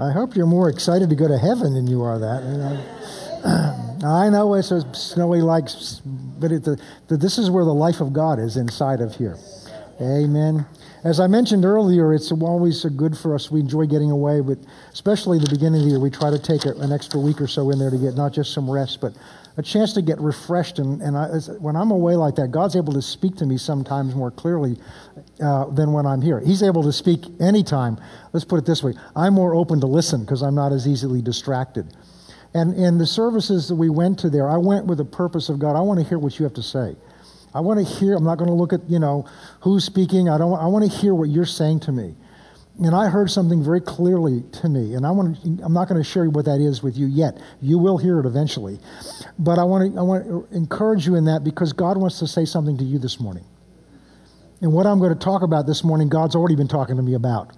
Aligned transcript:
I 0.00 0.12
hope 0.12 0.36
you're 0.36 0.46
more 0.46 0.68
excited 0.68 1.10
to 1.10 1.16
go 1.16 1.26
to 1.26 1.38
heaven 1.38 1.74
than 1.74 1.86
you 1.88 2.02
are 2.02 2.18
that. 2.18 2.44
You 2.44 2.58
know? 2.58 4.06
I 4.06 4.30
know 4.30 4.54
it's 4.54 4.70
a 4.70 4.82
snowy 4.94 5.40
like, 5.40 5.68
but 6.38 6.52
it, 6.52 6.62
the, 6.62 6.80
the, 7.08 7.16
this 7.16 7.36
is 7.36 7.50
where 7.50 7.64
the 7.64 7.74
life 7.74 8.00
of 8.00 8.12
God 8.12 8.38
is 8.38 8.56
inside 8.56 9.00
of 9.00 9.16
here. 9.16 9.36
Amen. 10.00 10.64
As 11.02 11.18
I 11.18 11.26
mentioned 11.26 11.64
earlier, 11.64 12.14
it's 12.14 12.30
always 12.30 12.84
good 12.84 13.18
for 13.18 13.34
us. 13.34 13.50
We 13.50 13.60
enjoy 13.60 13.86
getting 13.86 14.12
away, 14.12 14.40
but 14.40 14.58
especially 14.92 15.38
the 15.40 15.50
beginning 15.50 15.80
of 15.80 15.84
the 15.86 15.90
year, 15.90 16.00
we 16.00 16.10
try 16.10 16.30
to 16.30 16.38
take 16.38 16.64
an 16.64 16.92
extra 16.92 17.18
week 17.18 17.40
or 17.40 17.48
so 17.48 17.70
in 17.70 17.78
there 17.78 17.90
to 17.90 17.98
get 17.98 18.14
not 18.14 18.32
just 18.32 18.52
some 18.52 18.70
rest, 18.70 19.00
but 19.00 19.12
a 19.58 19.62
chance 19.62 19.92
to 19.94 20.02
get 20.02 20.20
refreshed. 20.20 20.78
And, 20.78 21.02
and 21.02 21.18
I, 21.18 21.26
when 21.58 21.74
I'm 21.74 21.90
away 21.90 22.14
like 22.14 22.36
that, 22.36 22.52
God's 22.52 22.76
able 22.76 22.92
to 22.92 23.02
speak 23.02 23.36
to 23.36 23.46
me 23.46 23.58
sometimes 23.58 24.14
more 24.14 24.30
clearly 24.30 24.76
uh, 25.42 25.66
than 25.66 25.92
when 25.92 26.06
I'm 26.06 26.22
here. 26.22 26.38
He's 26.40 26.62
able 26.62 26.84
to 26.84 26.92
speak 26.92 27.24
anytime. 27.40 27.98
Let's 28.32 28.44
put 28.44 28.58
it 28.58 28.66
this 28.66 28.82
way 28.82 28.94
I'm 29.16 29.34
more 29.34 29.54
open 29.54 29.80
to 29.80 29.86
listen 29.86 30.20
because 30.20 30.42
I'm 30.42 30.54
not 30.54 30.72
as 30.72 30.86
easily 30.86 31.20
distracted. 31.20 31.92
And 32.54 32.74
in 32.74 32.98
the 32.98 33.06
services 33.06 33.68
that 33.68 33.74
we 33.74 33.90
went 33.90 34.20
to 34.20 34.30
there, 34.30 34.48
I 34.48 34.56
went 34.56 34.86
with 34.86 34.98
the 34.98 35.04
purpose 35.04 35.48
of 35.48 35.58
God. 35.58 35.76
I 35.76 35.80
want 35.80 36.00
to 36.00 36.06
hear 36.06 36.18
what 36.18 36.38
you 36.38 36.44
have 36.44 36.54
to 36.54 36.62
say. 36.62 36.96
I 37.52 37.60
want 37.60 37.78
to 37.78 37.84
hear, 37.84 38.14
I'm 38.14 38.24
not 38.24 38.38
going 38.38 38.48
to 38.48 38.54
look 38.54 38.72
at, 38.72 38.88
you 38.88 38.98
know, 38.98 39.26
who's 39.60 39.84
speaking. 39.84 40.28
I, 40.28 40.38
don't, 40.38 40.54
I 40.54 40.66
want 40.66 40.90
to 40.90 40.96
hear 40.98 41.14
what 41.14 41.28
you're 41.28 41.44
saying 41.44 41.80
to 41.80 41.92
me. 41.92 42.14
And 42.78 42.94
I 42.94 43.08
heard 43.08 43.28
something 43.28 43.62
very 43.62 43.80
clearly 43.80 44.44
to 44.60 44.68
me, 44.68 44.94
and 44.94 45.04
I 45.04 45.10
want 45.10 45.42
to, 45.42 45.64
I'm 45.64 45.72
not 45.72 45.88
going 45.88 46.00
to 46.00 46.08
share 46.08 46.30
what 46.30 46.44
that 46.44 46.60
is 46.60 46.80
with 46.80 46.96
you 46.96 47.06
yet. 47.06 47.36
You 47.60 47.76
will 47.76 47.98
hear 47.98 48.20
it 48.20 48.26
eventually. 48.26 48.78
But 49.36 49.58
I 49.58 49.64
want, 49.64 49.92
to, 49.92 49.98
I 49.98 50.02
want 50.02 50.24
to 50.26 50.46
encourage 50.56 51.04
you 51.04 51.16
in 51.16 51.24
that 51.24 51.42
because 51.42 51.72
God 51.72 51.96
wants 51.96 52.20
to 52.20 52.28
say 52.28 52.44
something 52.44 52.78
to 52.78 52.84
you 52.84 53.00
this 53.00 53.18
morning. 53.18 53.44
And 54.60 54.72
what 54.72 54.86
I'm 54.86 55.00
going 55.00 55.12
to 55.12 55.18
talk 55.18 55.42
about 55.42 55.66
this 55.66 55.82
morning, 55.82 56.08
God's 56.08 56.36
already 56.36 56.54
been 56.54 56.68
talking 56.68 56.96
to 56.96 57.02
me 57.02 57.14
about. 57.14 57.52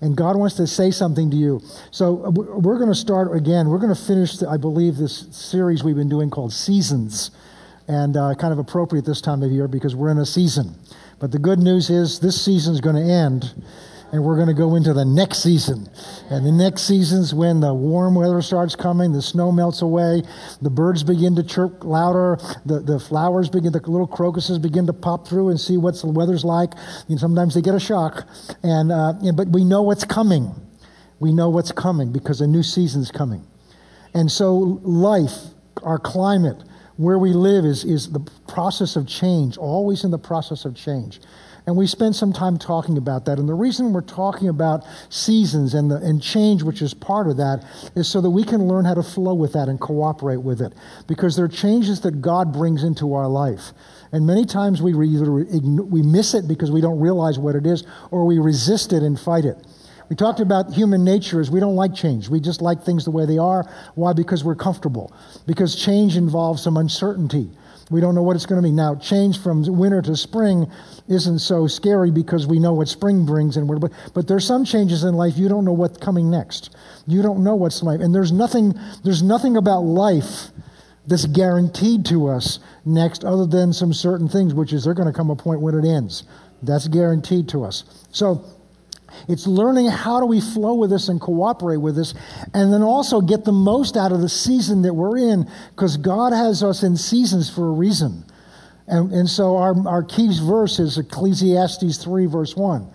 And 0.00 0.16
God 0.16 0.36
wants 0.36 0.56
to 0.56 0.66
say 0.66 0.90
something 0.90 1.30
to 1.30 1.36
you. 1.36 1.60
So 1.90 2.24
uh, 2.24 2.30
we're 2.30 2.78
going 2.78 2.88
to 2.88 2.94
start 2.94 3.36
again. 3.36 3.68
We're 3.68 3.78
going 3.78 3.94
to 3.94 4.02
finish, 4.02 4.42
I 4.42 4.56
believe, 4.56 4.96
this 4.96 5.28
series 5.30 5.84
we've 5.84 5.96
been 5.96 6.08
doing 6.08 6.28
called 6.28 6.52
Seasons 6.52 7.30
and 7.88 8.16
uh, 8.16 8.34
kind 8.34 8.52
of 8.52 8.58
appropriate 8.58 9.04
this 9.04 9.20
time 9.20 9.42
of 9.42 9.52
year 9.52 9.68
because 9.68 9.94
we're 9.94 10.10
in 10.10 10.18
a 10.18 10.26
season. 10.26 10.74
But 11.20 11.30
the 11.30 11.38
good 11.38 11.58
news 11.58 11.88
is 11.88 12.18
this 12.18 12.42
season 12.42 12.74
is 12.74 12.80
going 12.80 12.96
to 12.96 13.02
end, 13.02 13.62
and 14.12 14.22
we're 14.22 14.36
going 14.36 14.48
to 14.48 14.54
go 14.54 14.76
into 14.76 14.92
the 14.92 15.06
next 15.06 15.42
season. 15.42 15.88
And 16.30 16.46
the 16.46 16.52
next 16.52 16.82
season's 16.82 17.32
when 17.34 17.60
the 17.60 17.72
warm 17.72 18.14
weather 18.14 18.42
starts 18.42 18.76
coming, 18.76 19.12
the 19.12 19.22
snow 19.22 19.50
melts 19.50 19.80
away, 19.80 20.22
the 20.60 20.68
birds 20.68 21.02
begin 21.02 21.34
to 21.36 21.42
chirp 21.42 21.82
louder, 21.82 22.38
the, 22.66 22.80
the 22.80 23.00
flowers 23.00 23.48
begin, 23.48 23.72
the 23.72 23.80
little 23.80 24.06
crocuses 24.06 24.58
begin 24.58 24.86
to 24.86 24.92
pop 24.92 25.26
through 25.26 25.48
and 25.48 25.58
see 25.58 25.78
what 25.78 25.98
the 26.00 26.08
weather's 26.08 26.44
like. 26.44 26.74
And 27.08 27.18
sometimes 27.18 27.54
they 27.54 27.62
get 27.62 27.74
a 27.74 27.80
shock, 27.80 28.28
and 28.62 28.92
uh, 28.92 29.14
but 29.34 29.48
we 29.48 29.64
know 29.64 29.82
what's 29.82 30.04
coming. 30.04 30.54
We 31.18 31.32
know 31.32 31.48
what's 31.48 31.72
coming 31.72 32.12
because 32.12 32.40
a 32.40 32.46
new 32.46 32.62
season's 32.62 33.10
coming. 33.10 33.46
And 34.12 34.30
so 34.30 34.80
life, 34.82 35.32
our 35.82 35.98
climate, 35.98 36.62
where 36.96 37.18
we 37.18 37.32
live 37.32 37.64
is, 37.64 37.84
is 37.84 38.10
the 38.10 38.20
process 38.46 38.96
of 38.96 39.06
change, 39.06 39.56
always 39.56 40.04
in 40.04 40.10
the 40.10 40.18
process 40.18 40.64
of 40.64 40.74
change. 40.76 41.20
And 41.66 41.76
we 41.76 41.86
spent 41.86 42.16
some 42.16 42.32
time 42.32 42.58
talking 42.58 42.98
about 42.98 43.24
that. 43.26 43.38
And 43.38 43.48
the 43.48 43.54
reason 43.54 43.92
we're 43.92 44.00
talking 44.00 44.48
about 44.48 44.84
seasons 45.10 45.74
and, 45.74 45.90
the, 45.90 45.96
and 45.96 46.20
change, 46.20 46.64
which 46.64 46.82
is 46.82 46.92
part 46.92 47.28
of 47.28 47.36
that, 47.36 47.64
is 47.94 48.08
so 48.08 48.20
that 48.20 48.30
we 48.30 48.42
can 48.42 48.66
learn 48.66 48.84
how 48.84 48.94
to 48.94 49.02
flow 49.02 49.34
with 49.34 49.52
that 49.52 49.68
and 49.68 49.80
cooperate 49.80 50.38
with 50.38 50.60
it. 50.60 50.72
Because 51.06 51.36
there 51.36 51.44
are 51.44 51.48
changes 51.48 52.00
that 52.00 52.20
God 52.20 52.52
brings 52.52 52.82
into 52.82 53.14
our 53.14 53.28
life. 53.28 53.72
And 54.10 54.26
many 54.26 54.44
times 54.44 54.82
we 54.82 54.90
either 54.92 55.30
we 55.30 56.02
miss 56.02 56.34
it 56.34 56.48
because 56.48 56.70
we 56.70 56.80
don't 56.80 56.98
realize 56.98 57.38
what 57.38 57.54
it 57.54 57.66
is, 57.66 57.84
or 58.10 58.26
we 58.26 58.38
resist 58.38 58.92
it 58.92 59.02
and 59.02 59.18
fight 59.18 59.44
it. 59.44 59.56
We 60.10 60.16
talked 60.16 60.40
about 60.40 60.74
human 60.74 61.04
nature 61.04 61.40
as 61.40 61.50
we 61.50 61.60
don't 61.60 61.76
like 61.76 61.94
change. 61.94 62.28
We 62.28 62.40
just 62.40 62.60
like 62.60 62.82
things 62.82 63.04
the 63.04 63.10
way 63.10 63.24
they 63.24 63.38
are. 63.38 63.64
Why? 63.94 64.12
Because 64.12 64.44
we're 64.44 64.56
comfortable. 64.56 65.14
Because 65.46 65.74
change 65.74 66.16
involves 66.16 66.62
some 66.62 66.76
uncertainty. 66.76 67.48
We 67.92 68.00
don't 68.00 68.14
know 68.14 68.22
what 68.22 68.36
it's 68.36 68.46
going 68.46 68.60
to 68.60 68.66
be. 68.66 68.72
Now, 68.72 68.94
change 68.94 69.40
from 69.40 69.62
winter 69.64 70.02
to 70.02 70.16
spring 70.16 70.70
isn't 71.08 71.40
so 71.40 71.66
scary 71.66 72.10
because 72.10 72.46
we 72.46 72.58
know 72.58 72.72
what 72.72 72.88
spring 72.88 73.26
brings, 73.26 73.56
and 73.56 73.68
but, 73.68 73.92
but 74.14 74.26
there's 74.26 74.46
some 74.46 74.64
changes 74.64 75.04
in 75.04 75.14
life 75.14 75.36
you 75.36 75.48
don't 75.48 75.64
know 75.64 75.72
what's 75.72 75.98
coming 75.98 76.30
next. 76.30 76.74
You 77.06 77.22
don't 77.22 77.44
know 77.44 77.54
what's 77.54 77.82
life, 77.82 78.00
and 78.00 78.14
there's 78.14 78.32
nothing. 78.32 78.74
There's 79.04 79.22
nothing 79.22 79.56
about 79.56 79.80
life 79.80 80.48
that's 81.06 81.26
guaranteed 81.26 82.06
to 82.06 82.28
us 82.28 82.58
next, 82.84 83.24
other 83.24 83.46
than 83.46 83.72
some 83.72 83.92
certain 83.92 84.28
things, 84.28 84.54
which 84.54 84.72
is 84.72 84.84
there 84.84 84.94
going 84.94 85.12
to 85.12 85.16
come 85.16 85.30
a 85.30 85.36
point 85.36 85.60
when 85.60 85.74
it 85.74 85.84
ends. 85.84 86.24
That's 86.62 86.88
guaranteed 86.88 87.48
to 87.50 87.64
us. 87.64 87.84
So 88.12 88.44
it's 89.28 89.46
learning 89.46 89.86
how 89.88 90.20
do 90.20 90.26
we 90.26 90.40
flow 90.40 90.74
with 90.74 90.90
this 90.90 91.08
and 91.08 91.20
cooperate 91.20 91.78
with 91.78 91.96
this, 91.96 92.14
and 92.54 92.72
then 92.72 92.82
also 92.82 93.20
get 93.20 93.44
the 93.44 93.52
most 93.52 93.96
out 93.96 94.12
of 94.12 94.20
the 94.20 94.28
season 94.28 94.82
that 94.82 94.94
we're 94.94 95.18
in, 95.18 95.48
because 95.70 95.96
God 95.96 96.32
has 96.32 96.62
us 96.62 96.82
in 96.82 96.96
seasons 96.96 97.48
for 97.48 97.68
a 97.68 97.72
reason. 97.72 98.24
And, 98.86 99.12
and 99.12 99.28
so 99.28 99.56
our, 99.56 99.74
our 99.86 100.02
key 100.02 100.28
verse 100.42 100.78
is 100.78 100.98
Ecclesiastes 100.98 101.98
3, 101.98 102.26
verse 102.26 102.56
1. 102.56 102.86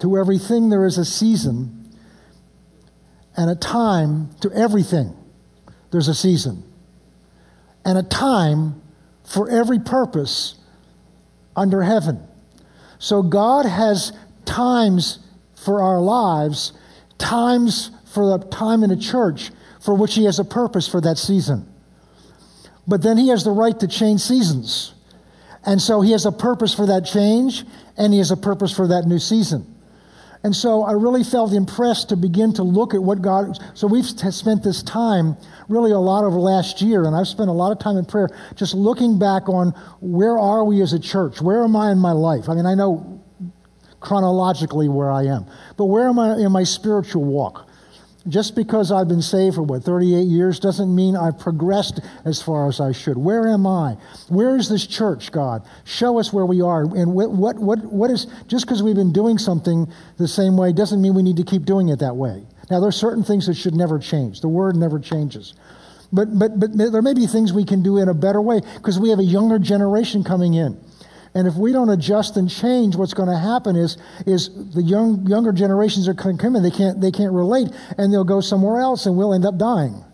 To 0.00 0.18
everything 0.18 0.68
there 0.68 0.84
is 0.84 0.98
a 0.98 1.04
season 1.04 1.92
and 3.36 3.50
a 3.50 3.54
time 3.54 4.30
to 4.40 4.50
everything. 4.52 5.16
There's 5.90 6.08
a 6.08 6.14
season 6.14 6.64
and 7.84 7.98
a 7.98 8.02
time 8.02 8.82
for 9.24 9.48
every 9.50 9.78
purpose 9.78 10.56
under 11.56 11.82
heaven. 11.82 12.26
So 12.98 13.22
God 13.22 13.66
has 13.66 14.12
times 14.44 15.18
for 15.64 15.82
our 15.82 16.00
lives, 16.00 16.72
times 17.18 17.90
for 18.12 18.38
the 18.38 18.44
time 18.46 18.82
in 18.82 18.90
a 18.90 18.96
church 18.96 19.50
for 19.80 19.94
which 19.94 20.14
He 20.14 20.24
has 20.24 20.38
a 20.38 20.44
purpose 20.44 20.88
for 20.88 21.00
that 21.00 21.18
season. 21.18 21.66
But 22.86 23.02
then 23.02 23.16
He 23.16 23.28
has 23.28 23.44
the 23.44 23.50
right 23.50 23.78
to 23.80 23.88
change 23.88 24.20
seasons. 24.20 24.94
And 25.64 25.80
so 25.80 26.00
He 26.00 26.12
has 26.12 26.26
a 26.26 26.32
purpose 26.32 26.74
for 26.74 26.86
that 26.86 27.04
change, 27.04 27.64
and 27.96 28.12
He 28.12 28.18
has 28.18 28.30
a 28.30 28.36
purpose 28.36 28.74
for 28.74 28.86
that 28.88 29.06
new 29.06 29.18
season. 29.18 29.74
And 30.44 30.54
so 30.54 30.82
I 30.82 30.92
really 30.92 31.24
felt 31.24 31.54
impressed 31.54 32.10
to 32.10 32.16
begin 32.16 32.52
to 32.54 32.62
look 32.62 32.92
at 32.92 33.02
what 33.02 33.22
God. 33.22 33.58
So 33.72 33.86
we've 33.86 34.04
spent 34.04 34.62
this 34.62 34.82
time, 34.82 35.38
really 35.70 35.90
a 35.90 35.98
lot 35.98 36.24
over 36.24 36.36
last 36.36 36.82
year, 36.82 37.04
and 37.04 37.16
I've 37.16 37.28
spent 37.28 37.48
a 37.48 37.52
lot 37.52 37.72
of 37.72 37.78
time 37.78 37.96
in 37.96 38.04
prayer 38.04 38.28
just 38.54 38.74
looking 38.74 39.18
back 39.18 39.48
on 39.48 39.70
where 40.00 40.38
are 40.38 40.62
we 40.62 40.82
as 40.82 40.92
a 40.92 41.00
church? 41.00 41.40
Where 41.40 41.64
am 41.64 41.74
I 41.74 41.92
in 41.92 41.98
my 41.98 42.12
life? 42.12 42.50
I 42.50 42.54
mean, 42.54 42.66
I 42.66 42.74
know 42.74 43.23
chronologically 44.04 44.88
where 44.88 45.10
I 45.10 45.24
am. 45.24 45.46
But 45.76 45.86
where 45.86 46.08
am 46.08 46.18
I 46.18 46.36
in 46.36 46.52
my 46.52 46.64
spiritual 46.64 47.24
walk? 47.24 47.68
Just 48.26 48.56
because 48.56 48.90
I've 48.90 49.08
been 49.08 49.20
saved 49.20 49.56
for 49.56 49.62
what, 49.62 49.82
38 49.82 50.22
years 50.22 50.58
doesn't 50.58 50.94
mean 50.94 51.14
I've 51.14 51.38
progressed 51.38 52.00
as 52.24 52.40
far 52.40 52.68
as 52.68 52.80
I 52.80 52.92
should. 52.92 53.18
Where 53.18 53.46
am 53.48 53.66
I? 53.66 53.98
Where 54.28 54.56
is 54.56 54.70
this 54.70 54.86
church, 54.86 55.30
God? 55.30 55.62
Show 55.84 56.18
us 56.18 56.32
where 56.32 56.46
we 56.46 56.62
are. 56.62 56.84
And 56.84 57.12
what, 57.12 57.32
what, 57.32 57.56
what, 57.58 57.84
what 57.84 58.10
is, 58.10 58.26
just 58.46 58.64
because 58.64 58.82
we've 58.82 58.96
been 58.96 59.12
doing 59.12 59.36
something 59.36 59.92
the 60.16 60.28
same 60.28 60.56
way 60.56 60.72
doesn't 60.72 61.02
mean 61.02 61.14
we 61.14 61.22
need 61.22 61.36
to 61.36 61.44
keep 61.44 61.66
doing 61.66 61.90
it 61.90 61.98
that 61.98 62.16
way. 62.16 62.46
Now, 62.70 62.80
there 62.80 62.88
are 62.88 62.92
certain 62.92 63.24
things 63.24 63.46
that 63.46 63.56
should 63.56 63.74
never 63.74 63.98
change. 63.98 64.40
The 64.40 64.48
word 64.48 64.74
never 64.74 64.98
changes. 64.98 65.52
But, 66.10 66.38
but, 66.38 66.58
but 66.58 66.76
there 66.76 67.02
may 67.02 67.12
be 67.12 67.26
things 67.26 67.52
we 67.52 67.64
can 67.64 67.82
do 67.82 67.98
in 67.98 68.08
a 68.08 68.14
better 68.14 68.40
way 68.40 68.60
because 68.76 68.98
we 68.98 69.10
have 69.10 69.18
a 69.18 69.24
younger 69.24 69.58
generation 69.58 70.24
coming 70.24 70.54
in. 70.54 70.80
And 71.34 71.48
if 71.48 71.54
we 71.54 71.72
don't 71.72 71.90
adjust 71.90 72.36
and 72.36 72.48
change, 72.48 72.94
what's 72.94 73.14
going 73.14 73.28
to 73.28 73.38
happen 73.38 73.74
is, 73.74 73.96
is 74.24 74.50
the 74.72 74.82
young, 74.82 75.26
younger 75.26 75.52
generations 75.52 76.06
are 76.06 76.14
coming 76.14 76.38
in, 76.56 76.62
they 76.62 76.70
can't, 76.70 77.00
they 77.00 77.10
can't 77.10 77.32
relate, 77.32 77.68
and 77.98 78.12
they'll 78.12 78.24
go 78.24 78.40
somewhere 78.40 78.80
else, 78.80 79.06
and 79.06 79.16
we'll 79.16 79.34
end 79.34 79.44
up 79.44 79.58
dying 79.58 80.04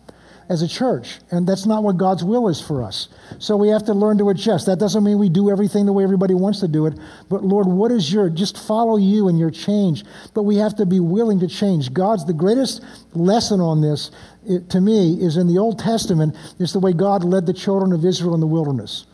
as 0.51 0.63
a 0.63 0.69
church. 0.69 1.21
And 1.31 1.47
that's 1.47 1.65
not 1.65 1.85
what 1.85 1.97
God's 1.97 2.25
will 2.25 2.49
is 2.49 2.61
for 2.61 2.83
us. 2.83 3.09
So 3.39 3.57
we 3.57 3.69
have 3.69 3.85
to 3.85 3.95
learn 3.95 4.19
to 4.19 4.31
adjust. 4.31 4.67
That 4.67 4.81
doesn't 4.81 5.05
mean 5.05 5.19
we 5.19 5.29
do 5.29 5.49
everything 5.49 5.87
the 5.87 5.93
way 5.93 6.03
everybody 6.03 6.35
wants 6.35 6.59
to 6.61 6.69
do 6.69 6.87
it. 6.87 6.95
But 7.29 7.45
Lord, 7.45 7.69
what 7.69 7.93
is 7.93 8.13
your, 8.13 8.29
just 8.29 8.59
follow 8.59 8.97
you 8.97 9.29
and 9.29 9.39
your 9.39 9.53
change. 9.53 10.03
But 10.35 10.43
we 10.43 10.57
have 10.57 10.75
to 10.77 10.87
be 10.87 10.99
willing 10.99 11.39
to 11.41 11.47
change. 11.47 11.93
God's, 11.93 12.27
the 12.27 12.33
greatest 12.33 12.83
lesson 13.15 13.61
on 13.61 13.81
this, 13.81 14.11
it, 14.45 14.69
to 14.71 14.81
me, 14.81 15.23
is 15.23 15.37
in 15.37 15.47
the 15.47 15.59
Old 15.59 15.79
Testament, 15.79 16.35
is 16.59 16.73
the 16.73 16.81
way 16.81 16.93
God 16.93 17.23
led 17.23 17.47
the 17.47 17.53
children 17.53 17.93
of 17.93 18.05
Israel 18.05 18.35
in 18.35 18.41
the 18.41 18.47
wilderness. 18.47 19.07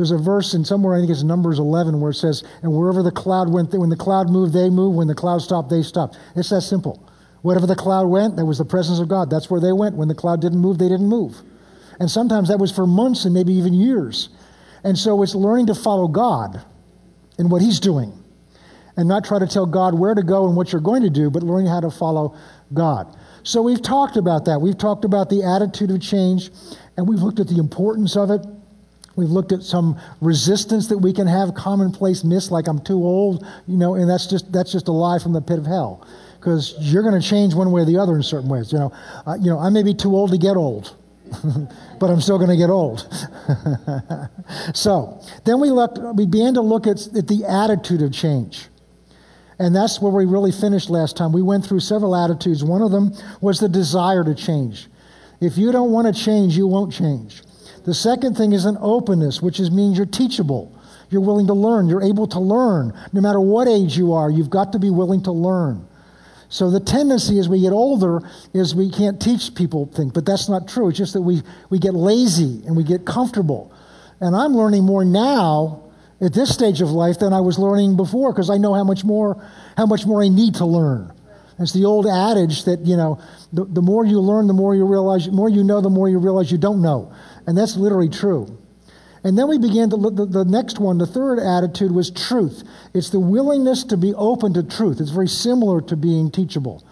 There's 0.00 0.12
a 0.12 0.16
verse 0.16 0.54
in 0.54 0.64
somewhere, 0.64 0.96
I 0.96 1.00
think 1.00 1.10
it's 1.10 1.22
Numbers 1.22 1.58
11, 1.58 2.00
where 2.00 2.12
it 2.12 2.14
says, 2.14 2.42
And 2.62 2.72
wherever 2.72 3.02
the 3.02 3.10
cloud 3.10 3.52
went, 3.52 3.74
when 3.74 3.90
the 3.90 3.96
cloud 3.96 4.30
moved, 4.30 4.54
they 4.54 4.70
moved. 4.70 4.96
When 4.96 5.08
the 5.08 5.14
cloud 5.14 5.42
stopped, 5.42 5.68
they 5.68 5.82
stopped. 5.82 6.16
It's 6.34 6.48
that 6.48 6.62
simple. 6.62 7.06
Whatever 7.42 7.66
the 7.66 7.76
cloud 7.76 8.06
went, 8.06 8.36
that 8.36 8.46
was 8.46 8.56
the 8.56 8.64
presence 8.64 8.98
of 8.98 9.08
God. 9.08 9.28
That's 9.28 9.50
where 9.50 9.60
they 9.60 9.72
went. 9.72 9.96
When 9.96 10.08
the 10.08 10.14
cloud 10.14 10.40
didn't 10.40 10.58
move, 10.58 10.78
they 10.78 10.88
didn't 10.88 11.10
move. 11.10 11.42
And 11.98 12.10
sometimes 12.10 12.48
that 12.48 12.58
was 12.58 12.72
for 12.72 12.86
months 12.86 13.26
and 13.26 13.34
maybe 13.34 13.52
even 13.52 13.74
years. 13.74 14.30
And 14.84 14.96
so 14.96 15.22
it's 15.22 15.34
learning 15.34 15.66
to 15.66 15.74
follow 15.74 16.08
God 16.08 16.64
in 17.38 17.50
what 17.50 17.60
He's 17.60 17.78
doing 17.78 18.10
and 18.96 19.06
not 19.06 19.26
try 19.26 19.38
to 19.38 19.46
tell 19.46 19.66
God 19.66 19.98
where 19.98 20.14
to 20.14 20.22
go 20.22 20.46
and 20.46 20.56
what 20.56 20.72
you're 20.72 20.80
going 20.80 21.02
to 21.02 21.10
do, 21.10 21.28
but 21.28 21.42
learning 21.42 21.66
how 21.66 21.80
to 21.80 21.90
follow 21.90 22.38
God. 22.72 23.18
So 23.42 23.60
we've 23.60 23.82
talked 23.82 24.16
about 24.16 24.46
that. 24.46 24.62
We've 24.62 24.78
talked 24.78 25.04
about 25.04 25.28
the 25.28 25.42
attitude 25.42 25.90
of 25.90 26.00
change, 26.00 26.50
and 26.96 27.06
we've 27.06 27.20
looked 27.20 27.38
at 27.38 27.48
the 27.48 27.58
importance 27.58 28.16
of 28.16 28.30
it. 28.30 28.46
We've 29.16 29.28
looked 29.28 29.52
at 29.52 29.62
some 29.62 29.98
resistance 30.20 30.88
that 30.88 30.98
we 30.98 31.12
can 31.12 31.26
have, 31.26 31.54
commonplace 31.54 32.24
myths 32.24 32.50
like 32.50 32.68
I'm 32.68 32.80
too 32.80 33.02
old, 33.02 33.44
you 33.66 33.76
know, 33.76 33.94
and 33.94 34.08
that's 34.08 34.26
just 34.26 34.50
that's 34.52 34.72
just 34.72 34.88
a 34.88 34.92
lie 34.92 35.18
from 35.18 35.32
the 35.32 35.40
pit 35.40 35.58
of 35.58 35.66
hell. 35.66 36.06
because 36.40 36.74
you're 36.78 37.02
going 37.02 37.20
to 37.20 37.26
change 37.26 37.54
one 37.54 37.70
way 37.70 37.82
or 37.82 37.84
the 37.84 37.98
other 37.98 38.16
in 38.16 38.22
certain 38.22 38.48
ways. 38.48 38.72
You 38.72 38.78
know, 38.78 38.92
uh, 39.26 39.36
you 39.40 39.50
know, 39.50 39.58
I 39.58 39.68
may 39.68 39.82
be 39.82 39.94
too 39.94 40.16
old 40.16 40.30
to 40.30 40.38
get 40.38 40.56
old, 40.56 40.96
but 42.00 42.10
I'm 42.10 42.20
still 42.20 42.38
going 42.38 42.50
to 42.50 42.56
get 42.56 42.70
old. 42.70 43.00
so 44.74 45.20
then 45.44 45.60
we 45.60 45.70
looked, 45.70 45.98
we 45.98 46.26
began 46.26 46.54
to 46.54 46.62
look 46.62 46.86
at, 46.86 47.06
at 47.14 47.28
the 47.28 47.44
attitude 47.46 48.02
of 48.02 48.12
change. 48.12 48.68
And 49.58 49.76
that's 49.76 50.00
where 50.00 50.10
we 50.10 50.24
really 50.24 50.52
finished 50.52 50.88
last 50.88 51.18
time. 51.18 51.32
We 51.32 51.42
went 51.42 51.66
through 51.66 51.80
several 51.80 52.16
attitudes. 52.16 52.64
One 52.64 52.80
of 52.80 52.90
them 52.90 53.12
was 53.42 53.60
the 53.60 53.68
desire 53.68 54.24
to 54.24 54.34
change. 54.34 54.88
If 55.38 55.58
you 55.58 55.70
don't 55.70 55.90
want 55.90 56.14
to 56.14 56.18
change, 56.18 56.56
you 56.56 56.66
won't 56.66 56.92
change. 56.94 57.42
The 57.84 57.94
second 57.94 58.36
thing 58.36 58.52
is 58.52 58.64
an 58.64 58.76
openness, 58.80 59.40
which 59.40 59.58
is, 59.60 59.70
means 59.70 59.96
you're 59.96 60.06
teachable. 60.06 60.76
You're 61.10 61.22
willing 61.22 61.46
to 61.48 61.54
learn. 61.54 61.88
You're 61.88 62.02
able 62.02 62.26
to 62.28 62.40
learn. 62.40 62.92
No 63.12 63.20
matter 63.20 63.40
what 63.40 63.68
age 63.68 63.96
you 63.96 64.12
are, 64.12 64.30
you've 64.30 64.50
got 64.50 64.72
to 64.72 64.78
be 64.78 64.90
willing 64.90 65.22
to 65.24 65.32
learn. 65.32 65.86
So 66.48 66.70
the 66.70 66.80
tendency 66.80 67.38
as 67.38 67.48
we 67.48 67.60
get 67.60 67.72
older 67.72 68.22
is 68.52 68.74
we 68.74 68.90
can't 68.90 69.20
teach 69.20 69.54
people 69.54 69.86
things, 69.86 70.12
but 70.12 70.26
that's 70.26 70.48
not 70.48 70.68
true. 70.68 70.88
It's 70.88 70.98
just 70.98 71.12
that 71.12 71.22
we, 71.22 71.42
we 71.70 71.78
get 71.78 71.94
lazy 71.94 72.62
and 72.66 72.76
we 72.76 72.82
get 72.82 73.06
comfortable. 73.06 73.72
And 74.20 74.34
I'm 74.34 74.54
learning 74.56 74.84
more 74.84 75.04
now 75.04 75.84
at 76.20 76.34
this 76.34 76.52
stage 76.52 76.80
of 76.80 76.90
life 76.90 77.20
than 77.20 77.32
I 77.32 77.40
was 77.40 77.58
learning 77.58 77.96
before 77.96 78.32
because 78.32 78.50
I 78.50 78.58
know 78.58 78.74
how 78.74 78.84
much 78.84 79.04
more 79.04 79.42
how 79.76 79.86
much 79.86 80.04
more 80.04 80.22
I 80.22 80.28
need 80.28 80.56
to 80.56 80.66
learn. 80.66 81.12
It's 81.60 81.72
the 81.72 81.84
old 81.84 82.06
adage 82.06 82.64
that, 82.64 82.80
you 82.86 82.96
know, 82.96 83.20
the, 83.52 83.66
the 83.66 83.82
more 83.82 84.04
you 84.04 84.18
learn, 84.20 84.46
the 84.46 84.54
more 84.54 84.74
you 84.74 84.86
realize, 84.86 85.26
the 85.26 85.32
more 85.32 85.48
you 85.48 85.62
know, 85.62 85.82
the 85.82 85.90
more 85.90 86.08
you 86.08 86.18
realize 86.18 86.50
you 86.50 86.58
don't 86.58 86.80
know. 86.80 87.12
And 87.46 87.56
that's 87.56 87.76
literally 87.76 88.08
true. 88.08 88.58
And 89.22 89.36
then 89.36 89.48
we 89.48 89.58
began 89.58 89.90
to 89.90 89.96
look, 89.96 90.16
the, 90.16 90.24
the 90.24 90.44
next 90.44 90.78
one, 90.78 90.98
the 90.98 91.06
third 91.06 91.38
attitude 91.38 91.92
was 91.92 92.10
truth. 92.10 92.62
It's 92.94 93.10
the 93.10 93.20
willingness 93.20 93.84
to 93.84 93.96
be 93.96 94.14
open 94.14 94.54
to 94.54 94.62
truth. 94.62 95.00
It's 95.00 95.10
very 95.10 95.28
similar 95.28 95.80
to 95.82 95.96
being 95.96 96.30
teachable. 96.30 96.84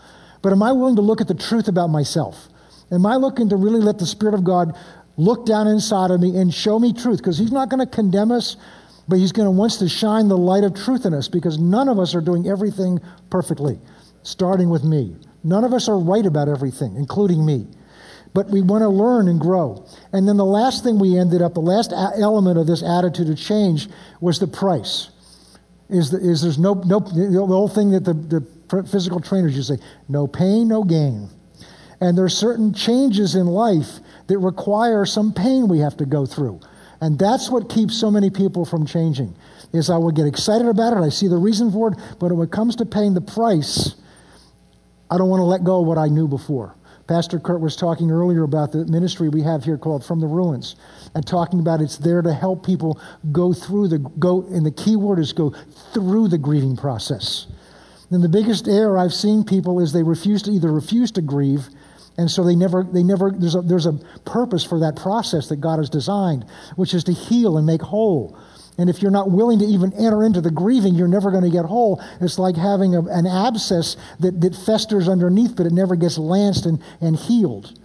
But 0.42 0.52
am 0.52 0.62
I 0.62 0.72
willing 0.72 0.96
to 0.96 1.02
look 1.02 1.20
at 1.20 1.28
the 1.28 1.34
truth 1.34 1.68
about 1.68 1.88
myself? 1.88 2.48
Am 2.92 3.06
I 3.06 3.16
looking 3.16 3.48
to 3.48 3.56
really 3.56 3.80
let 3.80 3.98
the 3.98 4.06
Spirit 4.06 4.34
of 4.34 4.44
God 4.44 4.76
look 5.16 5.46
down 5.46 5.66
inside 5.66 6.10
of 6.10 6.20
me 6.20 6.36
and 6.36 6.52
show 6.52 6.78
me 6.78 6.92
truth? 6.92 7.18
Because 7.18 7.38
He's 7.38 7.52
not 7.52 7.70
going 7.70 7.80
to 7.80 7.86
condemn 7.86 8.30
us, 8.30 8.56
but 9.08 9.18
He's 9.18 9.32
going 9.32 9.46
to 9.46 9.50
wants 9.50 9.78
to 9.78 9.88
shine 9.88 10.28
the 10.28 10.36
light 10.36 10.64
of 10.64 10.74
truth 10.74 11.06
in 11.06 11.14
us 11.14 11.28
because 11.28 11.58
none 11.58 11.88
of 11.88 11.98
us 11.98 12.14
are 12.14 12.20
doing 12.20 12.46
everything 12.46 13.00
perfectly, 13.30 13.78
starting 14.22 14.68
with 14.68 14.84
me. 14.84 15.16
None 15.44 15.64
of 15.64 15.72
us 15.72 15.88
are 15.88 15.98
right 15.98 16.26
about 16.26 16.48
everything, 16.48 16.96
including 16.96 17.44
me 17.44 17.66
but 18.38 18.50
we 18.50 18.60
want 18.60 18.82
to 18.82 18.88
learn 18.88 19.26
and 19.26 19.40
grow. 19.40 19.84
And 20.12 20.28
then 20.28 20.36
the 20.36 20.44
last 20.44 20.84
thing 20.84 21.00
we 21.00 21.18
ended 21.18 21.42
up, 21.42 21.54
the 21.54 21.60
last 21.60 21.92
element 21.92 22.56
of 22.56 22.68
this 22.68 22.84
attitude 22.84 23.28
of 23.28 23.36
change 23.36 23.88
was 24.20 24.38
the 24.38 24.46
price. 24.46 25.10
Is, 25.88 26.12
the, 26.12 26.18
is 26.18 26.42
there's 26.42 26.56
no, 26.56 26.74
no, 26.74 27.00
the 27.00 27.36
old 27.36 27.74
thing 27.74 27.90
that 27.90 28.04
the, 28.04 28.14
the 28.14 28.84
physical 28.84 29.18
trainers 29.18 29.56
used 29.56 29.70
to 29.70 29.78
say, 29.78 29.82
no 30.08 30.28
pain, 30.28 30.68
no 30.68 30.84
gain. 30.84 31.28
And 32.00 32.16
there 32.16 32.24
are 32.26 32.28
certain 32.28 32.72
changes 32.72 33.34
in 33.34 33.48
life 33.48 33.98
that 34.28 34.38
require 34.38 35.04
some 35.04 35.32
pain 35.32 35.66
we 35.66 35.80
have 35.80 35.96
to 35.96 36.06
go 36.06 36.24
through. 36.24 36.60
And 37.00 37.18
that's 37.18 37.50
what 37.50 37.68
keeps 37.68 37.98
so 37.98 38.08
many 38.08 38.30
people 38.30 38.64
from 38.64 38.86
changing. 38.86 39.34
Is 39.72 39.90
I 39.90 39.96
will 39.96 40.12
get 40.12 40.26
excited 40.28 40.68
about 40.68 40.92
it, 40.92 41.00
I 41.00 41.08
see 41.08 41.26
the 41.26 41.38
reason 41.38 41.72
for 41.72 41.90
it, 41.90 41.98
but 42.20 42.30
when 42.30 42.46
it 42.46 42.52
comes 42.52 42.76
to 42.76 42.86
paying 42.86 43.14
the 43.14 43.20
price, 43.20 43.96
I 45.10 45.18
don't 45.18 45.28
want 45.28 45.40
to 45.40 45.44
let 45.44 45.64
go 45.64 45.80
of 45.80 45.88
what 45.88 45.98
I 45.98 46.06
knew 46.06 46.28
before. 46.28 46.76
Pastor 47.08 47.40
Kurt 47.40 47.60
was 47.60 47.74
talking 47.74 48.10
earlier 48.10 48.42
about 48.42 48.70
the 48.70 48.84
ministry 48.84 49.30
we 49.30 49.42
have 49.42 49.64
here 49.64 49.78
called 49.78 50.04
From 50.04 50.20
the 50.20 50.26
Ruins 50.26 50.76
and 51.14 51.26
talking 51.26 51.58
about 51.58 51.80
it's 51.80 51.96
there 51.96 52.20
to 52.20 52.34
help 52.34 52.64
people 52.64 53.00
go 53.32 53.54
through 53.54 53.88
the 53.88 53.98
go 53.98 54.42
and 54.50 54.64
the 54.64 54.70
key 54.70 54.94
word 54.94 55.18
is 55.18 55.32
go 55.32 55.54
through 55.94 56.28
the 56.28 56.36
grieving 56.36 56.76
process. 56.76 57.46
And 58.10 58.22
the 58.22 58.28
biggest 58.28 58.68
error 58.68 58.98
I've 58.98 59.14
seen 59.14 59.42
people 59.42 59.80
is 59.80 59.92
they 59.92 60.02
refuse 60.02 60.42
to 60.42 60.50
either 60.50 60.70
refuse 60.70 61.10
to 61.12 61.22
grieve 61.22 61.68
and 62.18 62.30
so 62.30 62.44
they 62.44 62.56
never 62.56 62.82
they 62.82 63.02
never 63.02 63.30
there's 63.30 63.54
a 63.54 63.62
there's 63.62 63.86
a 63.86 63.92
purpose 64.26 64.64
for 64.64 64.80
that 64.80 64.96
process 64.96 65.48
that 65.48 65.56
God 65.56 65.78
has 65.78 65.88
designed, 65.88 66.44
which 66.76 66.92
is 66.92 67.04
to 67.04 67.12
heal 67.12 67.56
and 67.56 67.66
make 67.66 67.80
whole. 67.80 68.36
And 68.78 68.88
if 68.88 69.02
you're 69.02 69.10
not 69.10 69.30
willing 69.30 69.58
to 69.58 69.64
even 69.64 69.92
enter 69.94 70.22
into 70.22 70.40
the 70.40 70.52
grieving, 70.52 70.94
you're 70.94 71.08
never 71.08 71.32
going 71.32 71.42
to 71.42 71.50
get 71.50 71.64
whole. 71.64 72.00
It's 72.20 72.38
like 72.38 72.56
having 72.56 72.94
a, 72.94 73.02
an 73.06 73.26
abscess 73.26 73.96
that, 74.20 74.40
that 74.40 74.54
festers 74.54 75.08
underneath, 75.08 75.56
but 75.56 75.66
it 75.66 75.72
never 75.72 75.96
gets 75.96 76.16
lanced 76.16 76.64
and, 76.64 76.80
and 77.00 77.16
healed. 77.16 77.76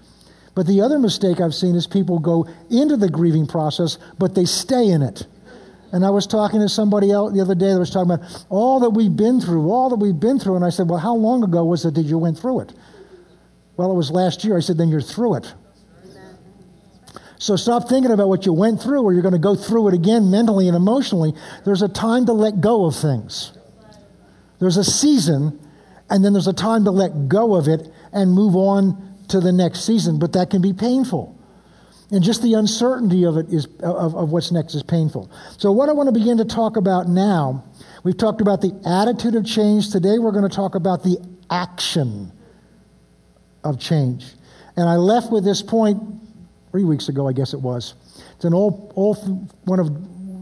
But 0.56 0.68
the 0.68 0.82
other 0.82 1.00
mistake 1.00 1.42
I've 1.42 1.56
seen 1.56 1.76
is 1.76 1.88
people 1.88 2.20
go 2.20 2.48
into 2.70 2.96
the 2.96 3.10
grieving 3.10 3.48
process, 3.48 3.98
but 4.20 4.36
they 4.36 4.46
stay 4.46 4.90
in 4.90 5.02
it. 5.02 5.26
And 5.92 6.06
I 6.06 6.12
was 6.12 6.28
talking 6.28 6.60
to 6.60 6.70
somebody 6.70 7.12
else 7.12 7.34
the 7.34 7.42
other 7.42 7.56
day 7.56 7.74
that 7.74 7.80
was 7.80 7.90
talking 7.90 8.12
about 8.12 8.46
all 8.50 8.80
that 8.82 8.92
we've 8.92 9.16
been 9.16 9.42
through, 9.42 9.72
all 9.72 9.90
that 9.90 9.96
we've 9.96 10.20
been 10.20 10.40
through. 10.40 10.56
And 10.56 10.66
I 10.66 10.70
said, 10.70 10.90
Well, 10.90 11.00
how 11.00 11.16
long 11.16 11.44
ago 11.44 11.64
was 11.66 11.86
it 11.86 11.96
that 11.96 12.02
you 12.04 12.18
went 12.18 12.38
through 12.38 12.62
it? 12.62 12.74
Well, 13.78 13.92
it 13.92 13.96
was 13.96 14.12
last 14.12 14.44
year. 14.44 14.58
I 14.58 14.60
said, 14.60 14.78
Then 14.78 14.90
you're 14.90 15.02
through 15.02 15.36
it. 15.36 15.54
So 17.44 17.58
stop 17.58 17.90
thinking 17.90 18.10
about 18.10 18.30
what 18.30 18.46
you 18.46 18.54
went 18.54 18.82
through 18.82 19.02
or 19.02 19.12
you're 19.12 19.22
going 19.22 19.34
to 19.34 19.38
go 19.38 19.54
through 19.54 19.90
it 19.90 19.94
again 19.94 20.32
mentally 20.32 20.70
and 20.70 20.78
emotionally. 20.78 21.34
There's 21.66 21.82
a 21.82 21.90
time 21.90 22.26
to 22.28 22.32
let 22.32 22.62
go 22.62 22.86
of 22.86 22.96
things. 22.96 23.52
There's 24.62 24.78
a 24.78 24.84
season, 24.86 25.60
and 26.10 26.24
then 26.24 26.32
there's 26.32 26.48
a 26.48 26.54
time 26.54 26.86
to 26.86 26.92
let 26.92 27.28
go 27.28 27.56
of 27.56 27.68
it 27.68 27.92
and 28.14 28.32
move 28.32 28.56
on 28.56 29.18
to 29.28 29.42
the 29.42 29.52
next 29.52 29.86
season. 29.86 30.20
But 30.20 30.32
that 30.32 30.52
can 30.52 30.62
be 30.62 30.72
painful. 30.72 31.38
And 32.12 32.24
just 32.24 32.42
the 32.44 32.54
uncertainty 32.54 33.26
of 33.26 33.36
it 33.36 33.50
is 33.50 33.66
of, 33.82 34.16
of 34.16 34.32
what's 34.32 34.54
next 34.54 34.74
is 34.74 34.84
painful. 34.84 35.30
So 35.58 35.70
what 35.74 35.90
I 35.90 35.92
want 35.92 36.08
to 36.08 36.18
begin 36.18 36.38
to 36.38 36.46
talk 36.46 36.78
about 36.78 37.10
now, 37.10 37.66
we've 38.06 38.16
talked 38.16 38.40
about 38.40 38.62
the 38.62 38.72
attitude 38.86 39.36
of 39.36 39.46
change. 39.46 39.90
Today 39.90 40.18
we're 40.18 40.32
going 40.32 40.50
to 40.50 40.56
talk 40.56 40.76
about 40.76 41.04
the 41.04 41.18
action 41.50 42.32
of 43.66 43.82
change. 43.82 44.28
And 44.78 44.88
I 44.88 44.96
left 44.96 45.30
with 45.30 45.44
this 45.44 45.62
point 45.62 46.23
three 46.74 46.84
weeks 46.84 47.08
ago, 47.08 47.28
I 47.28 47.34
guess 47.34 47.54
it 47.54 47.62
was. 47.62 47.94
It's 48.36 48.46
an 48.46 48.54
old, 48.56 48.94
old 48.96 49.48
one 49.66 49.80
of 49.80 49.92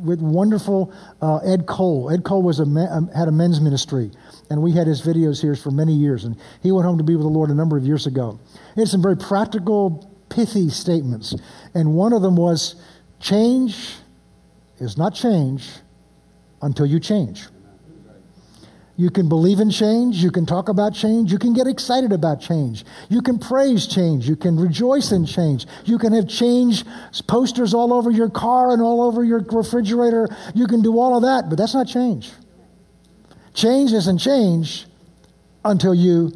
with 0.05 0.21
wonderful 0.21 0.93
uh, 1.21 1.39
Ed 1.39 1.65
Cole. 1.67 2.09
Ed 2.09 2.23
Cole 2.23 2.41
was 2.41 2.61
a 2.61 2.63
um, 2.63 3.09
had 3.09 3.27
a 3.27 3.33
men's 3.33 3.59
ministry, 3.59 4.11
and 4.49 4.61
we 4.61 4.71
had 4.71 4.87
his 4.87 5.01
videos 5.01 5.41
here 5.41 5.57
for 5.57 5.71
many 5.71 5.93
years. 5.93 6.23
And 6.23 6.37
he 6.63 6.71
went 6.71 6.85
home 6.85 6.97
to 6.97 7.03
be 7.03 7.17
with 7.17 7.25
the 7.25 7.29
Lord 7.29 7.49
a 7.49 7.53
number 7.53 7.75
of 7.75 7.85
years 7.85 8.07
ago. 8.07 8.39
He 8.75 8.81
had 8.81 8.87
some 8.87 9.01
very 9.01 9.17
practical, 9.17 10.09
pithy 10.29 10.69
statements, 10.69 11.35
and 11.73 11.95
one 11.95 12.13
of 12.13 12.21
them 12.21 12.37
was, 12.37 12.75
"Change 13.19 13.97
is 14.79 14.97
not 14.97 15.13
change 15.13 15.69
until 16.61 16.85
you 16.85 17.01
change." 17.01 17.49
You 18.97 19.09
can 19.09 19.29
believe 19.29 19.59
in 19.59 19.71
change. 19.71 20.17
You 20.17 20.31
can 20.31 20.45
talk 20.45 20.69
about 20.69 20.93
change. 20.93 21.31
You 21.31 21.39
can 21.39 21.53
get 21.53 21.65
excited 21.65 22.11
about 22.11 22.41
change. 22.41 22.85
You 23.09 23.21
can 23.21 23.39
praise 23.39 23.87
change. 23.87 24.27
You 24.27 24.35
can 24.35 24.59
rejoice 24.59 25.11
in 25.11 25.25
change. 25.25 25.65
You 25.85 25.97
can 25.97 26.13
have 26.13 26.27
change 26.27 26.83
posters 27.27 27.73
all 27.73 27.93
over 27.93 28.11
your 28.11 28.29
car 28.29 28.71
and 28.71 28.81
all 28.81 29.01
over 29.01 29.23
your 29.23 29.39
refrigerator. 29.39 30.27
You 30.53 30.67
can 30.67 30.81
do 30.81 30.99
all 30.99 31.15
of 31.15 31.23
that, 31.23 31.49
but 31.49 31.57
that's 31.57 31.73
not 31.73 31.87
change. 31.87 32.31
Change 33.53 33.91
isn't 33.93 34.17
change 34.19 34.85
until 35.63 35.93
you 35.93 36.31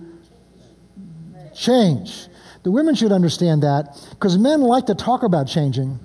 change. 1.53 2.27
The 2.63 2.71
women 2.71 2.95
should 2.95 3.11
understand 3.11 3.63
that 3.63 3.95
because 4.11 4.37
men 4.37 4.61
like 4.61 4.87
to 4.87 4.95
talk 4.95 5.23
about 5.23 5.47
changing. 5.47 5.99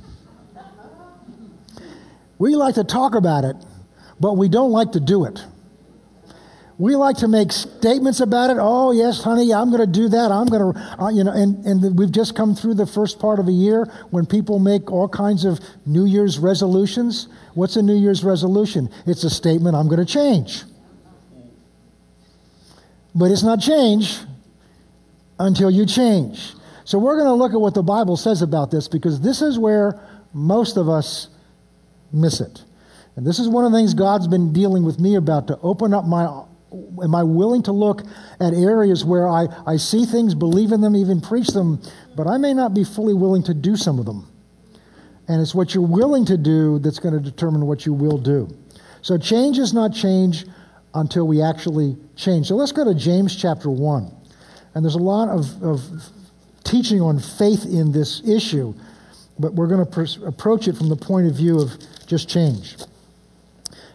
We 2.38 2.54
like 2.54 2.75
to 2.76 2.84
talk 2.84 3.14
about 3.14 3.44
it, 3.44 3.56
but 4.18 4.36
we 4.36 4.48
don't 4.48 4.70
like 4.70 4.92
to 4.92 5.00
do 5.00 5.25
it. 5.25 5.44
We 6.80 6.96
like 6.96 7.18
to 7.18 7.28
make 7.28 7.52
statements 7.52 8.20
about 8.20 8.49
it. 8.49 8.56
Oh, 8.58 8.92
yes, 8.92 9.22
honey, 9.22 9.52
I'm 9.52 9.68
going 9.68 9.82
to 9.82 9.87
do 9.87 10.08
that. 10.08 10.32
I'm 10.32 10.46
going 10.46 10.72
to, 10.72 10.80
uh, 10.99 11.10
you 11.10 11.25
know, 11.25 11.30
and, 11.30 11.62
and 11.66 11.99
we've 11.99 12.10
just 12.10 12.34
come 12.34 12.54
through 12.54 12.72
the 12.72 12.87
first 12.87 13.18
part 13.18 13.38
of 13.38 13.49
a 13.49 13.52
year 13.52 13.84
when 14.08 14.25
people 14.25 14.58
make 14.58 14.90
all 14.90 15.06
kinds 15.06 15.44
of 15.44 15.60
New 15.84 16.06
Year's 16.06 16.38
resolutions. 16.38 17.28
What's 17.52 17.76
a 17.76 17.82
New 17.82 17.96
Year's 17.96 18.25
resolution? 18.25 18.88
It's 19.04 19.25
a 19.25 19.28
statement, 19.28 19.76
I'm 19.76 19.88
going 19.88 19.99
to 19.99 20.10
change. 20.10 20.62
But 23.14 23.30
it's 23.30 23.42
not 23.42 23.60
change 23.60 24.18
until 25.38 25.70
you 25.70 25.84
change. 25.84 26.54
So 26.87 26.99
we're 26.99 27.16
going 27.16 27.28
to 27.28 27.34
look 27.34 27.52
at 27.52 27.60
what 27.60 27.75
the 27.75 27.82
Bible 27.82 28.16
says 28.16 28.40
about 28.40 28.70
this 28.70 28.88
because 28.88 29.20
this 29.20 29.42
is 29.42 29.58
where 29.58 30.00
most 30.32 30.78
of 30.78 30.88
us 30.88 31.28
miss 32.10 32.40
it. 32.40 32.64
And 33.16 33.26
this 33.26 33.38
is 33.38 33.49
one 33.50 33.66
of 33.66 33.72
the 33.72 33.76
things 33.76 33.92
God's 33.92 34.28
been 34.28 34.54
dealing 34.54 34.82
with 34.82 34.99
me 34.99 35.16
about 35.16 35.46
to 35.49 35.58
open 35.58 35.92
up 35.92 36.06
my 36.06 36.44
am 36.72 37.14
I 37.14 37.22
willing 37.22 37.62
to 37.64 37.72
look 37.72 38.02
at 38.40 38.54
areas 38.54 39.04
where 39.04 39.28
I, 39.28 39.46
I 39.66 39.76
see 39.76 40.04
things, 40.04 40.34
believe 40.34 40.72
in 40.72 40.80
them, 40.80 40.94
even 40.94 41.20
preach 41.20 41.48
them, 41.48 41.80
but 42.16 42.26
I 42.26 42.38
may 42.38 42.54
not 42.54 42.74
be 42.74 42.84
fully 42.84 43.14
willing 43.14 43.42
to 43.44 43.54
do 43.54 43.76
some 43.76 43.98
of 43.98 44.06
them? 44.06 44.26
And 45.28 45.40
it's 45.40 45.54
what 45.54 45.74
you're 45.74 45.86
willing 45.86 46.24
to 46.26 46.36
do 46.36 46.78
that's 46.78 46.98
going 46.98 47.14
to 47.14 47.20
determine 47.20 47.66
what 47.66 47.86
you 47.86 47.92
will 47.92 48.18
do. 48.18 48.48
So 49.02 49.16
change 49.16 49.58
is 49.58 49.72
not 49.72 49.94
change 49.94 50.44
until 50.94 51.26
we 51.26 51.42
actually 51.42 51.96
change. 52.16 52.48
So 52.48 52.56
let's 52.56 52.72
go 52.72 52.84
to 52.84 52.94
James 52.94 53.36
chapter 53.36 53.70
1. 53.70 54.10
And 54.74 54.84
there's 54.84 54.96
a 54.96 54.98
lot 54.98 55.28
of, 55.28 55.62
of 55.62 55.82
teaching 56.64 57.00
on 57.00 57.18
faith 57.18 57.64
in 57.64 57.92
this 57.92 58.26
issue, 58.26 58.74
but 59.38 59.54
we're 59.54 59.68
going 59.68 59.84
to 59.84 59.90
pr- 59.90 60.26
approach 60.26 60.68
it 60.68 60.76
from 60.76 60.88
the 60.88 60.96
point 60.96 61.26
of 61.26 61.34
view 61.34 61.60
of 61.60 61.72
just 62.06 62.28
change. 62.28 62.76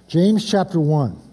James 0.07 0.49
chapter 0.49 0.79
1. 0.79 1.24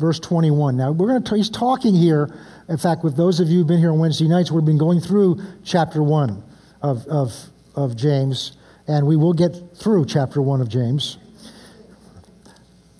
Verse 0.00 0.18
21. 0.18 0.76
Now, 0.76 0.90
we're 0.90 1.08
going 1.08 1.22
to, 1.22 1.36
he's 1.36 1.50
talking 1.50 1.94
here, 1.94 2.34
in 2.68 2.78
fact, 2.78 3.04
with 3.04 3.16
those 3.16 3.38
of 3.38 3.48
you 3.48 3.58
who've 3.58 3.66
been 3.66 3.78
here 3.78 3.92
on 3.92 3.98
Wednesday 3.98 4.26
nights, 4.26 4.50
we've 4.50 4.64
been 4.64 4.78
going 4.78 4.98
through 4.98 5.40
chapter 5.62 6.02
1 6.02 6.42
of, 6.82 7.06
of, 7.06 7.32
of 7.76 7.96
James, 7.96 8.56
and 8.88 9.06
we 9.06 9.14
will 9.14 9.34
get 9.34 9.54
through 9.76 10.06
chapter 10.06 10.40
1 10.40 10.62
of 10.62 10.68
James. 10.68 11.18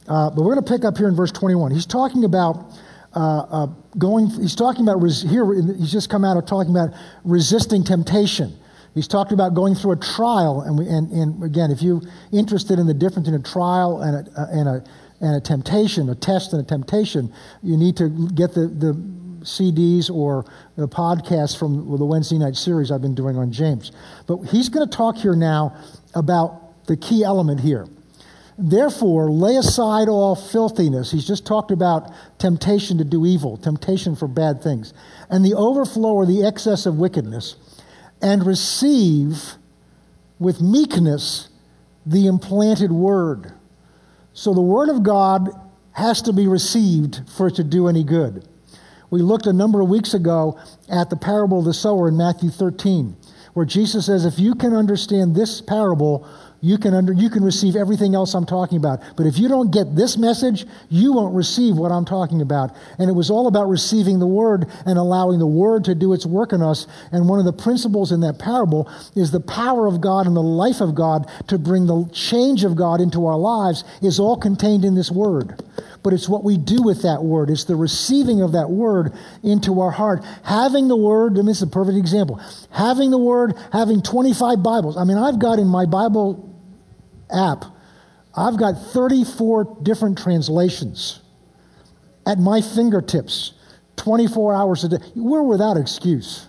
Uh, 0.06 0.28
but 0.28 0.42
we're 0.42 0.54
going 0.54 0.64
to 0.64 0.70
pick 0.70 0.84
up 0.84 0.98
here 0.98 1.08
in 1.08 1.16
verse 1.16 1.32
21. 1.32 1.72
He's 1.72 1.86
talking 1.86 2.24
about 2.24 2.78
uh, 3.14 3.38
uh, 3.50 3.66
going, 3.96 4.28
he's 4.28 4.54
talking 4.54 4.82
about, 4.82 5.00
res- 5.00 5.22
here, 5.22 5.52
he's 5.54 5.90
just 5.90 6.10
come 6.10 6.24
out 6.24 6.36
of 6.36 6.46
talking 6.46 6.70
about 6.70 6.90
resisting 7.24 7.82
temptation. 7.82 8.56
He's 8.94 9.08
talked 9.08 9.32
about 9.32 9.54
going 9.54 9.74
through 9.74 9.92
a 9.92 9.96
trial, 9.96 10.62
and, 10.62 10.76
we, 10.76 10.86
and, 10.86 11.10
and 11.12 11.42
again, 11.42 11.70
if 11.70 11.80
you're 11.80 12.02
interested 12.32 12.78
in 12.78 12.86
the 12.86 12.94
difference 12.94 13.28
in 13.28 13.34
a 13.34 13.42
trial 13.42 14.02
and 14.02 14.28
a, 14.28 14.48
and 14.52 14.68
a, 14.68 14.84
and 15.20 15.36
a 15.36 15.40
temptation, 15.40 16.08
a 16.08 16.14
test 16.14 16.52
and 16.52 16.62
a 16.62 16.64
temptation, 16.64 17.32
you 17.62 17.76
need 17.76 17.96
to 17.96 18.08
get 18.30 18.54
the, 18.54 18.66
the 18.66 18.94
CDs 19.42 20.10
or 20.10 20.44
the 20.76 20.88
podcasts 20.88 21.58
from 21.58 21.96
the 21.98 22.04
Wednesday 22.04 22.38
night 22.38 22.56
series 22.56 22.90
I've 22.90 23.02
been 23.02 23.14
doing 23.14 23.36
on 23.36 23.52
James. 23.52 23.92
But 24.26 24.38
he's 24.44 24.68
going 24.68 24.88
to 24.88 24.96
talk 24.96 25.16
here 25.16 25.34
now 25.34 25.76
about 26.14 26.86
the 26.86 26.96
key 26.96 27.24
element 27.24 27.60
here. 27.60 27.86
Therefore, 28.58 29.30
lay 29.30 29.56
aside 29.56 30.08
all 30.08 30.36
filthiness. 30.36 31.10
He's 31.10 31.26
just 31.26 31.46
talked 31.46 31.70
about 31.70 32.12
temptation 32.38 32.98
to 32.98 33.04
do 33.04 33.24
evil, 33.24 33.56
temptation 33.56 34.14
for 34.14 34.28
bad 34.28 34.62
things, 34.62 34.92
and 35.30 35.42
the 35.42 35.54
overflow 35.54 36.12
or 36.12 36.26
the 36.26 36.44
excess 36.44 36.84
of 36.84 36.98
wickedness, 36.98 37.56
and 38.20 38.44
receive 38.44 39.54
with 40.38 40.60
meekness 40.60 41.48
the 42.04 42.26
implanted 42.26 42.92
word. 42.92 43.52
So 44.32 44.54
the 44.54 44.60
word 44.60 44.88
of 44.88 45.02
God 45.02 45.50
has 45.92 46.22
to 46.22 46.32
be 46.32 46.46
received 46.46 47.28
for 47.28 47.48
it 47.48 47.56
to 47.56 47.64
do 47.64 47.88
any 47.88 48.04
good. 48.04 48.46
We 49.10 49.22
looked 49.22 49.46
a 49.46 49.52
number 49.52 49.80
of 49.80 49.88
weeks 49.88 50.14
ago 50.14 50.58
at 50.88 51.10
the 51.10 51.16
parable 51.16 51.58
of 51.58 51.64
the 51.64 51.74
sower 51.74 52.08
in 52.08 52.16
Matthew 52.16 52.50
13, 52.50 53.16
where 53.54 53.66
Jesus 53.66 54.06
says, 54.06 54.24
If 54.24 54.38
you 54.38 54.54
can 54.54 54.72
understand 54.72 55.34
this 55.34 55.60
parable, 55.60 56.28
you 56.62 56.76
can, 56.76 56.92
under, 56.92 57.12
you 57.12 57.30
can 57.30 57.42
receive 57.42 57.74
everything 57.74 58.14
else 58.14 58.34
I'm 58.34 58.44
talking 58.44 58.76
about. 58.76 59.00
But 59.16 59.26
if 59.26 59.38
you 59.38 59.48
don't 59.48 59.70
get 59.70 59.96
this 59.96 60.18
message, 60.18 60.66
you 60.90 61.12
won't 61.12 61.34
receive 61.34 61.76
what 61.76 61.90
I'm 61.90 62.04
talking 62.04 62.42
about. 62.42 62.76
And 62.98 63.08
it 63.08 63.14
was 63.14 63.30
all 63.30 63.46
about 63.46 63.68
receiving 63.68 64.18
the 64.18 64.26
Word 64.26 64.66
and 64.84 64.98
allowing 64.98 65.38
the 65.38 65.46
Word 65.46 65.84
to 65.84 65.94
do 65.94 66.12
its 66.12 66.26
work 66.26 66.52
in 66.52 66.60
us. 66.60 66.86
And 67.12 67.28
one 67.28 67.38
of 67.38 67.46
the 67.46 67.52
principles 67.52 68.12
in 68.12 68.20
that 68.20 68.38
parable 68.38 68.90
is 69.16 69.30
the 69.30 69.40
power 69.40 69.86
of 69.86 70.02
God 70.02 70.26
and 70.26 70.36
the 70.36 70.42
life 70.42 70.82
of 70.82 70.94
God 70.94 71.30
to 71.48 71.58
bring 71.58 71.86
the 71.86 72.08
change 72.12 72.64
of 72.64 72.76
God 72.76 73.00
into 73.00 73.26
our 73.26 73.38
lives 73.38 73.84
is 74.02 74.20
all 74.20 74.36
contained 74.36 74.84
in 74.84 74.94
this 74.94 75.10
Word. 75.10 75.62
But 76.02 76.12
it's 76.12 76.28
what 76.28 76.44
we 76.44 76.58
do 76.58 76.82
with 76.82 77.02
that 77.02 77.22
Word. 77.22 77.48
It's 77.48 77.64
the 77.64 77.76
receiving 77.76 78.42
of 78.42 78.52
that 78.52 78.68
Word 78.70 79.12
into 79.42 79.80
our 79.80 79.90
heart. 79.90 80.24
Having 80.44 80.88
the 80.88 80.96
Word, 80.96 81.36
and 81.36 81.48
this 81.48 81.58
is 81.58 81.62
a 81.62 81.66
perfect 81.66 81.96
example. 81.96 82.40
Having 82.70 83.12
the 83.12 83.18
Word, 83.18 83.54
having 83.72 84.02
25 84.02 84.62
Bibles. 84.62 84.96
I 84.98 85.04
mean, 85.04 85.16
I've 85.16 85.38
got 85.38 85.58
in 85.58 85.66
my 85.66 85.86
Bible 85.86 86.49
app, 87.32 87.64
I've 88.34 88.56
got 88.56 88.74
34 88.92 89.78
different 89.82 90.18
translations 90.18 91.20
at 92.26 92.38
my 92.38 92.60
fingertips 92.60 93.54
24 93.96 94.54
hours 94.54 94.84
a 94.84 94.88
day. 94.88 94.98
We're 95.14 95.42
without 95.42 95.76
excuse. 95.76 96.46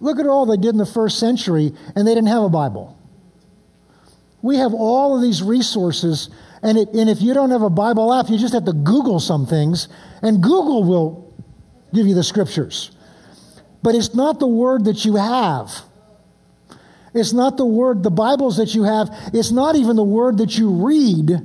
Look 0.00 0.18
at 0.18 0.26
all 0.26 0.46
they 0.46 0.56
did 0.56 0.70
in 0.70 0.76
the 0.76 0.86
first 0.86 1.18
century, 1.18 1.72
and 1.94 2.06
they 2.06 2.14
didn't 2.14 2.28
have 2.28 2.42
a 2.42 2.48
Bible. 2.48 2.96
We 4.42 4.56
have 4.56 4.74
all 4.74 5.16
of 5.16 5.22
these 5.22 5.42
resources, 5.42 6.30
and, 6.62 6.78
it, 6.78 6.88
and 6.90 7.08
if 7.08 7.20
you 7.20 7.34
don't 7.34 7.50
have 7.50 7.62
a 7.62 7.70
Bible 7.70 8.12
app, 8.12 8.28
you 8.28 8.38
just 8.38 8.54
have 8.54 8.66
to 8.66 8.72
Google 8.72 9.18
some 9.18 9.46
things, 9.46 9.88
and 10.22 10.42
Google 10.42 10.84
will 10.84 11.34
give 11.94 12.06
you 12.06 12.14
the 12.14 12.22
scriptures. 12.22 12.90
But 13.82 13.94
it's 13.94 14.14
not 14.14 14.38
the 14.38 14.46
word 14.46 14.84
that 14.84 15.04
you 15.04 15.16
have. 15.16 15.82
It's 17.16 17.32
not 17.32 17.56
the 17.56 17.64
word, 17.64 18.02
the 18.02 18.10
Bibles 18.10 18.58
that 18.58 18.74
you 18.74 18.82
have, 18.82 19.08
it's 19.32 19.50
not 19.50 19.74
even 19.74 19.96
the 19.96 20.04
word 20.04 20.38
that 20.38 20.58
you 20.58 20.70
read. 20.86 21.40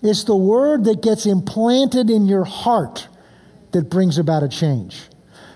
It's 0.00 0.22
the 0.22 0.36
word 0.36 0.84
that 0.84 1.02
gets 1.02 1.26
implanted 1.26 2.08
in 2.08 2.26
your 2.26 2.44
heart 2.44 3.08
that 3.72 3.90
brings 3.90 4.18
about 4.18 4.44
a 4.44 4.48
change. 4.48 5.02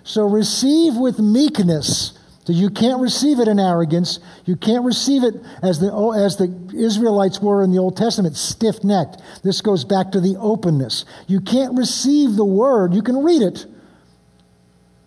So 0.03 0.25
receive 0.25 0.97
with 0.97 1.21
meekness. 1.21 2.19
So 2.45 2.53
you 2.53 2.71
can't 2.71 3.01
receive 3.01 3.39
it 3.39 3.47
in 3.47 3.61
arrogance. 3.61 4.19
You 4.47 4.57
can't 4.57 4.85
receive 4.85 5.23
it 5.23 5.35
as 5.63 5.79
the, 5.79 5.93
oh, 5.93 6.11
as 6.11 6.39
the 6.39 6.53
Israelites 6.75 7.41
were 7.41 7.63
in 7.63 7.71
the 7.71 7.79
Old 7.79 7.97
Testament, 7.97 8.37
stiff 8.37 8.83
necked. 8.83 9.23
This 9.45 9.61
goes 9.61 9.85
back 9.85 10.11
to 10.11 10.21
the 10.21 10.37
openness. 10.41 11.05
You 11.29 11.41
can't 11.41 11.79
receive 11.79 12.35
the 12.35 12.45
word. 12.45 12.95
You 12.95 13.03
can 13.03 13.23
read 13.23 13.43
it, 13.43 13.65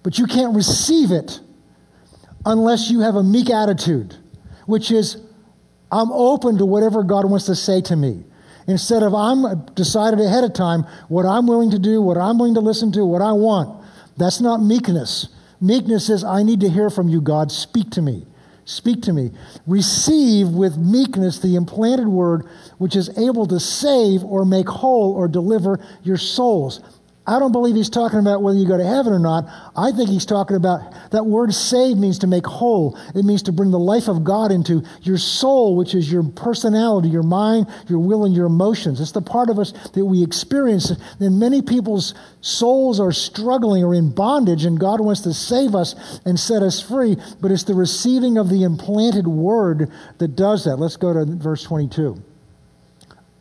but 0.02 0.18
you 0.18 0.28
can't 0.28 0.56
receive 0.56 1.12
it 1.12 1.42
unless 2.46 2.90
you 2.90 3.02
have 3.02 3.16
a 3.16 3.24
meek 3.24 3.50
attitude 3.50 4.16
which 4.66 4.92
is 4.92 5.18
I'm 5.92 6.12
open 6.12 6.58
to 6.58 6.66
whatever 6.66 7.04
God 7.04 7.30
wants 7.30 7.46
to 7.46 7.56
say 7.56 7.82
to 7.82 7.96
me. 7.96 8.24
Instead 8.68 9.04
of 9.04 9.14
I'm 9.14 9.66
decided 9.76 10.20
ahead 10.20 10.44
of 10.44 10.54
time 10.54 10.84
what 11.08 11.26
I'm 11.26 11.46
willing 11.46 11.72
to 11.72 11.80
do, 11.80 12.02
what 12.02 12.18
I'm 12.18 12.38
willing 12.38 12.56
to 12.56 12.62
listen 12.62 12.92
to, 12.94 13.06
what 13.06 13.22
I 13.22 13.32
want. 13.32 13.84
That's 14.18 14.42
not 14.42 14.62
meekness. 14.62 15.30
Meekness 15.62 16.10
is 16.10 16.24
I 16.24 16.44
need 16.44 16.62
to 16.62 16.70
hear 16.70 16.90
from 16.90 17.08
you, 17.08 17.22
God. 17.22 17.52
Speak 17.52 17.92
to 17.92 18.02
me. 18.02 18.26
Speak 18.66 19.04
to 19.04 19.14
me. 19.14 19.32
Receive 19.68 20.50
with 20.50 20.78
meekness 20.78 21.40
the 21.40 21.56
implanted 21.56 22.08
word 22.08 22.48
which 22.80 22.96
is 22.96 23.16
able 23.18 23.46
to 23.46 23.60
save 23.60 24.24
or 24.24 24.44
make 24.44 24.68
whole 24.68 25.14
or 25.14 25.28
deliver 25.28 25.80
your 26.04 26.18
souls. 26.18 26.82
I 27.28 27.40
don't 27.40 27.52
believe 27.52 27.76
he's 27.76 27.90
talking 27.90 28.20
about 28.20 28.44
whether 28.44 28.58
you 28.58 28.68
go 28.68 28.78
to 28.78 28.86
heaven 28.86 29.12
or 29.12 29.18
not. 29.18 29.46
I 29.76 29.92
think 29.92 30.10
he's 30.10 30.28
talking 30.28 30.56
about 30.56 30.94
that 31.10 31.26
word 31.26 31.52
save 31.56 31.98
means 31.98 32.20
to 32.20 32.28
make 32.28 32.46
whole. 32.46 33.00
It 33.16 33.26
means 33.26 33.42
to 33.44 33.52
bring 33.52 33.72
the 33.72 33.80
life 33.80 34.08
of 34.08 34.24
God 34.24 34.52
into 34.52 34.84
your 35.02 35.18
soul, 35.18 35.76
which 35.76 35.96
is 35.96 36.12
your 36.12 36.22
personality, 36.22 37.10
your 37.10 37.24
mind, 37.24 37.66
your 37.88 37.98
will, 37.98 38.26
and 38.26 38.36
your 38.36 38.46
emotions. 38.46 39.02
It's 39.02 39.12
the 39.12 39.24
part 39.24 39.50
of 39.50 39.58
us 39.58 39.72
that 39.94 40.06
we 40.06 40.22
experience. 40.22 40.92
And 41.20 41.40
many 41.40 41.64
people's 41.64 42.14
souls 42.42 43.00
are 43.00 43.12
struggling 43.12 43.84
or 43.84 43.96
in 43.96 44.14
bondage, 44.14 44.64
and 44.64 44.80
God 44.80 45.02
wants 45.02 45.22
to 45.22 45.34
save 45.34 45.74
us 45.74 46.20
and 46.26 46.40
set 46.40 46.62
us 46.62 46.80
free. 46.80 47.18
But 47.42 47.50
it's 47.50 47.64
the 47.64 47.74
receiving 47.74 48.38
of 48.38 48.50
the 48.50 48.64
implanted 48.64 49.26
word 49.26 49.92
that 50.20 50.36
does 50.36 50.66
that. 50.66 50.76
Let's 50.76 50.98
go 50.98 51.12
to 51.12 51.26
verse 51.26 51.64
22. 51.64 52.22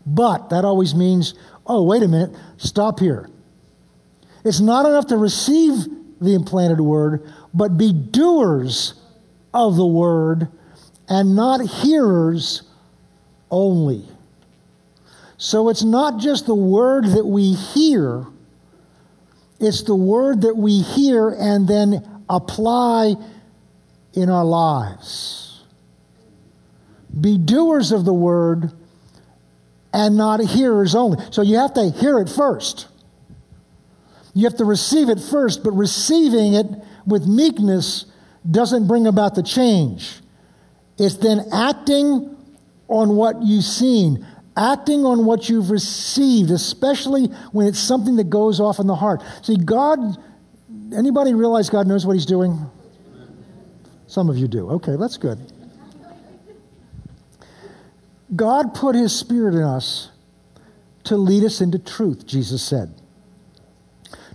But 0.07 0.49
that 0.49 0.65
always 0.65 0.95
means, 0.95 1.35
oh, 1.67 1.83
wait 1.83 2.03
a 2.03 2.09
minute, 2.09 2.35
stop 2.57 2.99
here. 2.99 3.29
It's 4.45 4.61
not 4.61 4.87
enough 4.87 5.07
to 5.09 5.17
receive 5.17 5.87
the 6.21 6.35
implanted 6.35 6.81
word, 6.81 7.33
but 7.53 7.79
be 7.79 7.93
doers 7.93 8.95
of 9.53 9.77
the 9.77 9.87
word 9.87 10.49
and 11.09 11.35
not 11.35 11.61
hearers 11.61 12.63
only. 13.51 14.05
So 15.37 15.69
it's 15.69 15.83
not 15.83 16.21
just 16.21 16.47
the 16.47 16.55
word 16.55 17.07
that 17.07 17.25
we 17.25 17.53
hear, 17.53 18.27
it's 19.61 19.83
the 19.83 19.95
word 19.95 20.43
that 20.43 20.57
we 20.57 20.81
hear 20.81 21.31
and 21.31 21.67
then 21.67 22.23
apply 22.29 23.15
in 24.13 24.31
our 24.31 24.45
lives. 24.45 25.63
Be 27.19 27.39
doers 27.39 27.93
of 27.93 28.05
the 28.05 28.13
word 28.13 28.73
and 29.93 30.17
not 30.17 30.41
hearers 30.41 30.95
only. 30.95 31.25
So 31.31 31.43
you 31.43 31.57
have 31.59 31.75
to 31.75 31.91
hear 31.91 32.19
it 32.19 32.29
first. 32.29 32.89
You 34.35 34.45
have 34.45 34.57
to 34.57 34.65
receive 34.65 35.09
it 35.09 35.21
first, 35.21 35.63
but 35.63 35.71
receiving 35.71 36.55
it 36.55 36.67
with 37.07 37.27
meekness 37.27 38.07
doesn't 38.49 38.89
bring 38.89 39.07
about 39.07 39.37
the 39.37 39.43
change. 39.43 40.21
It's 40.99 41.17
then 41.17 41.47
acting 41.53 42.37
on 42.89 43.17
what 43.17 43.43
you've 43.43 43.65
seen, 43.65 44.27
acting 44.57 45.05
on 45.05 45.25
what 45.25 45.49
you've 45.49 45.71
received, 45.71 46.51
especially 46.51 47.27
when 47.53 47.69
it's 47.69 47.79
something 47.79 48.17
that 48.17 48.29
goes 48.29 48.61
off 48.61 48.81
in 48.81 48.89
the 48.89 48.95
heart. 48.97 49.23
See, 49.43 49.57
God, 49.57 49.99
anybody 50.95 51.33
realize 51.33 51.71
God 51.71 51.87
knows 51.87 52.05
what 52.05 52.15
He's 52.15 52.27
doing? 52.27 52.59
Some 54.09 54.29
of 54.29 54.37
you 54.37 54.49
do. 54.49 54.69
Okay, 54.71 54.97
that's 54.97 55.17
good. 55.17 55.39
God 58.35 58.75
put 58.75 58.97
His 58.97 59.17
Spirit 59.17 59.55
in 59.55 59.63
us 59.63 60.11
to 61.05 61.17
lead 61.17 61.45
us 61.45 61.61
into 61.61 61.79
truth, 61.79 62.27
Jesus 62.27 62.63
said 62.63 62.93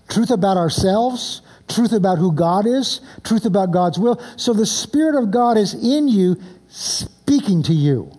truth 0.10 0.32
about 0.32 0.58
ourselves, 0.58 1.42
truth 1.68 1.94
about 1.94 2.18
who 2.18 2.32
God 2.32 2.66
is, 2.66 3.02
truth 3.24 3.46
about 3.46 3.72
God's 3.72 4.00
will. 4.00 4.22
So 4.38 4.54
the 4.54 4.66
Spirit 4.66 5.16
of 5.22 5.32
God 5.32 5.58
is 5.58 5.74
in 5.74 6.08
you, 6.08 6.36
speaking 6.68 7.64
to 7.64 7.74
you. 7.74 8.12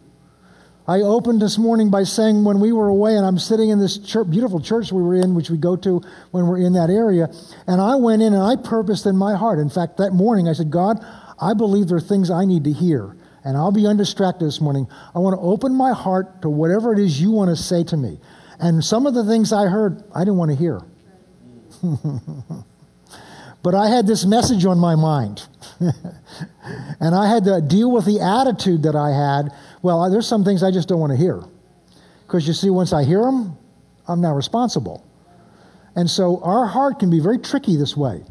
I 0.88 1.02
opened 1.02 1.40
this 1.40 1.56
morning 1.56 1.90
by 1.90 2.02
saying 2.02 2.42
when 2.42 2.58
we 2.58 2.72
were 2.72 2.88
away, 2.88 3.14
and 3.14 3.24
I'm 3.24 3.38
sitting 3.38 3.68
in 3.68 3.78
this 3.78 3.98
church, 3.98 4.28
beautiful 4.30 4.60
church 4.60 4.90
we 4.90 5.02
were 5.02 5.14
in, 5.14 5.34
which 5.34 5.50
we 5.50 5.56
go 5.56 5.76
to 5.76 6.02
when 6.32 6.46
we're 6.46 6.58
in 6.58 6.72
that 6.72 6.90
area, 6.90 7.28
and 7.68 7.80
I 7.80 7.94
went 7.94 8.22
in 8.22 8.32
and 8.32 8.42
I 8.42 8.56
purposed 8.56 9.06
in 9.06 9.16
my 9.16 9.36
heart. 9.36 9.60
In 9.60 9.70
fact, 9.70 9.98
that 9.98 10.12
morning 10.12 10.48
I 10.48 10.52
said, 10.52 10.70
God, 10.70 11.04
I 11.40 11.54
believe 11.54 11.88
there 11.88 11.98
are 11.98 12.00
things 12.00 12.30
I 12.30 12.44
need 12.44 12.64
to 12.64 12.72
hear, 12.72 13.16
and 13.44 13.56
I'll 13.56 13.70
be 13.70 13.86
undistracted 13.86 14.48
this 14.48 14.60
morning. 14.60 14.88
I 15.14 15.20
want 15.20 15.34
to 15.36 15.40
open 15.40 15.74
my 15.74 15.92
heart 15.92 16.42
to 16.42 16.50
whatever 16.50 16.92
it 16.92 16.98
is 16.98 17.20
you 17.20 17.30
want 17.30 17.50
to 17.50 17.56
say 17.56 17.84
to 17.84 17.96
me. 17.96 18.18
And 18.58 18.84
some 18.84 19.06
of 19.06 19.14
the 19.14 19.24
things 19.24 19.52
I 19.52 19.66
heard, 19.66 20.02
I 20.12 20.20
didn't 20.20 20.38
want 20.38 20.50
to 20.50 20.56
hear. 20.56 20.80
but 23.62 23.74
I 23.74 23.88
had 23.88 24.06
this 24.06 24.24
message 24.24 24.64
on 24.64 24.78
my 24.78 24.94
mind. 24.94 25.46
and 27.00 27.14
I 27.14 27.28
had 27.28 27.44
to 27.44 27.60
deal 27.60 27.90
with 27.90 28.04
the 28.04 28.20
attitude 28.20 28.82
that 28.84 28.94
I 28.94 29.10
had. 29.10 29.52
Well, 29.82 30.10
there's 30.10 30.26
some 30.26 30.44
things 30.44 30.62
I 30.62 30.70
just 30.70 30.88
don't 30.88 31.00
want 31.00 31.12
to 31.12 31.16
hear. 31.16 31.42
Because 32.26 32.46
you 32.46 32.54
see, 32.54 32.70
once 32.70 32.92
I 32.92 33.04
hear 33.04 33.22
them, 33.22 33.56
I'm 34.06 34.20
now 34.20 34.34
responsible. 34.34 35.04
And 35.96 36.08
so 36.08 36.40
our 36.42 36.66
heart 36.66 36.98
can 37.00 37.10
be 37.10 37.20
very 37.20 37.38
tricky 37.38 37.76
this 37.76 37.96
way. 37.96 38.22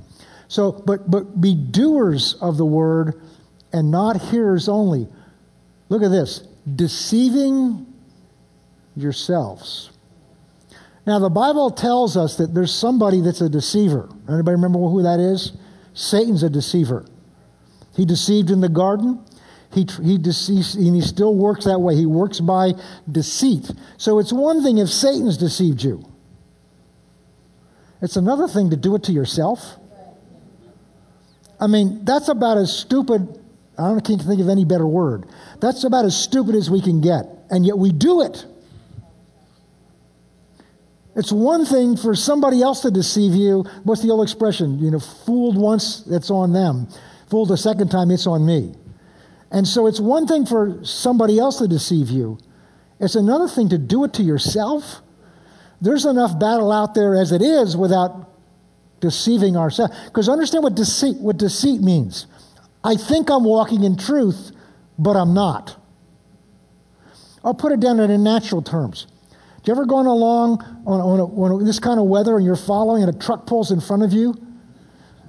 So, 0.48 0.72
but, 0.72 1.10
but 1.10 1.39
be 1.39 1.56
doers 1.56 2.36
of 2.36 2.58
the 2.58 2.65
word 2.65 3.22
and 3.72 3.91
not 3.91 4.20
hearers 4.20 4.68
only. 4.70 5.08
Look 5.89 6.01
at 6.01 6.10
this 6.10 6.39
deceiving 6.75 7.86
yourselves. 8.96 9.91
Now, 11.06 11.20
the 11.20 11.29
Bible 11.29 11.72
tells 11.72 12.18
us 12.18 12.38
that 12.38 12.53
there's 12.53 12.74
somebody 12.74 13.22
that's 13.22 13.41
a 13.41 13.50
deceiver. 13.50 14.10
Anybody 14.27 14.56
remember 14.56 14.79
who 14.79 15.01
that 15.03 15.20
is? 15.20 15.53
Satan's 15.94 16.44
a 16.44 16.50
deceiver. 16.50 17.06
He 17.96 18.06
deceived 18.06 18.50
in 18.51 18.62
the 18.62 18.70
garden. 18.70 19.24
He, 19.74 19.88
he 20.03 20.18
deceives, 20.18 20.75
and 20.75 20.96
he 20.96 21.01
still 21.01 21.36
works 21.36 21.65
that 21.65 21.79
way. 21.79 21.96
He 21.96 22.06
works 22.06 22.39
by 22.39 22.74
deceit. 23.12 23.70
So 23.98 24.20
it's 24.20 24.34
one 24.34 24.63
thing 24.63 24.77
if 24.77 24.89
Satan's 24.89 25.38
deceived 25.38 25.84
you, 25.84 26.06
it's 28.01 28.15
another 28.15 28.48
thing 28.48 28.70
to 28.70 28.77
do 28.77 28.96
it 28.96 29.03
to 29.03 29.12
yourself. 29.12 29.77
I 31.60 31.68
mean, 31.68 32.06
that's 32.06 32.29
about 32.29 32.58
as 32.58 32.75
stupid. 32.75 33.39
I 33.77 33.89
don't 33.89 34.06
can't 34.06 34.22
think 34.22 34.41
of 34.41 34.50
any 34.50 34.65
better 34.65 34.88
word. 34.88 35.25
That's 35.60 35.84
about 35.84 36.06
as 36.06 36.15
stupid 36.15 36.56
as 36.56 36.70
we 36.70 36.82
can 36.82 37.01
get, 37.01 37.25
and 37.50 37.65
yet 37.65 37.77
we 37.77 37.91
do 37.91 38.22
it. 38.22 38.46
It's 41.20 41.34
one 41.34 41.66
thing 41.66 41.98
for 41.98 42.16
somebody 42.16 42.62
else 42.62 42.80
to 42.84 42.92
deceive 42.92 43.34
you. 43.34 43.66
What's 43.84 44.02
the 44.02 44.10
old 44.10 44.24
expression? 44.24 44.80
You 44.80 44.90
know, 44.90 45.00
fooled 45.00 45.58
once, 45.58 46.08
it's 46.08 46.32
on 46.32 46.54
them. 46.54 46.88
Fooled 47.30 47.52
a 47.52 47.58
second 47.58 47.90
time, 47.90 48.10
it's 48.10 48.26
on 48.26 48.46
me. 48.46 48.74
And 49.52 49.68
so 49.68 49.88
it's 49.88 50.00
one 50.00 50.28
thing 50.28 50.46
for 50.46 50.80
somebody 50.86 51.38
else 51.38 51.58
to 51.58 51.68
deceive 51.68 52.10
you. 52.10 52.38
It's 53.02 53.16
another 53.16 53.50
thing 53.50 53.68
to 53.68 53.78
do 53.78 54.06
it 54.06 54.14
to 54.14 54.24
yourself. 54.24 55.02
There's 55.82 56.06
enough 56.06 56.40
battle 56.40 56.72
out 56.72 56.94
there 56.94 57.16
as 57.16 57.34
it 57.34 57.42
is 57.42 57.76
without 57.76 58.32
deceiving 59.02 59.58
ourselves. 59.58 59.94
Because 60.06 60.30
understand 60.30 60.64
what 60.64 60.76
deceit, 60.76 61.18
what 61.18 61.36
deceit 61.36 61.82
means. 61.82 62.28
I 62.82 62.96
think 62.96 63.30
I'm 63.30 63.44
walking 63.44 63.84
in 63.84 63.98
truth, 63.98 64.54
but 64.98 65.18
I'm 65.18 65.34
not. 65.34 65.76
I'll 67.44 67.54
put 67.54 67.74
it 67.74 67.82
down 67.82 68.00
in 68.00 68.24
natural 68.24 68.62
terms. 68.62 69.06
You 69.66 69.74
ever 69.74 69.86
gone 69.86 70.06
along 70.06 70.62
on, 70.86 71.01
on, 71.01 71.20
a, 71.20 71.25
on 71.25 71.66
this 71.66 71.80
kind 71.80 72.00
of 72.00 72.06
weather 72.06 72.38
and 72.38 72.46
you're 72.46 72.56
following 72.56 73.04
and 73.04 73.13
a 73.13 73.20
truck 73.20 73.46
pulls 73.46 73.72
in 73.72 73.82
front 73.82 74.04
of 74.04 74.13
you 74.13 74.36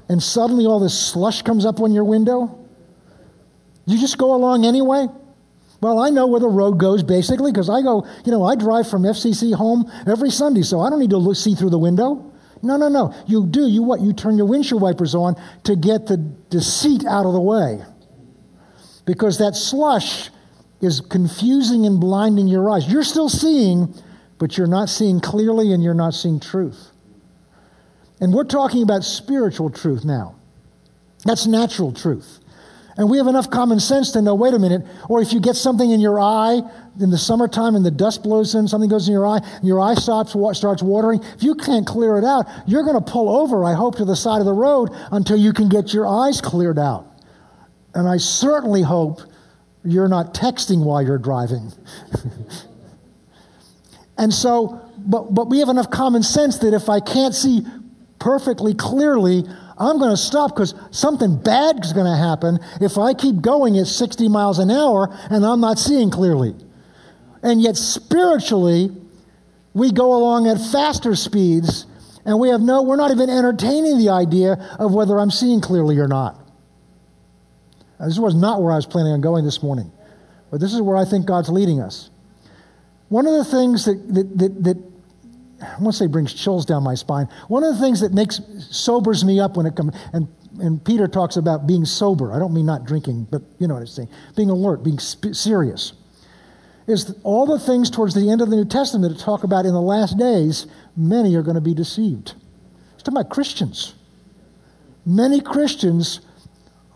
and 0.09 0.23
suddenly 0.23 0.67
all 0.67 0.81
this 0.81 0.99
slush 0.99 1.43
comes 1.43 1.65
up 1.65 1.81
on 1.81 1.93
your 1.93 2.05
window? 2.05 2.59
You 3.87 3.99
just 3.99 4.19
go 4.19 4.35
along 4.35 4.65
anyway? 4.65 5.07
Well, 5.81 5.99
I 5.99 6.11
know 6.11 6.27
where 6.27 6.41
the 6.41 6.49
road 6.49 6.79
goes 6.79 7.03
basically 7.03 7.53
because 7.53 7.71
I 7.71 7.83
go, 7.83 8.07
you 8.25 8.33
know, 8.33 8.45
I 8.45 8.55
drive 8.55 8.89
from 8.89 9.03
FCC 9.03 9.55
home 9.55 9.91
every 10.07 10.31
Sunday, 10.31 10.63
so 10.63 10.81
I 10.81 10.91
don't 10.91 11.01
need 11.01 11.11
to 11.11 11.17
look, 11.17 11.37
see 11.37 11.55
through 11.55 11.71
the 11.71 11.79
window. 11.79 12.31
No, 12.63 12.77
no, 12.77 12.89
no. 12.89 13.15
You 13.27 13.47
do. 13.47 13.67
You 13.67 13.83
what? 13.83 14.01
You 14.01 14.13
turn 14.13 14.37
your 14.37 14.47
windshield 14.47 14.83
wipers 14.83 15.15
on 15.15 15.37
to 15.65 15.77
get 15.77 16.07
the 16.07 16.19
deceit 16.19 17.07
out 17.07 17.25
of 17.25 17.33
the 17.33 17.41
way. 17.41 17.83
Because 19.07 19.39
that 19.39 19.57
slush 19.57 20.29
is 20.83 21.01
confusing 21.01 21.87
and 21.87 21.99
blinding 21.99 22.49
your 22.49 22.71
eyes. 22.71 22.91
You're 22.91 23.03
still 23.03 23.29
seeing, 23.29 23.95
but 24.41 24.57
you're 24.57 24.67
not 24.67 24.89
seeing 24.89 25.21
clearly 25.21 25.73
and 25.73 25.85
you're 25.85 25.95
not 25.95 26.15
seeing 26.15 26.41
truth. 26.41 26.89
And 28.21 28.33
we're 28.33 28.45
talking 28.45 28.83
about 28.83 29.05
spiritual 29.05 29.69
truth 29.71 30.03
now. 30.03 30.35
That's 31.25 31.47
natural 31.47 31.93
truth. 31.93 32.39
And 32.97 33.09
we 33.09 33.19
have 33.19 33.27
enough 33.27 33.51
common 33.51 33.81
sense 33.81 34.13
to 34.13 34.23
know 34.23 34.35
wait 34.35 34.55
a 34.55 34.59
minute, 34.59 34.83
or 35.09 35.21
if 35.21 35.33
you 35.35 35.41
get 35.41 35.57
something 35.57 35.91
in 35.91 36.01
your 36.01 36.19
eye 36.19 36.61
in 36.99 37.11
the 37.11 37.19
summertime 37.19 37.75
and 37.75 37.85
the 37.85 37.91
dust 37.91 38.23
blows 38.23 38.55
in, 38.55 38.67
something 38.67 38.89
goes 38.89 39.09
in 39.09 39.13
your 39.13 39.27
eye, 39.27 39.39
and 39.39 39.65
your 39.65 39.79
eye 39.79 39.95
stops, 39.95 40.35
starts 40.57 40.83
watering, 40.83 41.23
if 41.23 41.43
you 41.43 41.55
can't 41.55 41.87
clear 41.87 42.17
it 42.17 42.25
out, 42.25 42.47
you're 42.67 42.83
going 42.83 43.03
to 43.03 43.13
pull 43.13 43.29
over, 43.29 43.65
I 43.65 43.75
hope, 43.75 43.97
to 43.97 44.05
the 44.07 44.17
side 44.17 44.41
of 44.41 44.47
the 44.47 44.53
road 44.53 44.89
until 45.13 45.37
you 45.37 45.53
can 45.53 45.69
get 45.69 45.93
your 45.93 46.07
eyes 46.07 46.41
cleared 46.41 46.79
out. 46.79 47.07
And 47.95 48.09
I 48.09 48.17
certainly 48.17 48.83
hope 48.83 49.21
you're 49.85 50.09
not 50.09 50.35
texting 50.35 50.83
while 50.83 51.03
you're 51.03 51.19
driving. 51.19 51.73
and 54.21 54.35
so, 54.35 54.79
but, 54.99 55.35
but 55.35 55.49
we 55.49 55.61
have 55.61 55.71
enough 55.71 55.91
common 55.91 56.23
sense 56.23 56.59
that 56.59 56.75
if 56.75 56.91
I 56.91 57.01
can't 57.01 57.35
see 57.35 57.63
perfectly 58.19 58.75
clearly, 58.75 59.45
I'm 59.79 59.99
going 59.99 60.11
to 60.11 60.17
stop 60.17 60.55
because 60.55 60.75
something 60.91 61.39
bad 61.43 61.83
is 61.83 61.95
going 61.95 62.05
to 62.05 62.19
happen 62.19 62.59
if 62.83 62.99
I 62.99 63.15
keep 63.15 63.41
going 63.41 63.79
at 63.79 63.87
60 63.87 64.29
miles 64.29 64.59
an 64.59 64.71
hour 64.71 65.09
and 65.31 65.43
I'm 65.45 65.63
not 65.63 65.79
seeing 65.79 66.11
clearly. 66.11 66.55
And 67.43 67.63
yet, 67.63 67.79
spiritually, 67.79 68.91
we 69.73 69.91
go 69.91 70.15
along 70.15 70.47
at 70.49 70.59
faster 70.71 71.17
speeds 71.17 71.87
and 72.27 72.39
we 72.39 72.51
have 72.51 72.61
no, 72.61 72.83
we're 72.83 72.97
not 72.97 73.11
even 73.11 73.31
entertaining 73.31 73.97
the 73.97 74.11
idea 74.11 74.77
of 74.79 74.93
whether 74.93 75.19
I'm 75.19 75.31
seeing 75.31 75.63
clearly 75.63 75.97
or 75.99 76.09
not. 76.09 76.39
This 77.99 78.19
was 78.19 78.35
not 78.35 78.63
where 78.63 78.73
I 78.73 78.77
was 78.77 78.85
planning 78.85 79.15
on 79.15 79.23
going 79.23 79.47
this 79.47 79.63
morning, 79.63 79.91
but 80.51 80.61
this 80.61 80.75
is 80.75 80.83
where 80.83 80.99
I 80.99 81.07
think 81.07 81.25
God's 81.25 81.49
leading 81.49 81.81
us. 81.81 82.11
One 83.11 83.27
of 83.27 83.35
the 83.35 83.45
things 83.45 83.85
that, 83.85 84.15
that, 84.15 84.39
that, 84.39 84.65
that 84.65 84.77
I 85.61 85.83
won't 85.83 85.95
say 85.95 86.07
brings 86.07 86.33
chills 86.33 86.65
down 86.65 86.83
my 86.85 86.95
spine. 86.95 87.29
One 87.49 87.65
of 87.65 87.75
the 87.75 87.81
things 87.81 88.01
that 88.01 88.15
makes 88.15 88.41
sobers 88.71 89.25
me 89.25 89.41
up 89.41 89.57
when 89.57 89.67
it 89.67 89.75
comes, 89.75 89.95
and, 90.13 90.29
and 90.61 90.83
Peter 90.83 91.09
talks 91.09 91.37
about 91.37 91.67
being 91.67 91.85
sober. 91.85 92.33
I 92.33 92.39
don't 92.39 92.55
mean 92.55 92.67
not 92.67 92.85
drinking, 92.85 93.27
but 93.31 93.43
you 93.59 93.67
know 93.67 93.75
what 93.75 93.81
I'm 93.81 93.87
saying. 93.89 94.09
Being 94.37 94.49
alert, 94.49 94.85
being 94.85 95.01
sp- 95.03 95.35
serious. 95.35 95.93
Is 96.87 97.15
all 97.25 97.47
the 97.47 97.59
things 97.59 97.91
towards 97.91 98.15
the 98.15 98.31
end 98.31 98.41
of 98.41 98.49
the 98.49 98.57
New 98.57 98.65
Testament 98.65 99.13
that 99.13 99.23
talk 99.23 99.45
about 99.45 99.67
in 99.67 99.75
the 99.75 99.83
last 99.83 100.17
days, 100.17 100.67
many 100.97 101.35
are 101.35 101.43
going 101.43 101.57
to 101.57 101.61
be 101.61 101.75
deceived. 101.75 102.35
It's 102.95 103.03
talking 103.03 103.19
about 103.19 103.31
Christians. 103.31 103.95
Many 105.05 105.41
Christians 105.41 106.21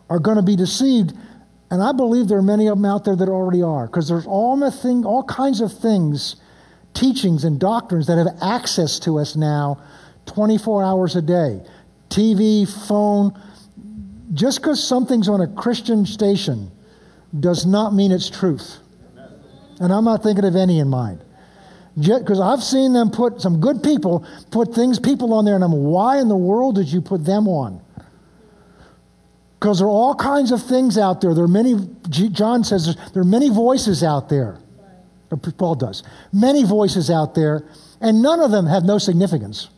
are 0.09 0.19
going 0.19 0.37
to 0.37 0.43
be 0.43 0.57
deceived, 0.57 1.13
and 1.71 1.83
I 1.83 1.93
believe 1.93 2.29
there 2.29 2.39
are 2.39 2.43
many 2.43 2.69
of 2.69 2.77
them 2.77 2.85
out 2.85 3.05
there 3.05 3.17
that 3.17 3.29
already 3.29 3.63
are, 3.63 3.87
because 3.87 4.09
there's 4.09 4.27
all, 4.27 4.71
thing, 4.71 5.05
all 5.05 5.25
kinds 5.25 5.61
of 5.61 5.77
things 5.77 6.37
teachings 6.95 7.45
and 7.45 7.59
doctrines 7.59 8.07
that 8.07 8.19
have 8.19 8.29
access 8.41 9.01
to 9.01 9.19
us 9.19 9.35
now 9.35 9.83
24 10.27 10.85
hours 10.85 11.17
a 11.17 11.23
day 11.23 11.61
TV, 12.09 12.67
phone. 12.87 13.39
Just 14.33 14.61
because 14.61 14.83
something's 14.83 15.29
on 15.29 15.41
a 15.41 15.49
Christian 15.49 16.07
station 16.07 16.71
does 17.39 17.67
not 17.67 17.93
mean 17.93 18.13
it's 18.13 18.31
truth. 18.31 18.79
And 19.81 19.93
I'm 19.93 20.05
not 20.05 20.23
thinking 20.23 20.45
of 20.45 20.57
any 20.57 20.79
in 20.79 20.89
mind. 20.89 21.25
Because 21.97 22.41
I've 22.41 22.63
seen 22.63 22.93
them 22.93 23.11
put 23.11 23.41
some 23.41 23.61
good 23.61 23.83
people 23.83 24.27
put 24.51 24.75
things, 24.75 24.99
people 24.99 25.33
on 25.35 25.45
there, 25.45 25.55
and 25.55 25.63
I'm, 25.63 25.73
why 25.73 26.19
in 26.19 26.29
the 26.29 26.37
world 26.37 26.77
did 26.77 26.89
you 26.89 27.01
put 27.01 27.25
them 27.25 27.47
on? 27.47 27.84
Because 29.65 29.79
there 29.79 29.87
are 29.87 29.91
all 29.91 30.15
kinds 30.15 30.53
of 30.53 30.63
things 30.63 30.99
out 30.99 31.23
there. 31.23 31.33
There 31.33 31.45
are 31.45 31.49
many, 31.49 31.75
John 32.11 32.65
says, 32.65 32.95
there 33.15 33.23
are 33.23 33.25
many 33.25 33.49
voices 33.49 34.03
out 34.03 34.29
there. 34.29 34.59
Paul 35.57 35.75
does. 35.77 36.03
Many 36.35 36.65
voices 36.65 37.09
out 37.09 37.35
there, 37.35 37.67
and 37.99 38.21
none 38.21 38.41
of 38.41 38.51
them 38.51 38.67
have 38.67 38.85
no 38.85 38.99
significance. 38.99 39.71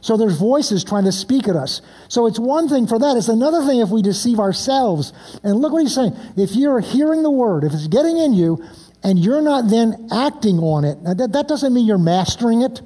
So 0.00 0.16
there's 0.16 0.38
voices 0.38 0.84
trying 0.84 1.04
to 1.04 1.12
speak 1.12 1.48
at 1.48 1.54
us. 1.54 1.82
So 2.08 2.24
it's 2.24 2.38
one 2.38 2.66
thing 2.70 2.86
for 2.86 2.98
that. 2.98 3.18
It's 3.18 3.28
another 3.28 3.62
thing 3.66 3.80
if 3.80 3.90
we 3.90 4.00
deceive 4.00 4.40
ourselves. 4.40 5.12
And 5.42 5.56
look 5.56 5.70
what 5.70 5.82
he's 5.82 5.94
saying. 5.94 6.16
If 6.38 6.56
you're 6.56 6.80
hearing 6.80 7.22
the 7.22 7.30
word, 7.30 7.64
if 7.64 7.74
it's 7.74 7.88
getting 7.88 8.16
in 8.16 8.32
you, 8.32 8.64
and 9.04 9.18
you're 9.18 9.42
not 9.42 9.68
then 9.68 10.08
acting 10.10 10.60
on 10.60 10.86
it, 10.86 10.96
that, 11.04 11.32
that 11.32 11.46
doesn't 11.46 11.74
mean 11.74 11.84
you're 11.84 11.98
mastering 11.98 12.62
it, 12.62 12.80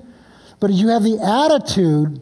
but 0.59 0.71
you 0.73 0.89
have 0.89 1.05
the 1.05 1.21
attitude 1.21 2.21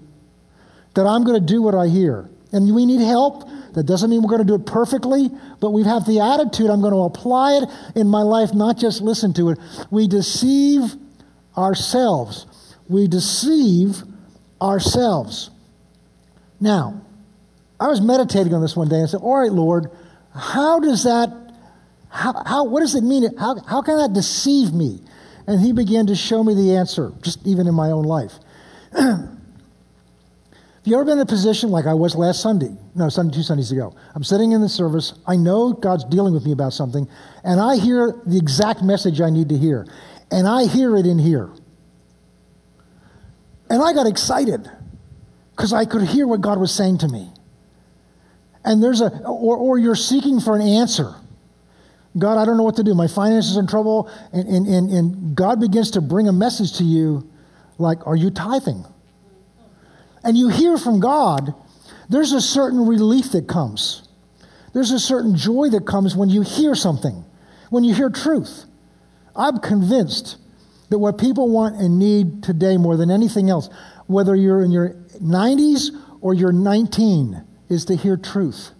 that 0.96 1.06
I'm 1.06 1.24
going 1.24 1.40
to 1.40 1.46
do 1.46 1.62
what 1.62 1.74
I 1.74 1.88
hear. 1.88 2.28
And 2.52 2.74
we 2.74 2.84
need 2.84 3.00
help. 3.00 3.48
That 3.74 3.84
doesn't 3.84 4.10
mean 4.10 4.22
we're 4.22 4.30
going 4.30 4.46
to 4.46 4.46
do 4.46 4.54
it 4.54 4.66
perfectly, 4.66 5.30
but 5.60 5.70
we 5.70 5.84
have 5.84 6.06
the 6.06 6.20
attitude 6.20 6.70
I'm 6.70 6.80
going 6.80 6.92
to 6.92 7.02
apply 7.02 7.58
it 7.58 7.64
in 7.94 8.08
my 8.08 8.22
life, 8.22 8.54
not 8.54 8.78
just 8.78 9.02
listen 9.02 9.32
to 9.34 9.50
it. 9.50 9.58
We 9.90 10.08
deceive 10.08 10.94
ourselves. 11.56 12.46
We 12.88 13.06
deceive 13.06 14.02
ourselves. 14.60 15.50
Now, 16.60 17.02
I 17.78 17.86
was 17.88 18.00
meditating 18.00 18.54
on 18.54 18.60
this 18.60 18.74
one 18.74 18.88
day 18.88 18.96
and 18.96 19.08
said, 19.08 19.20
All 19.20 19.36
right, 19.36 19.52
Lord, 19.52 19.90
how 20.34 20.80
does 20.80 21.04
that, 21.04 21.30
how, 22.08 22.42
how, 22.44 22.64
what 22.64 22.80
does 22.80 22.94
it 22.94 23.04
mean? 23.04 23.36
How, 23.36 23.60
how 23.66 23.82
can 23.82 23.98
that 23.98 24.12
deceive 24.12 24.72
me? 24.72 25.00
And 25.46 25.60
he 25.60 25.72
began 25.72 26.06
to 26.06 26.14
show 26.14 26.42
me 26.42 26.54
the 26.54 26.76
answer, 26.76 27.12
just 27.22 27.46
even 27.46 27.66
in 27.66 27.74
my 27.74 27.90
own 27.90 28.04
life. 28.04 28.34
you 30.88 30.96
ever 30.96 31.04
been 31.04 31.18
in 31.18 31.20
a 31.20 31.26
position 31.26 31.70
like 31.70 31.86
I 31.86 31.94
was 31.94 32.14
last 32.14 32.40
Sunday? 32.40 32.76
No, 32.94 33.08
Sunday, 33.08 33.34
two 33.34 33.42
Sundays 33.42 33.70
ago. 33.72 33.94
I'm 34.14 34.24
sitting 34.24 34.52
in 34.52 34.60
the 34.60 34.68
service. 34.68 35.14
I 35.26 35.36
know 35.36 35.72
God's 35.72 36.04
dealing 36.04 36.34
with 36.34 36.44
me 36.44 36.52
about 36.52 36.72
something, 36.72 37.08
and 37.44 37.60
I 37.60 37.76
hear 37.76 38.20
the 38.26 38.36
exact 38.36 38.82
message 38.82 39.20
I 39.20 39.30
need 39.30 39.48
to 39.50 39.58
hear. 39.58 39.86
And 40.30 40.46
I 40.46 40.66
hear 40.66 40.96
it 40.96 41.06
in 41.06 41.18
here. 41.18 41.50
And 43.70 43.82
I 43.82 43.92
got 43.92 44.06
excited 44.06 44.70
because 45.50 45.72
I 45.72 45.84
could 45.84 46.02
hear 46.02 46.26
what 46.26 46.40
God 46.40 46.58
was 46.58 46.74
saying 46.74 46.98
to 46.98 47.08
me. 47.08 47.30
And 48.64 48.82
there's 48.82 49.00
a, 49.00 49.08
or, 49.26 49.56
or 49.56 49.78
you're 49.78 49.94
seeking 49.94 50.40
for 50.40 50.56
an 50.56 50.62
answer. 50.62 51.14
God, 52.16 52.38
I 52.38 52.44
don't 52.44 52.56
know 52.56 52.62
what 52.62 52.76
to 52.76 52.82
do. 52.82 52.94
My 52.94 53.08
finances 53.08 53.56
are 53.56 53.60
in 53.60 53.66
trouble. 53.66 54.10
And, 54.32 54.48
and, 54.48 54.66
and, 54.66 54.90
and 54.90 55.36
God 55.36 55.60
begins 55.60 55.90
to 55.92 56.00
bring 56.00 56.28
a 56.28 56.32
message 56.32 56.78
to 56.78 56.84
you 56.84 57.30
like, 57.78 58.06
Are 58.06 58.16
you 58.16 58.30
tithing? 58.30 58.84
And 60.28 60.36
you 60.36 60.50
hear 60.50 60.76
from 60.76 61.00
God, 61.00 61.54
there's 62.10 62.32
a 62.32 62.40
certain 62.42 62.86
relief 62.86 63.32
that 63.32 63.48
comes. 63.48 64.06
There's 64.74 64.90
a 64.90 64.98
certain 64.98 65.34
joy 65.34 65.70
that 65.70 65.86
comes 65.86 66.14
when 66.14 66.28
you 66.28 66.42
hear 66.42 66.74
something, 66.74 67.24
when 67.70 67.82
you 67.82 67.94
hear 67.94 68.10
truth. 68.10 68.66
I'm 69.34 69.58
convinced 69.58 70.36
that 70.90 70.98
what 70.98 71.16
people 71.16 71.48
want 71.48 71.76
and 71.76 71.98
need 71.98 72.42
today 72.42 72.76
more 72.76 72.98
than 72.98 73.10
anything 73.10 73.48
else, 73.48 73.70
whether 74.06 74.36
you're 74.36 74.60
in 74.60 74.70
your 74.70 74.90
90s 75.22 75.98
or 76.20 76.34
you're 76.34 76.52
19, 76.52 77.42
is 77.70 77.86
to 77.86 77.96
hear 77.96 78.18
truth. 78.18 78.72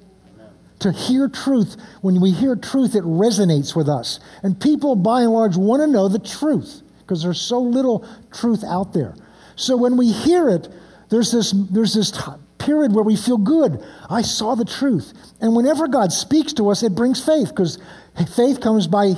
To 0.81 0.93
hear 0.93 1.31
truth, 1.31 1.77
when 2.03 2.21
we 2.21 2.31
hear 2.31 2.57
truth, 2.57 2.95
it 2.95 3.05
resonates 3.05 3.75
with 3.75 3.89
us. 3.89 4.21
And 4.43 4.61
people, 4.61 4.97
by 4.97 5.23
and 5.23 5.33
large, 5.33 5.57
want 5.57 5.81
to 5.81 5.87
know 5.87 6.09
the 6.09 6.19
truth 6.19 6.83
because 7.01 7.23
there's 7.23 7.41
so 7.41 7.59
little 7.59 8.07
truth 8.35 8.63
out 8.65 8.93
there. 8.93 9.15
So 9.57 9.79
when 9.79 9.97
we 9.97 10.13
hear 10.13 10.51
it, 10.51 10.69
there's 11.11 11.33
this, 11.33 11.53
there's 11.71 11.95
this 11.95 12.13
period 12.59 12.93
where 12.93 13.05
we 13.05 13.17
feel 13.17 13.39
good. 13.39 13.83
I 14.11 14.23
saw 14.23 14.55
the 14.55 14.65
truth. 14.65 15.13
And 15.41 15.55
whenever 15.55 15.89
God 15.89 16.13
speaks 16.13 16.53
to 16.55 16.71
us, 16.71 16.83
it 16.83 16.95
brings 16.95 17.25
faith 17.25 17.49
because 17.49 17.79
faith 18.35 18.61
comes 18.61 18.87
by 18.87 19.15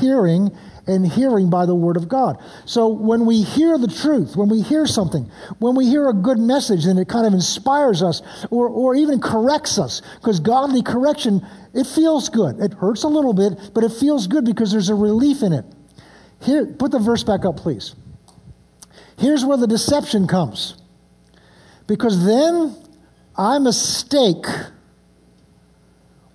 hearing 0.00 0.50
and 0.86 1.06
hearing 1.06 1.48
by 1.48 1.64
the 1.64 1.74
word 1.74 1.96
of 1.96 2.08
God. 2.08 2.42
So 2.64 2.88
when 2.88 3.24
we 3.24 3.42
hear 3.42 3.78
the 3.78 3.88
truth, 3.88 4.36
when 4.36 4.48
we 4.48 4.62
hear 4.62 4.86
something, 4.86 5.30
when 5.58 5.76
we 5.76 5.86
hear 5.86 6.08
a 6.08 6.12
good 6.12 6.38
message 6.38 6.86
then 6.86 6.98
it 6.98 7.08
kind 7.08 7.26
of 7.26 7.32
inspires 7.32 8.02
us 8.02 8.22
or, 8.50 8.68
or 8.68 8.94
even 8.94 9.20
corrects 9.20 9.78
us, 9.78 10.02
because 10.16 10.40
godly 10.40 10.82
correction, 10.82 11.46
it 11.72 11.86
feels 11.86 12.28
good. 12.28 12.58
It 12.60 12.74
hurts 12.74 13.04
a 13.04 13.08
little 13.08 13.32
bit, 13.32 13.70
but 13.74 13.84
it 13.84 13.92
feels 13.92 14.26
good 14.26 14.44
because 14.44 14.72
there's 14.72 14.88
a 14.88 14.94
relief 14.94 15.42
in 15.42 15.52
it. 15.52 15.64
Here, 16.40 16.66
put 16.66 16.90
the 16.90 16.98
verse 16.98 17.22
back 17.22 17.44
up, 17.44 17.56
please. 17.56 17.94
Here's 19.16 19.44
where 19.44 19.56
the 19.56 19.68
deception 19.68 20.26
comes. 20.26 20.81
Because 21.92 22.24
then 22.24 22.74
I 23.36 23.58
mistake 23.58 24.46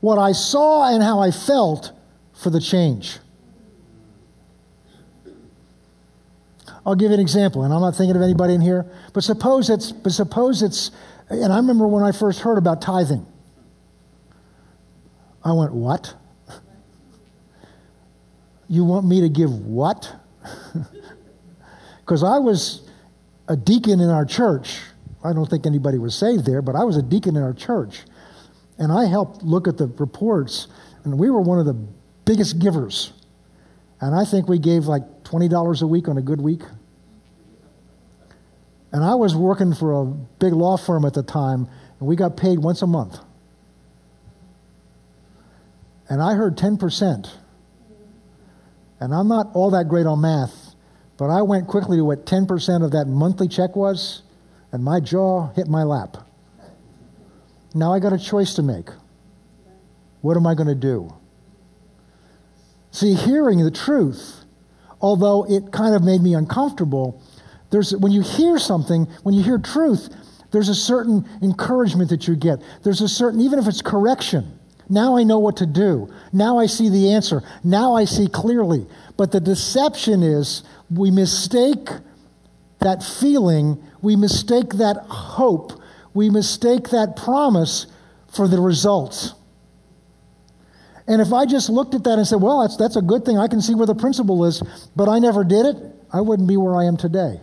what 0.01 0.19
I 0.19 0.31
saw 0.31 0.93
and 0.93 1.01
how 1.01 1.19
I 1.19 1.31
felt 1.31 1.93
for 2.35 2.51
the 2.51 2.61
change. 2.61 3.17
I'll 6.85 6.93
give 6.93 7.09
you 7.09 7.15
an 7.15 7.19
example, 7.19 7.63
and 7.63 7.73
I'm 7.73 7.81
not 7.81 7.95
thinking 7.95 8.15
of 8.15 8.21
anybody 8.21 8.53
in 8.53 8.61
here, 8.61 8.85
but 9.13 9.23
suppose 9.23 9.71
it's, 9.71 9.91
but 9.91 10.11
suppose 10.11 10.61
it's, 10.61 10.91
and 11.27 11.51
I 11.51 11.57
remember 11.57 11.87
when 11.87 12.03
I 12.03 12.11
first 12.11 12.41
heard 12.41 12.59
about 12.59 12.79
tithing. 12.79 13.25
I 15.43 15.53
went, 15.53 15.73
What? 15.73 16.13
You 18.69 18.85
want 18.85 19.07
me 19.07 19.21
to 19.21 19.29
give 19.29 19.51
what? 19.65 20.13
Because 22.01 22.21
I 22.21 22.37
was 22.37 22.87
a 23.47 23.57
deacon 23.57 24.01
in 24.01 24.11
our 24.11 24.23
church. 24.23 24.81
I 25.27 25.33
don't 25.33 25.49
think 25.49 25.65
anybody 25.65 25.97
was 25.97 26.15
saved 26.15 26.45
there, 26.45 26.61
but 26.61 26.75
I 26.75 26.83
was 26.83 26.95
a 26.95 27.01
deacon 27.01 27.35
in 27.35 27.43
our 27.43 27.53
church. 27.53 28.03
And 28.77 28.91
I 28.91 29.05
helped 29.05 29.43
look 29.43 29.67
at 29.67 29.77
the 29.77 29.87
reports, 29.87 30.67
and 31.03 31.19
we 31.19 31.29
were 31.29 31.41
one 31.41 31.59
of 31.59 31.65
the 31.65 31.73
biggest 32.25 32.59
givers. 32.59 33.11
And 33.99 34.15
I 34.15 34.23
think 34.23 34.47
we 34.47 34.59
gave 34.59 34.85
like 34.85 35.03
$20 35.23 35.81
a 35.81 35.87
week 35.87 36.07
on 36.07 36.17
a 36.17 36.21
good 36.21 36.39
week. 36.39 36.61
And 38.91 39.03
I 39.03 39.15
was 39.15 39.35
working 39.35 39.73
for 39.73 40.01
a 40.01 40.05
big 40.05 40.53
law 40.53 40.77
firm 40.77 41.03
at 41.05 41.13
the 41.13 41.23
time, 41.23 41.67
and 41.99 42.07
we 42.07 42.15
got 42.15 42.37
paid 42.37 42.59
once 42.59 42.81
a 42.81 42.87
month. 42.87 43.17
And 46.09 46.21
I 46.21 46.35
heard 46.35 46.55
10%. 46.55 47.29
And 48.99 49.13
I'm 49.13 49.27
not 49.27 49.47
all 49.53 49.71
that 49.71 49.89
great 49.89 50.05
on 50.05 50.21
math, 50.21 50.75
but 51.17 51.29
I 51.29 51.41
went 51.41 51.67
quickly 51.67 51.97
to 51.97 52.05
what 52.05 52.25
10% 52.25 52.83
of 52.83 52.91
that 52.91 53.07
monthly 53.07 53.47
check 53.47 53.75
was, 53.75 54.23
and 54.77 54.83
my 54.83 54.99
jaw 54.99 55.47
hit 55.55 55.67
my 55.67 55.81
lap. 55.81 56.17
Now 57.73 57.95
I 57.95 57.97
got 57.97 58.13
a 58.13 58.17
choice 58.19 58.53
to 58.53 58.61
make. 58.61 58.89
What 60.21 60.37
am 60.37 60.45
I 60.45 60.53
going 60.53 60.67
to 60.67 60.75
do? 60.75 61.11
See, 62.91 63.15
hearing 63.15 63.63
the 63.63 63.71
truth, 63.71 64.45
although 65.01 65.47
it 65.49 65.71
kind 65.71 65.95
of 65.95 66.03
made 66.03 66.21
me 66.21 66.35
uncomfortable, 66.35 67.19
there's, 67.71 67.95
when 67.95 68.11
you 68.11 68.21
hear 68.21 68.59
something, 68.59 69.05
when 69.23 69.33
you 69.33 69.41
hear 69.41 69.57
truth, 69.57 70.15
there's 70.51 70.69
a 70.69 70.75
certain 70.75 71.27
encouragement 71.41 72.11
that 72.11 72.27
you 72.27 72.35
get. 72.35 72.61
There's 72.83 73.01
a 73.01 73.09
certain, 73.09 73.41
even 73.41 73.57
if 73.57 73.65
it's 73.65 73.81
correction, 73.81 74.59
now 74.89 75.17
I 75.17 75.23
know 75.23 75.39
what 75.39 75.57
to 75.57 75.65
do. 75.65 76.13
Now 76.31 76.59
I 76.59 76.67
see 76.67 76.89
the 76.89 77.13
answer. 77.13 77.41
Now 77.63 77.95
I 77.95 78.05
see 78.05 78.27
clearly. 78.27 78.85
But 79.17 79.31
the 79.31 79.39
deception 79.39 80.21
is 80.21 80.61
we 80.91 81.09
mistake 81.09 81.89
that 82.79 83.03
feeling, 83.03 83.83
we 84.01 84.15
mistake 84.15 84.73
that 84.75 84.97
hope, 85.09 85.73
we 86.13 86.29
mistake 86.29 86.89
that 86.89 87.15
promise 87.15 87.87
for 88.27 88.47
the 88.47 88.59
results. 88.59 89.33
And 91.07 91.21
if 91.21 91.31
I 91.31 91.45
just 91.45 91.69
looked 91.69 91.95
at 91.95 92.03
that 92.03 92.17
and 92.17 92.27
said, 92.27 92.41
well, 92.41 92.61
that's, 92.61 92.75
that's 92.75 92.97
a 92.97 93.01
good 93.01 93.23
thing, 93.23 93.37
I 93.37 93.47
can 93.47 93.61
see 93.61 93.75
where 93.75 93.87
the 93.87 93.95
principle 93.95 94.45
is, 94.45 94.61
but 94.95 95.07
I 95.07 95.19
never 95.19 95.43
did 95.43 95.65
it, 95.65 95.77
I 96.11 96.21
wouldn't 96.21 96.47
be 96.47 96.57
where 96.57 96.75
I 96.75 96.85
am 96.85 96.97
today 96.97 97.39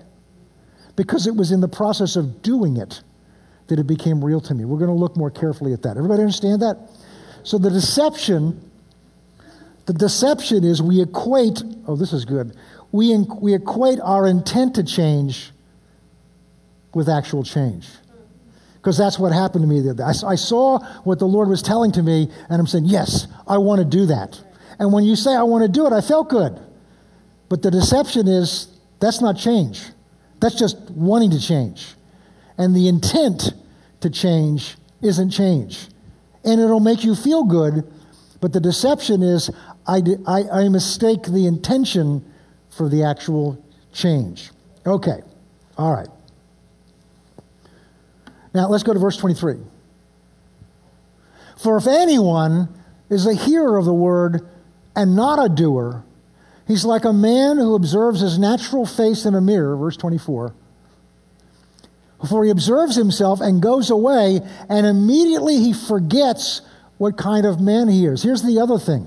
because 0.96 1.26
it 1.26 1.34
was 1.34 1.50
in 1.50 1.60
the 1.60 1.68
process 1.68 2.16
of 2.16 2.42
doing 2.42 2.76
it 2.76 3.02
that 3.66 3.78
it 3.78 3.86
became 3.86 4.24
real 4.24 4.40
to 4.42 4.54
me. 4.54 4.64
We're 4.64 4.78
going 4.78 4.90
to 4.90 4.96
look 4.96 5.16
more 5.16 5.30
carefully 5.30 5.72
at 5.72 5.82
that. 5.82 5.96
Everybody 5.96 6.22
understand 6.22 6.62
that? 6.62 6.90
So 7.42 7.58
the 7.58 7.70
deception, 7.70 8.70
the 9.86 9.94
deception 9.94 10.64
is 10.64 10.82
we 10.82 11.00
equate, 11.00 11.62
oh, 11.86 11.96
this 11.96 12.12
is 12.12 12.24
good. 12.24 12.56
We, 12.94 13.12
we 13.40 13.54
equate 13.54 13.98
our 14.00 14.24
intent 14.24 14.76
to 14.76 14.84
change 14.84 15.50
with 16.94 17.08
actual 17.08 17.42
change. 17.42 17.88
Because 18.74 18.96
that's 18.96 19.18
what 19.18 19.32
happened 19.32 19.62
to 19.64 19.68
me. 19.68 19.80
the 19.80 19.90
other 19.90 20.04
I, 20.04 20.10
I 20.30 20.34
saw 20.36 20.78
what 21.02 21.18
the 21.18 21.24
Lord 21.24 21.48
was 21.48 21.60
telling 21.60 21.90
to 21.90 22.04
me, 22.04 22.30
and 22.48 22.60
I'm 22.60 22.68
saying, 22.68 22.84
yes, 22.84 23.26
I 23.48 23.58
want 23.58 23.80
to 23.80 23.84
do 23.84 24.06
that. 24.06 24.40
And 24.78 24.92
when 24.92 25.02
you 25.02 25.16
say 25.16 25.34
I 25.34 25.42
want 25.42 25.62
to 25.62 25.68
do 25.68 25.88
it, 25.88 25.92
I 25.92 26.02
felt 26.02 26.28
good. 26.28 26.56
But 27.48 27.62
the 27.62 27.72
deception 27.72 28.28
is 28.28 28.68
that's 29.00 29.20
not 29.20 29.36
change. 29.36 29.82
That's 30.38 30.54
just 30.54 30.78
wanting 30.92 31.32
to 31.32 31.40
change. 31.40 31.96
And 32.56 32.76
the 32.76 32.86
intent 32.86 33.54
to 34.02 34.08
change 34.08 34.76
isn't 35.02 35.30
change. 35.30 35.88
And 36.44 36.60
it'll 36.60 36.78
make 36.78 37.02
you 37.02 37.16
feel 37.16 37.42
good, 37.42 37.92
but 38.40 38.52
the 38.52 38.60
deception 38.60 39.24
is 39.24 39.50
I, 39.84 40.00
I, 40.28 40.44
I 40.44 40.68
mistake 40.68 41.24
the 41.24 41.48
intention 41.48 42.24
for 42.76 42.88
the 42.88 43.04
actual 43.04 43.62
change. 43.92 44.50
Okay, 44.86 45.20
all 45.76 45.92
right. 45.92 46.08
Now 48.54 48.68
let's 48.68 48.82
go 48.82 48.92
to 48.92 48.98
verse 48.98 49.16
23. 49.16 49.56
For 51.56 51.76
if 51.76 51.86
anyone 51.86 52.68
is 53.08 53.26
a 53.26 53.34
hearer 53.34 53.76
of 53.76 53.84
the 53.84 53.94
word 53.94 54.48
and 54.94 55.16
not 55.16 55.44
a 55.44 55.48
doer, 55.48 56.04
He's 56.66 56.84
like 56.84 57.04
a 57.04 57.12
man 57.12 57.58
who 57.58 57.74
observes 57.74 58.20
his 58.20 58.38
natural 58.38 58.86
face 58.86 59.26
in 59.26 59.34
a 59.34 59.40
mirror, 59.40 59.76
verse 59.76 59.96
24. 59.96 60.54
For 62.28 62.44
he 62.44 62.50
observes 62.50 62.96
himself 62.96 63.40
and 63.40 63.60
goes 63.60 63.90
away, 63.90 64.40
and 64.70 64.86
immediately 64.86 65.58
he 65.58 65.74
forgets 65.74 66.62
what 66.96 67.18
kind 67.18 67.44
of 67.44 67.60
man 67.60 67.88
he 67.88 68.06
is. 68.06 68.22
Here's 68.22 68.42
the 68.42 68.60
other 68.60 68.78
thing 68.78 69.06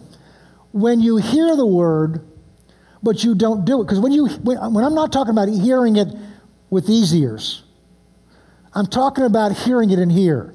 when 0.71 0.99
you 0.99 1.17
hear 1.17 1.55
the 1.55 1.65
word, 1.65 2.23
but 3.03 3.23
you 3.23 3.35
don't 3.35 3.65
do 3.65 3.81
it, 3.81 3.85
because 3.85 3.99
when, 3.99 4.11
you, 4.11 4.27
when, 4.27 4.57
when 4.73 4.83
I'm 4.83 4.95
not 4.95 5.11
talking 5.11 5.31
about 5.31 5.49
hearing 5.49 5.95
it 5.95 6.07
with 6.69 6.87
these 6.87 7.13
ears, 7.13 7.63
I'm 8.73 8.87
talking 8.87 9.23
about 9.23 9.53
hearing 9.53 9.91
it 9.91 9.99
in 9.99 10.09
here. 10.09 10.53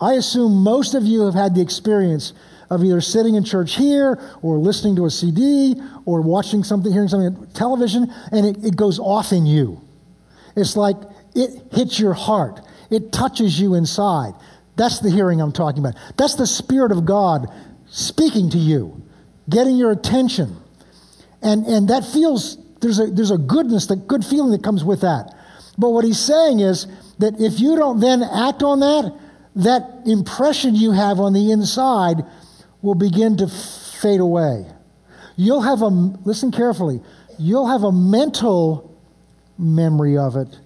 I 0.00 0.14
assume 0.14 0.62
most 0.62 0.94
of 0.94 1.04
you 1.04 1.22
have 1.22 1.34
had 1.34 1.54
the 1.54 1.60
experience 1.60 2.32
of 2.70 2.84
either 2.84 3.00
sitting 3.00 3.34
in 3.34 3.44
church 3.44 3.74
here 3.74 4.18
or 4.42 4.58
listening 4.58 4.96
to 4.96 5.04
a 5.04 5.10
CD 5.10 5.74
or 6.04 6.20
watching 6.20 6.62
something, 6.62 6.92
hearing 6.92 7.08
something 7.08 7.36
on 7.36 7.46
television, 7.52 8.12
and 8.30 8.46
it, 8.46 8.64
it 8.64 8.76
goes 8.76 8.98
off 8.98 9.32
in 9.32 9.44
you. 9.44 9.80
It's 10.56 10.76
like 10.76 10.96
it 11.34 11.72
hits 11.72 11.98
your 11.98 12.12
heart, 12.12 12.60
it 12.90 13.12
touches 13.12 13.60
you 13.60 13.74
inside. 13.74 14.34
That's 14.76 15.00
the 15.00 15.10
hearing 15.10 15.40
I'm 15.40 15.52
talking 15.52 15.80
about. 15.80 15.96
That's 16.16 16.36
the 16.36 16.46
Spirit 16.46 16.92
of 16.92 17.04
God 17.04 17.52
speaking 17.88 18.50
to 18.50 18.58
you, 18.58 19.02
getting 19.48 19.76
your 19.76 19.90
attention. 19.90 20.56
And, 21.42 21.66
and 21.66 21.88
that 21.88 22.04
feels, 22.04 22.58
there's 22.80 22.98
a, 22.98 23.06
there's 23.06 23.30
a 23.30 23.38
goodness, 23.38 23.86
the 23.86 23.96
good 23.96 24.24
feeling 24.24 24.52
that 24.52 24.62
comes 24.62 24.84
with 24.84 25.00
that. 25.00 25.34
But 25.78 25.90
what 25.90 26.04
he's 26.04 26.20
saying 26.20 26.60
is 26.60 26.86
that 27.18 27.40
if 27.40 27.60
you 27.60 27.76
don't 27.76 28.00
then 28.00 28.22
act 28.22 28.62
on 28.62 28.80
that, 28.80 29.18
that 29.56 30.02
impression 30.06 30.74
you 30.74 30.92
have 30.92 31.18
on 31.18 31.32
the 31.32 31.50
inside 31.50 32.24
will 32.82 32.94
begin 32.94 33.36
to 33.38 33.48
fade 33.48 34.20
away. 34.20 34.66
You'll 35.36 35.62
have 35.62 35.82
a, 35.82 35.86
listen 35.86 36.52
carefully, 36.52 37.00
you'll 37.38 37.68
have 37.68 37.82
a 37.82 37.92
mental 37.92 38.98
memory 39.58 40.16
of 40.16 40.36
it. 40.36 40.58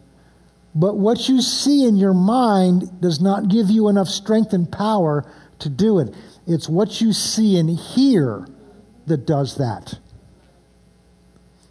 But 0.75 0.97
what 0.97 1.29
you 1.29 1.41
see 1.41 1.85
in 1.87 1.97
your 1.97 2.15
mind 2.15 3.01
does 3.01 3.21
not 3.21 3.49
give 3.49 3.71
you 3.71 3.89
enough 3.89 4.09
strength 4.09 4.53
and 4.53 4.71
power 4.71 5.25
to 5.61 5.69
do 5.69 6.01
it. 6.01 6.15
It's 6.47 6.69
what 6.69 7.01
you 7.01 7.13
see 7.13 7.59
and 7.59 7.71
hear 7.71 8.47
that 9.07 9.27
does 9.27 9.57
that. 9.57 9.99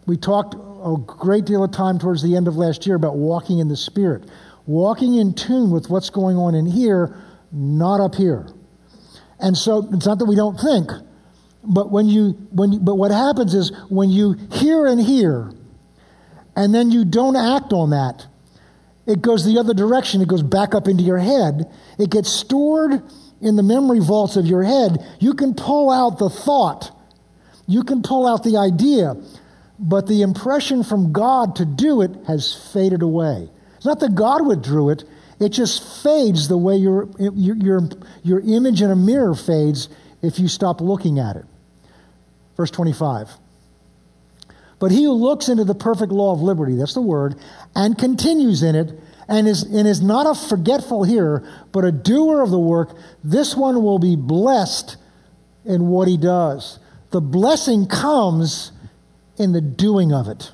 We 0.06 0.18
talked 0.18 0.56
a 0.56 0.98
great 0.98 1.46
deal 1.46 1.64
of 1.64 1.72
time 1.72 1.98
towards 1.98 2.22
the 2.22 2.36
end 2.36 2.48
of 2.48 2.58
last 2.58 2.86
year 2.86 2.96
about 2.96 3.16
walking 3.16 3.60
in 3.60 3.70
the 3.70 3.78
Spirit, 3.78 4.30
walking 4.66 5.16
in 5.16 5.34
tune 5.34 5.72
with 5.72 5.90
what's 5.90 6.10
going 6.10 6.38
on 6.38 6.56
in 6.56 6.66
here, 6.66 7.16
not 7.52 8.02
up 8.02 8.16
here. 8.16 8.48
And 9.40 9.58
so 9.58 9.88
it's 9.94 10.06
not 10.06 10.20
that 10.20 10.26
we 10.26 10.36
don't 10.36 10.60
think, 10.60 10.92
but 11.64 11.92
when 11.92 12.08
you 12.08 12.32
when 12.52 12.74
you, 12.74 12.80
but 12.80 12.96
what 12.96 13.12
happens 13.12 13.54
is 13.54 13.72
when 13.90 14.10
you 14.10 14.36
hear 14.52 14.86
and 14.86 15.02
hear, 15.02 15.52
and 16.56 16.74
then 16.74 16.92
you 16.92 17.06
don't 17.06 17.36
act 17.36 17.72
on 17.72 17.92
that, 17.92 18.26
it 19.06 19.22
goes 19.22 19.46
the 19.46 19.60
other 19.60 19.74
direction. 19.74 20.22
It 20.22 20.28
goes 20.28 20.44
back 20.44 20.76
up 20.76 20.88
into 20.88 21.04
your 21.04 21.18
head. 21.18 21.72
It 21.98 22.10
gets 22.10 22.30
stored 22.30 23.02
in 23.42 23.56
the 23.56 23.64
memory 23.64 24.00
vaults 24.00 24.36
of 24.36 24.46
your 24.46 24.64
head. 24.64 24.98
You 25.20 25.34
can 25.34 25.54
pull 25.54 25.90
out 25.90 26.20
the 26.20 26.30
thought. 26.30 26.92
You 27.68 27.84
can 27.84 28.02
pull 28.02 28.28
out 28.28 28.44
the 28.44 28.58
idea 28.58 29.16
but 29.84 30.08
the 30.08 30.22
impression 30.22 30.82
from 30.82 31.12
God 31.12 31.58
to 31.58 31.66
do 31.66 32.02
it 32.02 32.12
has 32.26 32.72
faded 32.74 33.02
away. 33.02 33.50
It's 33.76 33.86
not 33.86 34.00
that 34.00 34.16
God 34.16 34.48
withdrew 34.48 34.90
it, 34.92 35.04
it 35.40 35.50
just 35.50 36.04
fades 36.04 36.48
the 36.48 36.58
way 36.58 36.78
your, 36.78 37.10
your, 37.20 37.56
your, 37.58 37.82
your 38.24 38.40
image 38.40 38.82
in 38.82 38.92
a 38.92 38.96
mirror 38.96 39.36
fades 39.36 39.90
if 40.22 40.40
you 40.40 40.48
stop 40.48 40.80
looking 40.80 41.20
at 41.20 41.36
it. 41.36 41.46
Verse 42.56 42.72
25. 42.72 43.30
But 44.80 44.92
he 44.92 45.04
who 45.04 45.12
looks 45.12 45.50
into 45.50 45.66
the 45.66 45.76
perfect 45.76 46.14
law 46.14 46.32
of 46.32 46.42
liberty, 46.42 46.76
that's 46.76 46.94
the 46.94 47.02
word, 47.02 47.36
and 47.76 47.98
continues 47.98 48.64
in 48.64 48.76
it, 48.76 48.98
and 49.28 49.48
is, 49.48 49.64
and 49.64 49.88
is 49.88 50.02
not 50.02 50.28
a 50.28 50.36
forgetful 50.50 51.04
hearer, 51.04 51.46
but 51.74 51.84
a 51.84 51.92
doer 51.92 52.42
of 52.42 52.52
the 52.52 52.60
work, 52.60 52.96
this 53.24 53.56
one 53.56 53.84
will 53.84 54.00
be 54.00 54.16
blessed 54.16 54.96
in 55.66 55.88
what 55.88 56.08
he 56.08 56.18
does. 56.18 56.80
The 57.12 57.22
blessing 57.22 57.88
comes 57.88 58.73
in 59.38 59.52
the 59.52 59.62
doing 59.62 60.14
of 60.14 60.28
it. 60.28 60.52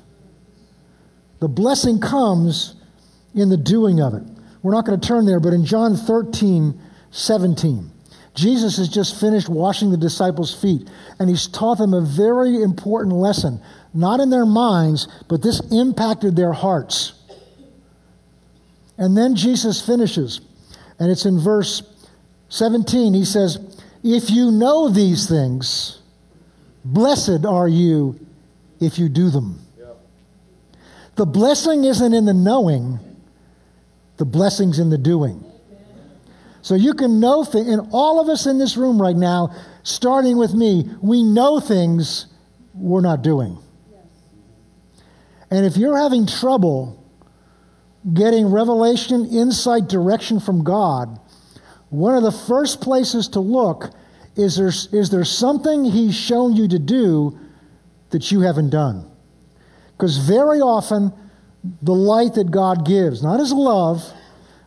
The 1.40 1.48
blessing 1.48 2.00
comes 2.00 2.74
in 3.34 3.48
the 3.48 3.56
doing 3.56 4.00
of 4.00 4.14
it. 4.14 4.22
We're 4.62 4.72
not 4.72 4.84
going 4.84 5.00
to 5.00 5.06
turn 5.06 5.24
there, 5.24 5.40
but 5.40 5.52
in 5.52 5.64
John 5.64 5.96
13, 5.96 6.78
17, 7.10 7.90
Jesus 8.34 8.76
has 8.76 8.88
just 8.88 9.18
finished 9.18 9.48
washing 9.48 9.90
the 9.90 9.96
disciples' 9.96 10.54
feet, 10.54 10.88
and 11.18 11.28
he's 11.28 11.46
taught 11.46 11.78
them 11.78 11.94
a 11.94 12.00
very 12.00 12.62
important 12.62 13.14
lesson, 13.14 13.60
not 13.92 14.20
in 14.20 14.30
their 14.30 14.46
minds, 14.46 15.08
but 15.28 15.42
this 15.42 15.60
impacted 15.72 16.36
their 16.36 16.52
hearts. 16.52 17.14
And 18.98 19.16
then 19.16 19.34
Jesus 19.34 19.84
finishes, 19.84 20.42
and 20.98 21.10
it's 21.10 21.24
in 21.24 21.40
verse 21.40 21.82
17. 22.50 23.14
He 23.14 23.24
says, 23.24 23.58
If 24.04 24.30
you 24.30 24.50
know 24.50 24.90
these 24.90 25.28
things, 25.28 26.00
blessed 26.84 27.46
are 27.46 27.68
you 27.68 28.20
if 28.80 28.98
you 28.98 29.08
do 29.08 29.30
them. 29.30 29.60
The 31.16 31.26
blessing 31.26 31.84
isn't 31.84 32.14
in 32.14 32.24
the 32.24 32.34
knowing, 32.34 32.98
the 34.16 34.24
blessing's 34.24 34.78
in 34.78 34.90
the 34.90 34.98
doing. 34.98 35.44
So 36.62 36.74
you 36.74 36.94
can 36.94 37.20
know 37.20 37.44
things, 37.44 37.68
and 37.68 37.88
all 37.92 38.20
of 38.20 38.28
us 38.28 38.46
in 38.46 38.58
this 38.58 38.76
room 38.76 39.00
right 39.00 39.16
now, 39.16 39.54
starting 39.82 40.36
with 40.36 40.54
me, 40.54 40.90
we 41.02 41.22
know 41.22 41.60
things 41.60 42.26
we're 42.74 43.00
not 43.00 43.22
doing. 43.22 43.58
And 45.50 45.66
if 45.66 45.76
you're 45.76 45.96
having 45.96 46.26
trouble 46.26 46.96
getting 48.14 48.50
revelation, 48.50 49.26
insight, 49.26 49.88
direction 49.88 50.40
from 50.40 50.64
God, 50.64 51.18
one 51.90 52.14
of 52.14 52.22
the 52.22 52.32
first 52.32 52.80
places 52.80 53.28
to 53.28 53.40
look 53.40 53.90
is 54.36 54.56
there, 54.56 54.68
is 54.68 55.10
there 55.10 55.24
something 55.24 55.84
He's 55.84 56.14
shown 56.14 56.54
you 56.54 56.68
to 56.68 56.78
do 56.78 57.38
that 58.10 58.30
you 58.30 58.40
haven't 58.40 58.70
done. 58.70 59.10
Because 59.96 60.18
very 60.18 60.60
often, 60.60 61.12
the 61.82 61.94
light 61.94 62.34
that 62.34 62.50
God 62.50 62.86
gives, 62.86 63.22
not 63.22 63.38
His 63.38 63.52
love, 63.52 64.02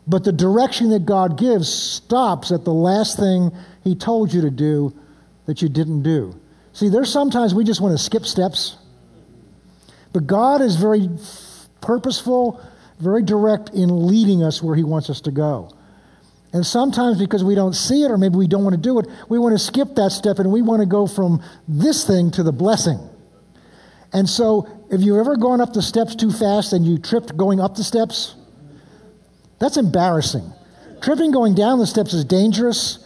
but 0.05 0.23
the 0.23 0.31
direction 0.31 0.89
that 0.89 1.05
God 1.05 1.37
gives, 1.37 1.71
stops 1.71 2.51
at 2.51 2.65
the 2.65 2.73
last 2.73 3.17
thing 3.17 3.51
He 3.83 3.95
told 3.95 4.33
you 4.33 4.41
to 4.41 4.51
do 4.51 4.93
that 5.45 5.61
you 5.61 5.69
didn't 5.69 6.03
do. 6.03 6.39
See, 6.73 6.89
there's 6.89 7.11
sometimes 7.11 7.53
we 7.53 7.63
just 7.63 7.81
want 7.81 7.97
to 7.97 8.03
skip 8.03 8.25
steps. 8.25 8.77
But 10.11 10.27
God 10.27 10.61
is 10.61 10.75
very 10.75 11.09
purposeful, 11.81 12.61
very 12.99 13.23
direct 13.23 13.69
in 13.69 14.07
leading 14.07 14.43
us 14.43 14.61
where 14.61 14.75
He 14.75 14.83
wants 14.83 15.09
us 15.09 15.21
to 15.21 15.31
go. 15.31 15.71
And 16.53 16.63
sometimes 16.63 17.17
because 17.17 17.43
we 17.43 17.55
don't 17.55 17.73
see 17.73 18.03
it 18.03 18.11
or 18.11 18.17
maybe 18.17 18.35
we 18.35 18.47
don't 18.47 18.63
want 18.63 18.75
to 18.75 18.81
do 18.81 18.99
it, 18.99 19.07
we 19.27 19.39
want 19.39 19.53
to 19.53 19.59
skip 19.59 19.95
that 19.95 20.11
step 20.11 20.37
and 20.37 20.51
we 20.51 20.61
want 20.61 20.81
to 20.81 20.85
go 20.85 21.07
from 21.07 21.41
this 21.67 22.05
thing 22.05 22.29
to 22.31 22.43
the 22.43 22.51
blessing. 22.51 22.99
And 24.13 24.29
so, 24.29 24.67
if 24.91 25.01
you've 25.01 25.17
ever 25.17 25.35
gone 25.35 25.59
up 25.59 25.73
the 25.73 25.81
steps 25.81 26.15
too 26.15 26.31
fast 26.31 26.71
and 26.71 26.85
you 26.85 26.99
tripped 26.99 27.35
going 27.35 27.59
up 27.59 27.75
the 27.75 27.83
steps, 27.83 28.35
that's 29.59 29.77
embarrassing. 29.77 30.53
Tripping 31.01 31.31
going 31.31 31.55
down 31.55 31.79
the 31.79 31.87
steps 31.87 32.13
is 32.13 32.23
dangerous. 32.23 32.99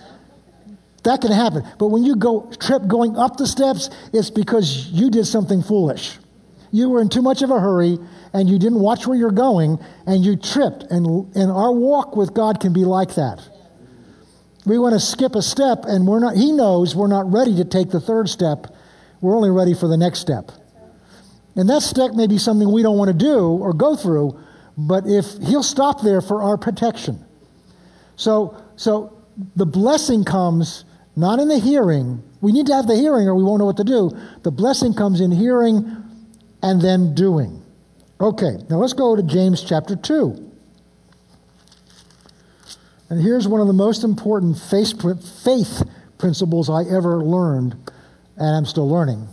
That 1.04 1.22
can 1.22 1.32
happen. 1.32 1.63
But 1.80 1.88
when 1.88 2.04
you 2.04 2.15
go 2.15 2.52
trip 2.60 2.86
going 2.88 3.15
up 3.15 3.38
the 3.38 3.48
steps, 3.48 3.89
it's 4.12 4.30
because 4.30 4.88
you 4.88 5.10
did 5.10 5.26
something 5.26 5.63
foolish. 5.63 6.17
You 6.72 6.89
were 6.89 7.02
in 7.02 7.10
too 7.10 7.22
much 7.22 7.41
of 7.41 7.50
a 7.50 7.60
hurry 7.60 7.98
and 8.34 8.50
you 8.50 8.60
didn't 8.60 8.82
watch 8.82 9.08
where 9.08 9.17
you're 9.17 9.32
going 9.32 9.80
and 10.06 10.26
you 10.26 10.36
tripped. 10.36 10.84
And, 10.89 11.34
and 11.36 11.50
our 11.50 11.72
walk 11.72 12.15
with 12.15 12.34
God 12.34 12.60
can 12.60 12.74
be 12.74 12.84
like 12.84 13.15
that. 13.15 13.48
We 14.65 14.78
want 14.78 14.93
to 14.93 15.00
skip 15.00 15.36
a 15.36 15.41
step 15.41 15.86
and 15.88 16.06
we're 16.06 16.20
not, 16.20 16.36
He 16.36 16.52
knows 16.52 16.96
we're 16.96 17.08
not 17.08 17.32
ready 17.32 17.56
to 17.56 17.65
take 17.65 17.89
the 17.89 18.02
third 18.02 18.28
step. 18.28 18.67
We're 19.22 19.36
only 19.36 19.50
ready 19.50 19.74
for 19.74 19.88
the 19.88 19.98
next 19.98 20.20
step. 20.20 20.52
And 21.58 21.67
that 21.70 21.82
step 21.82 22.13
may 22.13 22.28
be 22.28 22.38
something 22.38 22.72
we 22.72 22.84
don't 22.84 22.98
want 22.98 23.10
to 23.10 23.17
do 23.17 23.39
or 23.39 23.74
go 23.74 23.96
through, 23.96 24.39
but 24.78 25.08
if 25.08 25.26
he'll 25.39 25.63
stop 25.63 26.04
there 26.04 26.22
for 26.22 26.43
our 26.43 26.56
protection. 26.56 27.26
So, 28.15 28.63
so 28.76 29.17
the 29.56 29.65
blessing 29.65 30.24
comes 30.24 30.86
not 31.15 31.39
in 31.39 31.48
the 31.48 31.58
hearing. 31.58 32.22
We 32.41 32.52
need 32.52 32.67
to 32.67 32.76
have 32.76 32.86
the 32.86 32.96
hearing 32.96 33.28
or 33.28 33.34
we 33.34 33.43
won't 33.43 33.60
know 33.60 33.65
what 33.65 33.78
to 33.78 33.84
do. 33.84 34.12
The 34.43 34.52
blessing 34.52 34.93
comes 34.93 35.20
in 35.20 35.32
hearing 35.32 36.04
and 36.62 36.80
then 36.80 37.15
doing. 37.15 37.63
Okay, 38.22 38.58
now 38.70 38.78
let's 38.78 38.93
go 38.93 39.15
to 39.15 39.24
James 39.24 39.63
chapter 39.63 39.96
2. 39.96 40.52
And 43.10 43.20
here's 43.20 43.48
one 43.48 43.62
of 43.62 43.67
the 43.67 43.74
most 43.74 44.04
important 44.04 44.60
faith 44.60 45.82
principles 46.20 46.70
I 46.70 46.82
ever 46.84 47.24
learned, 47.24 47.74
and 48.36 48.56
I'm 48.56 48.65
still 48.65 48.88
learning 48.88 49.28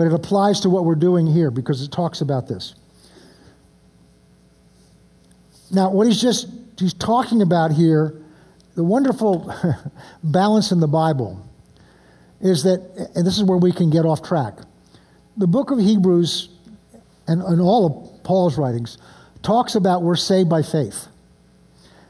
but 0.00 0.06
it 0.06 0.14
applies 0.14 0.60
to 0.60 0.70
what 0.70 0.86
we're 0.86 0.94
doing 0.94 1.26
here 1.26 1.50
because 1.50 1.82
it 1.82 1.92
talks 1.92 2.22
about 2.22 2.48
this. 2.48 2.74
Now, 5.70 5.90
what 5.90 6.06
he's 6.06 6.22
just 6.22 6.48
he's 6.78 6.94
talking 6.94 7.42
about 7.42 7.70
here, 7.70 8.18
the 8.76 8.82
wonderful 8.82 9.54
balance 10.24 10.72
in 10.72 10.80
the 10.80 10.88
Bible 10.88 11.46
is 12.40 12.62
that, 12.62 13.10
and 13.14 13.26
this 13.26 13.36
is 13.36 13.44
where 13.44 13.58
we 13.58 13.72
can 13.72 13.90
get 13.90 14.06
off 14.06 14.22
track. 14.22 14.54
The 15.36 15.46
book 15.46 15.70
of 15.70 15.78
Hebrews 15.78 16.48
and, 17.28 17.42
and 17.42 17.60
all 17.60 17.84
of 17.84 18.22
Paul's 18.24 18.56
writings 18.56 18.96
talks 19.42 19.74
about 19.74 20.00
we're 20.00 20.16
saved 20.16 20.48
by 20.48 20.62
faith. 20.62 21.08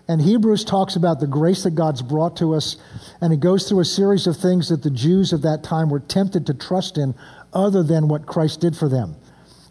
And 0.06 0.20
Hebrews 0.20 0.64
talks 0.64 0.94
about 0.94 1.18
the 1.18 1.26
grace 1.26 1.64
that 1.64 1.76
God's 1.76 2.02
brought 2.02 2.36
to 2.36 2.54
us, 2.54 2.76
and 3.20 3.32
it 3.32 3.38
goes 3.38 3.68
through 3.68 3.80
a 3.80 3.84
series 3.84 4.26
of 4.26 4.36
things 4.36 4.68
that 4.68 4.82
the 4.82 4.90
Jews 4.90 5.32
of 5.32 5.42
that 5.42 5.62
time 5.62 5.88
were 5.88 6.00
tempted 6.00 6.46
to 6.46 6.54
trust 6.54 6.98
in 6.98 7.14
other 7.52 7.82
than 7.82 8.08
what 8.08 8.26
Christ 8.26 8.60
did 8.60 8.76
for 8.76 8.88
them. 8.88 9.16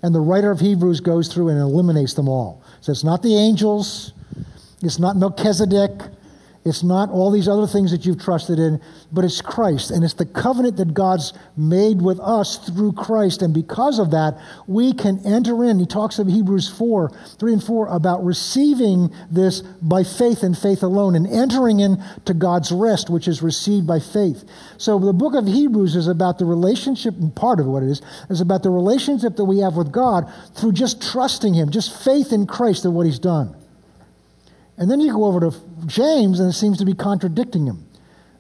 And 0.02 0.16
the 0.16 0.22
writer 0.22 0.52
of 0.52 0.60
Hebrews 0.60 1.02
goes 1.02 1.28
through 1.28 1.50
and 1.50 1.60
eliminates 1.60 2.14
them 2.14 2.30
all. 2.30 2.64
So 2.82 2.92
it's 2.92 3.04
not 3.04 3.22
the 3.22 3.36
angels, 3.36 4.14
it's 4.82 5.00
not 5.00 5.18
Melchizedek, 5.18 5.92
it's 6.70 6.84
not 6.84 7.10
all 7.10 7.32
these 7.32 7.48
other 7.48 7.68
things 7.68 7.92
that 7.92 8.06
you've 8.06 8.22
trusted 8.22 8.60
in, 8.60 8.80
but 9.12 9.26
it's 9.26 9.42
Christ. 9.42 9.92
And 9.92 10.04
it's 10.04 10.14
the 10.14 10.26
covenant 10.26 10.78
that 10.78 10.94
God's 10.94 11.34
made 11.58 12.02
with 12.02 12.20
us 12.20 12.58
through 12.70 12.94
Christ. 12.94 13.42
And 13.42 13.54
because 13.54 14.00
of 14.00 14.12
that, 14.12 14.40
we 14.68 14.94
can 14.94 15.20
enter 15.26 15.66
in. 15.66 15.80
He 15.80 15.86
talks 15.86 16.20
of 16.20 16.28
Hebrews 16.28 16.70
4, 16.70 17.12
3 17.40 17.54
and 17.54 17.64
4 17.64 17.88
about 17.88 18.24
receiving 18.24 19.14
this 19.32 19.62
by 19.62 20.04
faith 20.04 20.44
and 20.44 20.58
faith 20.58 20.84
alone 20.84 21.16
and 21.16 21.28
entering 21.28 21.80
into 21.80 22.34
God's 22.34 22.72
rest, 22.72 23.10
which 23.10 23.28
is 23.28 23.42
received 23.42 23.88
by 23.88 24.00
faith. 24.00 24.44
So 24.78 25.00
the 25.00 25.12
book 25.12 25.34
of 25.34 25.48
Hebrews 25.48 25.96
is 25.96 26.08
about 26.08 26.38
the 26.38 26.46
relationship, 26.46 27.16
and 27.16 27.36
part 27.36 27.60
of 27.60 27.66
what 27.66 27.84
it 27.84 27.90
is, 27.90 28.02
is 28.30 28.42
about 28.42 28.64
the 28.64 28.70
relationship 28.70 29.36
that 29.36 29.46
we 29.46 29.60
have 29.60 29.76
with 29.76 29.92
God 29.92 30.32
through 30.56 30.74
just 30.74 31.02
trusting 31.02 31.54
Him, 31.54 31.72
just 31.72 32.04
faith 32.04 32.32
in 32.32 32.46
Christ 32.46 32.86
and 32.86 32.94
what 32.94 33.06
He's 33.06 33.20
done. 33.20 33.56
And 34.80 34.90
then 34.90 35.02
you 35.02 35.12
go 35.12 35.26
over 35.26 35.42
to 35.42 35.54
James, 35.86 36.40
and 36.40 36.50
it 36.50 36.54
seems 36.54 36.78
to 36.78 36.86
be 36.86 36.94
contradicting 36.94 37.68
him. 37.68 37.86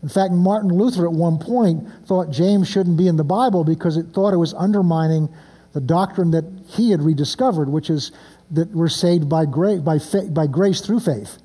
In 0.01 0.07
fact, 0.07 0.31
Martin 0.31 0.69
Luther 0.69 1.05
at 1.05 1.11
one 1.11 1.37
point 1.37 1.85
thought 2.05 2.31
James 2.31 2.69
shouldn't 2.69 2.97
be 2.97 3.09
in 3.09 3.17
the 3.17 3.23
Bible 3.25 3.65
because 3.65 3.97
it 3.97 4.07
thought 4.13 4.33
it 4.33 4.37
was 4.37 4.53
undermining 4.53 5.27
the 5.73 5.81
doctrine 5.81 6.31
that 6.31 6.45
he 6.67 6.91
had 6.91 7.01
rediscovered, 7.01 7.67
which 7.67 7.89
is 7.89 8.13
that 8.51 8.69
we're 8.71 8.87
saved 8.87 9.27
by 9.27 9.45
grace, 9.45 9.81
by, 9.81 9.99
fa- 9.99 10.29
by 10.29 10.47
grace 10.47 10.79
through 10.79 11.01
faith. 11.01 11.37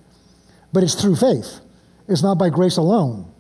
But 0.72 0.84
it's 0.84 0.94
through 0.94 1.16
faith. 1.16 1.60
It's 2.08 2.22
not 2.22 2.38
by 2.38 2.50
grace 2.50 2.76
alone. 2.76 3.30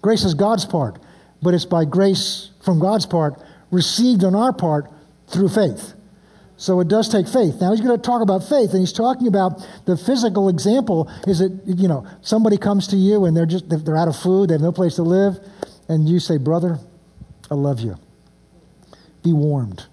Grace 0.00 0.24
is 0.24 0.34
God's 0.34 0.64
part, 0.64 0.98
but 1.42 1.52
it's 1.52 1.66
by 1.66 1.84
grace 1.84 2.50
from 2.64 2.80
God's 2.80 3.06
part, 3.06 3.40
received 3.70 4.24
on 4.24 4.34
our 4.34 4.52
part 4.52 4.90
through 5.28 5.50
faith. 5.50 5.94
So 6.62 6.78
it 6.78 6.86
does 6.86 7.08
take 7.08 7.26
faith. 7.26 7.60
Now 7.60 7.72
he's 7.72 7.80
going 7.80 7.96
to 7.96 8.00
talk 8.00 8.22
about 8.22 8.48
faith, 8.48 8.70
and 8.70 8.78
he's 8.78 8.92
talking 8.92 9.26
about 9.26 9.66
the 9.84 9.96
physical 9.96 10.48
example 10.48 11.10
is 11.26 11.40
that, 11.40 11.60
you 11.66 11.88
know, 11.88 12.06
somebody 12.20 12.56
comes 12.56 12.86
to 12.88 12.96
you 12.96 13.24
and 13.24 13.36
they're 13.36 13.46
just, 13.46 13.64
they're 13.68 13.96
out 13.96 14.06
of 14.06 14.14
food, 14.14 14.48
they 14.48 14.54
have 14.54 14.60
no 14.60 14.70
place 14.70 14.94
to 14.94 15.02
live, 15.02 15.40
and 15.88 16.08
you 16.08 16.20
say, 16.20 16.36
Brother, 16.36 16.78
I 17.50 17.56
love 17.56 17.80
you. 17.80 17.96
Be 19.24 19.32
warmed, 19.32 19.86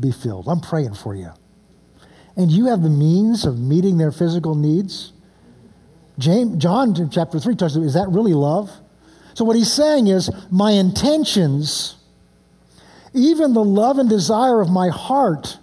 be 0.00 0.10
filled. 0.10 0.48
I'm 0.48 0.60
praying 0.62 0.94
for 0.94 1.14
you. 1.14 1.28
And 2.34 2.50
you 2.50 2.68
have 2.68 2.80
the 2.80 2.88
means 2.88 3.44
of 3.44 3.58
meeting 3.58 3.98
their 3.98 4.10
physical 4.10 4.54
needs. 4.54 5.12
James, 6.18 6.56
John, 6.56 6.94
chapter 7.10 7.38
3, 7.38 7.56
talks 7.56 7.76
about, 7.76 7.84
is 7.84 7.92
that 7.92 8.08
really 8.08 8.32
love? 8.32 8.70
So 9.34 9.44
what 9.44 9.54
he's 9.54 9.70
saying 9.70 10.06
is, 10.06 10.30
my 10.50 10.70
intentions, 10.70 11.96
even 13.12 13.52
the 13.52 13.62
love 13.62 13.98
and 13.98 14.08
desire 14.08 14.62
of 14.62 14.70
my 14.70 14.88
heart, 14.88 15.58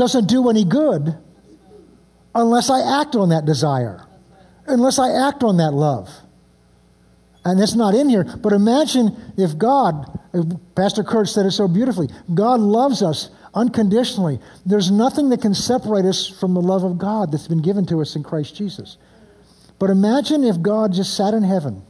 doesn't 0.00 0.28
do 0.28 0.48
any 0.48 0.64
good 0.64 1.14
unless 2.34 2.70
I 2.70 3.02
act 3.02 3.16
on 3.16 3.28
that 3.28 3.44
desire, 3.44 4.06
unless 4.66 4.98
I 4.98 5.28
act 5.28 5.42
on 5.42 5.58
that 5.58 5.72
love. 5.72 6.08
And 7.44 7.60
it's 7.60 7.74
not 7.74 7.94
in 7.94 8.08
here, 8.08 8.24
but 8.24 8.54
imagine 8.54 9.14
if 9.36 9.58
God, 9.58 10.18
Pastor 10.74 11.04
Kurt 11.04 11.28
said 11.28 11.44
it 11.44 11.50
so 11.50 11.68
beautifully, 11.68 12.08
God 12.32 12.60
loves 12.60 13.02
us 13.02 13.28
unconditionally. 13.52 14.40
There's 14.64 14.90
nothing 14.90 15.28
that 15.30 15.42
can 15.42 15.52
separate 15.52 16.06
us 16.06 16.26
from 16.26 16.54
the 16.54 16.62
love 16.62 16.82
of 16.82 16.96
God 16.96 17.30
that's 17.30 17.48
been 17.48 17.60
given 17.60 17.84
to 17.86 18.00
us 18.00 18.16
in 18.16 18.22
Christ 18.22 18.56
Jesus. 18.56 18.96
But 19.78 19.90
imagine 19.90 20.44
if 20.44 20.62
God 20.62 20.94
just 20.94 21.14
sat 21.14 21.34
in 21.34 21.42
heaven 21.42 21.82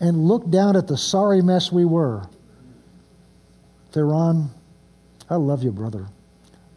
and 0.00 0.26
looked 0.26 0.50
down 0.50 0.74
at 0.74 0.88
the 0.88 0.96
sorry 0.96 1.40
mess 1.40 1.70
we 1.70 1.84
were. 1.84 2.24
Theron, 3.92 4.50
I 5.30 5.36
love 5.36 5.62
you, 5.62 5.70
brother. 5.70 6.08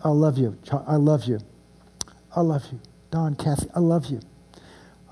I 0.07 0.11
love 0.11 0.37
you. 0.37 0.57
I 0.87 0.95
love 0.95 1.25
you. 1.25 1.39
I 2.33 2.39
love 2.39 2.63
you. 2.71 2.79
Don, 3.11 3.35
Kathy, 3.35 3.67
I 3.75 3.79
love 3.79 4.05
you. 4.05 4.21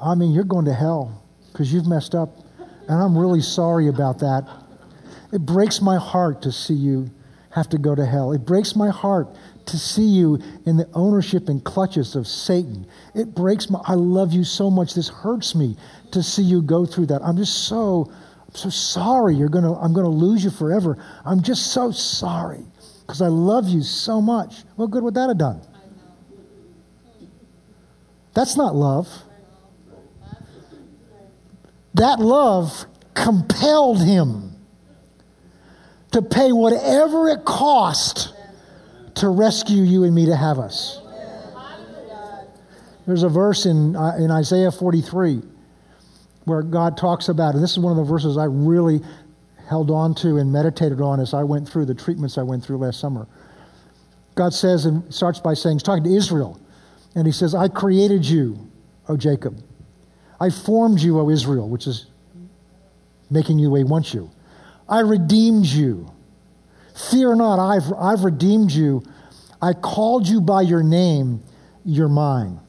I 0.01 0.15
mean, 0.15 0.31
you're 0.31 0.45
going 0.45 0.63
to 0.65 0.73
hell 0.73 1.21
because 1.51 1.73
you've 1.73 1.85
messed 1.85 2.15
up. 2.15 2.29
And 2.87 3.01
I'm 3.01 3.17
really 3.17 3.41
sorry 3.41 3.89
about 3.89 4.19
that. 4.19 4.47
It 5.33 5.41
breaks 5.41 5.81
my 5.81 5.97
heart 5.97 6.41
to 6.43 6.51
see 6.53 6.75
you 6.75 7.11
have 7.49 7.67
to 7.69 7.77
go 7.77 7.93
to 7.93 8.05
hell. 8.05 8.31
It 8.31 8.45
breaks 8.45 8.73
my 8.73 8.89
heart 8.89 9.27
to 9.65 9.77
see 9.77 10.07
you 10.07 10.39
in 10.65 10.77
the 10.77 10.87
ownership 10.93 11.49
and 11.49 11.61
clutches 11.61 12.15
of 12.15 12.25
Satan. 12.25 12.87
It 13.13 13.35
breaks 13.35 13.69
my 13.69 13.81
I 13.85 13.95
love 13.95 14.31
you 14.31 14.45
so 14.45 14.71
much. 14.71 14.93
This 14.93 15.09
hurts 15.09 15.55
me 15.55 15.75
to 16.11 16.23
see 16.23 16.43
you 16.43 16.61
go 16.61 16.85
through 16.85 17.07
that. 17.07 17.21
I'm 17.21 17.35
just 17.35 17.67
so 17.67 18.09
I'm 18.47 18.55
so 18.55 18.69
sorry 18.69 19.35
you're 19.35 19.49
going 19.49 19.65
to 19.65 19.73
I'm 19.73 19.91
going 19.91 20.05
to 20.05 20.09
lose 20.09 20.41
you 20.41 20.51
forever. 20.51 20.97
I'm 21.25 21.41
just 21.41 21.73
so 21.73 21.91
sorry 21.91 22.63
because 23.05 23.21
I 23.21 23.27
love 23.27 23.69
you 23.69 23.83
so 23.83 24.19
much. 24.19 24.63
What 24.75 24.89
good 24.89 25.03
would 25.03 25.13
that 25.13 25.29
have 25.29 25.37
done? 25.37 25.61
That's 28.33 28.57
not 28.57 28.75
love. 28.75 29.07
That 31.93 32.19
love 32.19 32.85
compelled 33.13 34.03
him 34.03 34.55
to 36.11 36.21
pay 36.21 36.51
whatever 36.51 37.29
it 37.29 37.45
cost 37.45 38.33
to 39.15 39.29
rescue 39.29 39.83
you 39.83 40.03
and 40.03 40.13
me 40.13 40.25
to 40.25 40.35
have 40.35 40.59
us. 40.59 41.01
There's 43.05 43.23
a 43.23 43.29
verse 43.29 43.65
in, 43.65 43.95
uh, 43.95 44.15
in 44.17 44.31
Isaiah 44.31 44.71
43 44.71 45.43
where 46.45 46.63
God 46.63 46.97
talks 46.97 47.29
about, 47.29 47.53
and 47.53 47.63
this 47.63 47.71
is 47.71 47.79
one 47.79 47.91
of 47.91 47.97
the 47.97 48.11
verses 48.11 48.37
I 48.37 48.45
really 48.45 49.01
held 49.67 49.91
on 49.91 50.15
to 50.15 50.37
and 50.37 50.51
meditated 50.51 51.01
on 51.01 51.19
as 51.19 51.33
I 51.33 51.43
went 51.43 51.67
through 51.67 51.85
the 51.85 51.95
treatments 51.95 52.37
I 52.37 52.43
went 52.43 52.63
through 52.63 52.77
last 52.77 52.99
summer. 52.99 53.27
God 54.35 54.53
says, 54.53 54.85
and 54.85 55.13
starts 55.13 55.39
by 55.39 55.53
saying, 55.53 55.77
he's 55.77 55.83
talking 55.83 56.03
to 56.03 56.13
Israel, 56.13 56.59
and 57.15 57.25
he 57.25 57.31
says, 57.31 57.55
I 57.55 57.67
created 57.67 58.25
you, 58.25 58.69
O 59.07 59.15
Jacob. 59.15 59.63
I 60.39 60.49
formed 60.49 60.99
you, 60.99 61.19
O 61.19 61.29
Israel, 61.29 61.69
which 61.69 61.87
is 61.87 62.07
making 63.29 63.59
you 63.59 63.73
he 63.75 63.83
wants 63.83 64.13
you. 64.13 64.29
I 64.87 64.99
redeemed 64.99 65.65
you. 65.65 66.11
Fear 67.11 67.35
not, 67.35 67.59
I've, 67.59 67.91
I've 67.93 68.23
redeemed 68.23 68.71
you. 68.71 69.03
I 69.61 69.73
called 69.73 70.27
you 70.27 70.41
by 70.41 70.61
your 70.61 70.83
name, 70.83 71.41
you're 71.83 72.09
mine. 72.09 72.59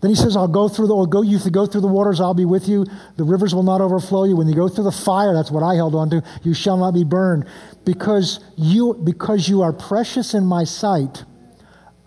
Then 0.00 0.10
he 0.10 0.14
says, 0.14 0.36
I'll 0.36 0.48
go 0.48 0.68
through 0.68 0.88
the, 0.88 0.94
I'll 0.94 1.06
go, 1.06 1.22
you 1.22 1.38
to 1.38 1.50
go 1.50 1.66
through 1.66 1.80
the 1.80 1.88
waters, 1.88 2.20
I'll 2.20 2.34
be 2.34 2.44
with 2.44 2.68
you. 2.68 2.86
The 3.16 3.24
rivers 3.24 3.54
will 3.54 3.62
not 3.62 3.80
overflow 3.80 4.24
you. 4.24 4.36
When 4.36 4.46
you 4.46 4.54
go 4.54 4.68
through 4.68 4.84
the 4.84 4.92
fire, 4.92 5.32
that's 5.32 5.50
what 5.50 5.62
I 5.62 5.74
held 5.74 5.94
on 5.94 6.10
to, 6.10 6.22
you 6.42 6.52
shall 6.52 6.76
not 6.76 6.92
be 6.92 7.02
burned. 7.02 7.46
Because 7.84 8.40
you, 8.56 8.94
because 8.94 9.48
you 9.48 9.62
are 9.62 9.72
precious 9.72 10.34
in 10.34 10.44
my 10.44 10.64
sight, 10.64 11.24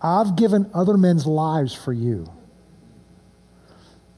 I've 0.00 0.36
given 0.36 0.70
other 0.72 0.96
men's 0.96 1.26
lives 1.26 1.74
for 1.74 1.92
you. 1.92 2.30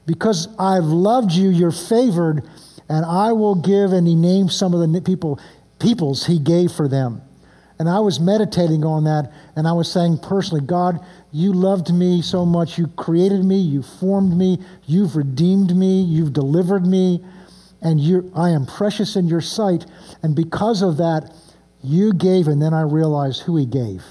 Because 0.05 0.47
I've 0.59 0.83
loved 0.83 1.31
you, 1.31 1.49
you're 1.49 1.71
favored, 1.71 2.47
and 2.89 3.05
I 3.05 3.31
will 3.31 3.55
give, 3.55 3.91
and 3.91 4.07
he 4.07 4.15
named 4.15 4.51
some 4.51 4.73
of 4.73 4.79
the 4.79 5.01
people, 5.01 5.39
peoples 5.79 6.27
he 6.27 6.37
gave 6.39 6.71
for 6.71 6.87
them. 6.87 7.21
And 7.79 7.89
I 7.89 7.99
was 7.99 8.19
meditating 8.19 8.85
on 8.85 9.03
that, 9.05 9.31
and 9.55 9.67
I 9.67 9.73
was 9.73 9.91
saying 9.91 10.19
personally, 10.19 10.63
God, 10.63 11.03
you 11.31 11.53
loved 11.53 11.93
me 11.93 12.21
so 12.21 12.45
much. 12.45 12.77
You 12.77 12.87
created 12.87 13.43
me, 13.43 13.57
you 13.57 13.81
formed 13.81 14.37
me, 14.37 14.59
you've 14.85 15.15
redeemed 15.15 15.75
me, 15.75 16.01
you've 16.01 16.33
delivered 16.33 16.85
me, 16.85 17.23
and 17.81 17.99
you, 17.99 18.31
I 18.35 18.51
am 18.51 18.65
precious 18.65 19.15
in 19.15 19.27
your 19.27 19.41
sight. 19.41 19.85
And 20.21 20.35
because 20.35 20.81
of 20.81 20.97
that, 20.97 21.33
you 21.83 22.13
gave, 22.13 22.47
and 22.47 22.61
then 22.61 22.73
I 22.73 22.81
realized 22.81 23.41
who 23.41 23.57
he 23.57 23.65
gave. 23.65 24.03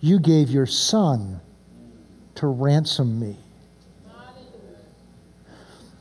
You 0.00 0.20
gave 0.20 0.50
your 0.50 0.66
son 0.66 1.40
to 2.36 2.46
ransom 2.46 3.18
me. 3.18 3.36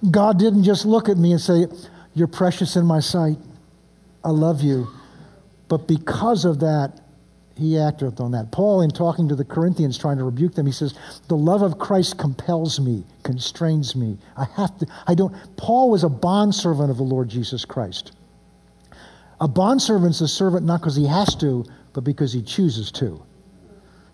God 0.09 0.39
didn't 0.39 0.63
just 0.63 0.85
look 0.85 1.09
at 1.09 1.17
me 1.17 1.31
and 1.31 1.41
say, 1.41 1.65
You're 2.13 2.27
precious 2.27 2.75
in 2.75 2.85
my 2.85 2.99
sight. 2.99 3.37
I 4.23 4.29
love 4.29 4.61
you. 4.61 4.87
But 5.69 5.87
because 5.87 6.43
of 6.43 6.59
that, 6.59 6.99
he 7.55 7.77
acted 7.77 8.19
on 8.19 8.31
that. 8.31 8.51
Paul, 8.51 8.81
in 8.81 8.89
talking 8.89 9.27
to 9.29 9.35
the 9.35 9.45
Corinthians, 9.45 9.97
trying 9.97 10.17
to 10.17 10.23
rebuke 10.23 10.55
them, 10.55 10.65
he 10.65 10.71
says, 10.71 10.93
The 11.27 11.37
love 11.37 11.61
of 11.61 11.77
Christ 11.77 12.17
compels 12.17 12.79
me, 12.79 13.03
constrains 13.23 13.95
me. 13.95 14.17
I 14.37 14.45
have 14.55 14.77
to, 14.79 14.87
I 15.07 15.15
don't. 15.15 15.33
Paul 15.57 15.91
was 15.91 16.03
a 16.03 16.09
bondservant 16.09 16.89
of 16.89 16.97
the 16.97 17.03
Lord 17.03 17.29
Jesus 17.29 17.65
Christ. 17.65 18.13
A 19.41 19.47
bondservant's 19.47 20.21
a 20.21 20.27
servant 20.27 20.65
not 20.65 20.81
because 20.81 20.95
he 20.95 21.07
has 21.07 21.35
to, 21.35 21.65
but 21.93 22.03
because 22.03 22.33
he 22.33 22.41
chooses 22.41 22.91
to. 22.93 23.23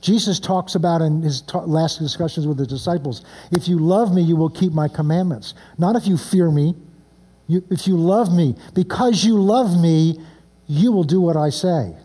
Jesus 0.02 0.40
talks 0.40 0.76
about 0.76 1.02
in 1.02 1.22
his 1.22 1.42
ta- 1.42 1.64
last 1.64 2.00
discussions 2.00 2.46
with 2.46 2.58
the 2.58 2.68
disciples 2.68 3.24
if 3.52 3.68
you 3.68 3.80
love 3.80 4.14
me, 4.14 4.22
you 4.22 4.36
will 4.36 4.50
keep 4.50 4.72
my 4.72 4.88
commandments. 4.88 5.54
Not 5.78 5.96
if 5.96 6.06
you 6.06 6.18
fear 6.18 6.52
me, 6.52 6.76
you, 7.48 7.64
if 7.70 7.88
you 7.88 7.98
love 7.98 8.32
me. 8.34 8.56
Because 8.74 9.24
you 9.24 9.40
love 9.40 9.80
me, 9.80 10.20
you 10.68 10.92
will 10.92 11.04
do 11.04 11.22
what 11.22 11.38
I 11.38 11.50
say. 11.50 11.96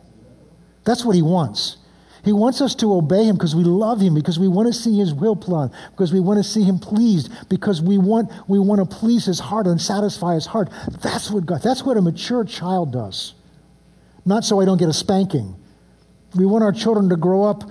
That's 0.85 1.05
what 1.05 1.16
he 1.16 1.23
wants. 1.23 1.77
He 2.25 2.33
wants 2.33 2.61
us 2.61 2.75
to 2.77 2.92
obey 2.92 3.25
him 3.25 3.37
because 3.37 3.55
we 3.55 3.64
love 3.64 4.01
him, 4.01 4.14
because 4.14 4.38
we 4.38 4.49
want 4.49 4.68
to 4.68 4.75
see 4.75 4.99
his 4.99 5.14
will 5.14 5.37
plan, 5.37 5.70
because 5.92 6.12
we 6.12 6.20
want 6.20 6.38
to 6.38 6.44
see 6.44 6.62
him 6.62 6.79
pleased, 6.79 7.33
because 7.49 7.81
we 7.81 7.96
want, 7.96 8.31
we 8.46 8.59
want 8.59 8.81
to 8.81 8.96
please 8.96 9.25
his 9.25 9.40
heart 9.40 9.66
and 9.66 9.81
satisfy 9.81 10.35
his 10.35 10.46
heart. 10.46 10.68
That's 11.03 11.31
what 11.31 11.46
God, 11.46 11.62
that's 11.62 11.83
what 11.83 11.96
a 11.96 12.03
mature 12.03 12.44
child 12.44 12.92
does. 12.92 13.35
Not 14.27 14.44
so 14.44 14.61
I 14.61 14.67
don't 14.67 14.79
get 14.79 14.88
a 14.88 14.92
spanking. 14.92 15.56
We 16.35 16.44
want 16.44 16.63
our 16.63 16.73
children 16.73 17.08
to 17.08 17.17
grow 17.17 17.44
up 17.44 17.65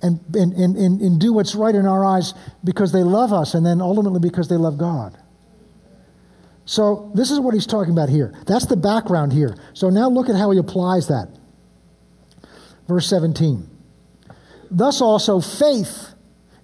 and, 0.00 0.20
and, 0.34 0.52
and, 0.52 0.76
and, 0.76 1.20
do 1.20 1.32
what's 1.32 1.56
right 1.56 1.74
in 1.74 1.84
our 1.84 2.04
eyes 2.04 2.32
because 2.62 2.92
they 2.92 3.02
love 3.02 3.32
us 3.32 3.54
and 3.54 3.66
then 3.66 3.80
ultimately 3.80 4.20
because 4.20 4.48
they 4.48 4.56
love 4.56 4.78
God. 4.78 5.18
So, 6.68 7.10
this 7.14 7.30
is 7.30 7.40
what 7.40 7.54
he's 7.54 7.66
talking 7.66 7.94
about 7.94 8.10
here. 8.10 8.34
That's 8.46 8.66
the 8.66 8.76
background 8.76 9.32
here. 9.32 9.56
So, 9.72 9.88
now 9.88 10.10
look 10.10 10.28
at 10.28 10.36
how 10.36 10.50
he 10.50 10.58
applies 10.58 11.08
that. 11.08 11.28
Verse 12.86 13.08
17. 13.08 13.66
Thus, 14.70 15.00
also, 15.00 15.40
faith, 15.40 16.08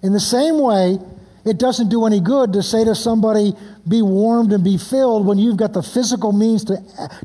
in 0.03 0.13
the 0.13 0.19
same 0.19 0.59
way, 0.59 0.99
it 1.43 1.57
doesn't 1.57 1.89
do 1.89 2.05
any 2.05 2.19
good 2.19 2.53
to 2.53 2.61
say 2.61 2.83
to 2.83 2.93
somebody, 2.93 3.53
be 3.87 4.03
warmed 4.03 4.53
and 4.53 4.63
be 4.63 4.77
filled 4.77 5.25
when 5.25 5.39
you've 5.39 5.57
got 5.57 5.73
the 5.73 5.81
physical 5.81 6.31
means 6.31 6.65
to, 6.65 6.77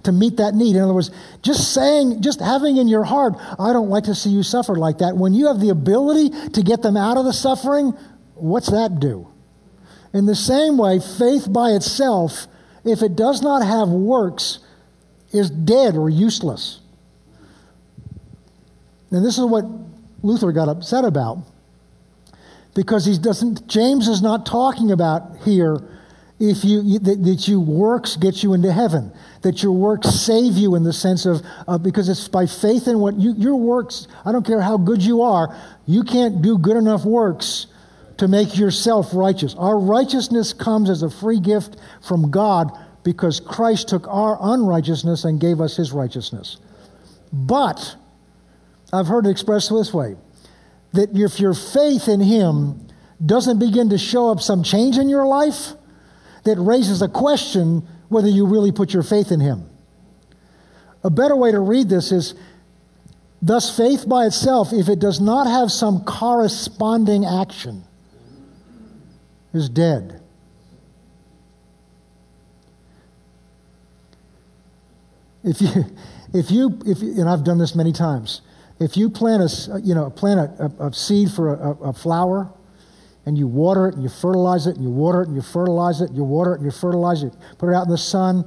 to 0.04 0.10
meet 0.10 0.38
that 0.38 0.54
need. 0.54 0.74
In 0.74 0.80
other 0.80 0.94
words, 0.94 1.10
just 1.42 1.74
saying, 1.74 2.22
just 2.22 2.40
having 2.40 2.78
in 2.78 2.88
your 2.88 3.04
heart, 3.04 3.34
I 3.58 3.74
don't 3.74 3.90
like 3.90 4.04
to 4.04 4.14
see 4.14 4.30
you 4.30 4.42
suffer 4.42 4.74
like 4.74 4.98
that. 4.98 5.14
When 5.18 5.34
you 5.34 5.48
have 5.48 5.60
the 5.60 5.68
ability 5.68 6.30
to 6.52 6.62
get 6.62 6.80
them 6.80 6.96
out 6.96 7.18
of 7.18 7.26
the 7.26 7.34
suffering, 7.34 7.92
what's 8.36 8.70
that 8.70 9.00
do? 9.00 9.28
In 10.14 10.24
the 10.24 10.34
same 10.34 10.78
way, 10.78 10.98
faith 10.98 11.52
by 11.52 11.72
itself, 11.72 12.46
if 12.84 13.02
it 13.02 13.16
does 13.16 13.42
not 13.42 13.64
have 13.64 13.88
works, 13.88 14.60
is 15.32 15.50
dead 15.50 15.96
or 15.96 16.10
useless. 16.10 16.80
And 19.10 19.24
this 19.24 19.38
is 19.38 19.44
what 19.44 19.64
Luther 20.22 20.52
got 20.52 20.68
upset 20.68 21.04
about 21.04 21.38
because 22.74 23.04
he 23.04 23.18
doesn't 23.18 23.66
James 23.66 24.08
is 24.08 24.22
not 24.22 24.46
talking 24.46 24.92
about 24.92 25.38
here 25.44 25.80
if 26.38 26.64
you 26.64 26.98
that, 27.00 27.22
that 27.22 27.48
you 27.48 27.60
works 27.60 28.16
get 28.16 28.42
you 28.42 28.54
into 28.54 28.72
heaven 28.72 29.12
that 29.42 29.62
your 29.62 29.72
works 29.72 30.08
save 30.08 30.54
you 30.54 30.74
in 30.74 30.84
the 30.84 30.92
sense 30.92 31.26
of 31.26 31.42
uh, 31.66 31.76
because 31.76 32.08
it's 32.08 32.28
by 32.28 32.46
faith 32.46 32.86
in 32.86 32.98
what 32.98 33.16
you, 33.16 33.34
your 33.36 33.56
works 33.56 34.06
i 34.24 34.32
don't 34.32 34.46
care 34.46 34.60
how 34.60 34.76
good 34.76 35.02
you 35.02 35.20
are 35.20 35.54
you 35.86 36.02
can't 36.02 36.40
do 36.40 36.56
good 36.56 36.76
enough 36.76 37.04
works 37.04 37.66
to 38.20 38.28
make 38.28 38.56
yourself 38.56 39.10
righteous 39.12 39.54
our 39.56 39.78
righteousness 39.78 40.52
comes 40.52 40.88
as 40.88 41.02
a 41.02 41.10
free 41.10 41.40
gift 41.40 41.76
from 42.00 42.30
god 42.30 42.70
because 43.02 43.40
christ 43.40 43.88
took 43.88 44.06
our 44.08 44.38
unrighteousness 44.40 45.24
and 45.24 45.40
gave 45.40 45.60
us 45.60 45.76
his 45.76 45.92
righteousness 45.92 46.58
but 47.32 47.96
i've 48.92 49.06
heard 49.06 49.26
it 49.26 49.30
expressed 49.30 49.70
this 49.70 49.92
way 49.92 50.16
that 50.92 51.10
if 51.16 51.40
your 51.40 51.54
faith 51.54 52.08
in 52.08 52.20
him 52.20 52.86
doesn't 53.24 53.58
begin 53.58 53.90
to 53.90 53.98
show 53.98 54.30
up 54.30 54.40
some 54.40 54.62
change 54.62 54.96
in 54.96 55.08
your 55.08 55.26
life 55.26 55.72
that 56.44 56.56
raises 56.58 57.02
a 57.02 57.08
question 57.08 57.86
whether 58.08 58.28
you 58.28 58.46
really 58.46 58.72
put 58.72 58.92
your 58.92 59.02
faith 59.02 59.30
in 59.30 59.40
Him. 59.40 59.68
A 61.02 61.10
better 61.10 61.36
way 61.36 61.52
to 61.52 61.60
read 61.60 61.88
this 61.88 62.12
is 62.12 62.34
Thus, 63.42 63.74
faith 63.74 64.06
by 64.06 64.26
itself, 64.26 64.70
if 64.70 64.90
it 64.90 64.98
does 64.98 65.18
not 65.18 65.46
have 65.46 65.72
some 65.72 66.04
corresponding 66.04 67.24
action, 67.24 67.84
is 69.53 69.68
dead. 69.68 70.20
If 75.42 75.61
you, 75.61 75.70
if 76.34 76.51
you, 76.51 76.78
if 76.86 77.03
you, 77.03 77.20
and 77.20 77.28
I've 77.28 77.44
done 77.44 77.59
this 77.59 77.74
many 77.74 77.92
times, 77.92 78.42
if 78.78 78.96
you 78.96 79.11
plant 79.11 79.42
a, 79.42 79.80
you 79.80 79.94
know, 79.94 80.11
plant 80.11 80.40
a, 80.40 80.72
a, 80.78 80.88
a 80.88 80.92
seed 80.92 81.30
for 81.30 81.55
a, 81.55 81.70
a 81.88 81.92
flower, 81.92 82.51
and 83.26 83.36
you 83.36 83.46
water 83.46 83.86
it 83.86 83.94
and 83.94 84.03
you 84.03 84.09
fertilize 84.09 84.66
it 84.66 84.76
and 84.76 84.84
you 84.84 84.90
water 84.90 85.22
it 85.22 85.28
and 85.28 85.36
you 85.36 85.42
fertilize 85.42 86.01
it, 86.01 86.09
and 86.09 86.16
you 86.16 86.24
water 86.24 86.53
it 86.53 86.57
and 86.57 86.64
you 86.64 86.70
fertilize 86.70 87.22
it, 87.22 87.32
put 87.59 87.68
it 87.68 87.74
out 87.74 87.84
in 87.84 87.90
the 87.90 87.98
sun. 87.98 88.44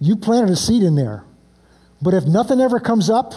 You 0.00 0.16
planted 0.16 0.50
a 0.50 0.56
seed 0.56 0.82
in 0.82 0.94
there. 0.94 1.24
But 2.00 2.14
if 2.14 2.24
nothing 2.24 2.60
ever 2.60 2.80
comes 2.80 3.10
up, 3.10 3.34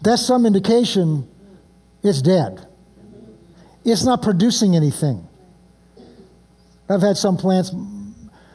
that's 0.00 0.24
some 0.24 0.46
indication 0.46 1.28
it's 2.02 2.22
dead. 2.22 2.66
It's 3.84 4.04
not 4.04 4.22
producing 4.22 4.76
anything. 4.76 5.26
I've 6.88 7.02
had 7.02 7.16
some 7.16 7.36
plants 7.36 7.70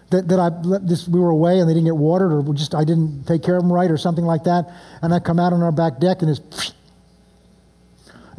that, 0.09 0.27
that 0.27 0.39
I 0.39 0.49
this, 0.81 1.07
we 1.07 1.19
were 1.19 1.29
away 1.29 1.59
and 1.59 1.69
they 1.69 1.73
didn't 1.73 1.85
get 1.85 1.97
watered 1.97 2.31
or 2.31 2.53
just 2.53 2.73
I 2.73 2.83
didn't 2.83 3.25
take 3.25 3.43
care 3.43 3.55
of 3.55 3.63
them 3.63 3.71
right 3.71 3.89
or 3.89 3.97
something 3.97 4.25
like 4.25 4.43
that, 4.45 4.71
and 5.01 5.13
I 5.13 5.19
come 5.19 5.39
out 5.39 5.53
on 5.53 5.61
our 5.61 5.71
back 5.71 5.99
deck 5.99 6.21
and 6.21 6.31
it's 6.31 6.73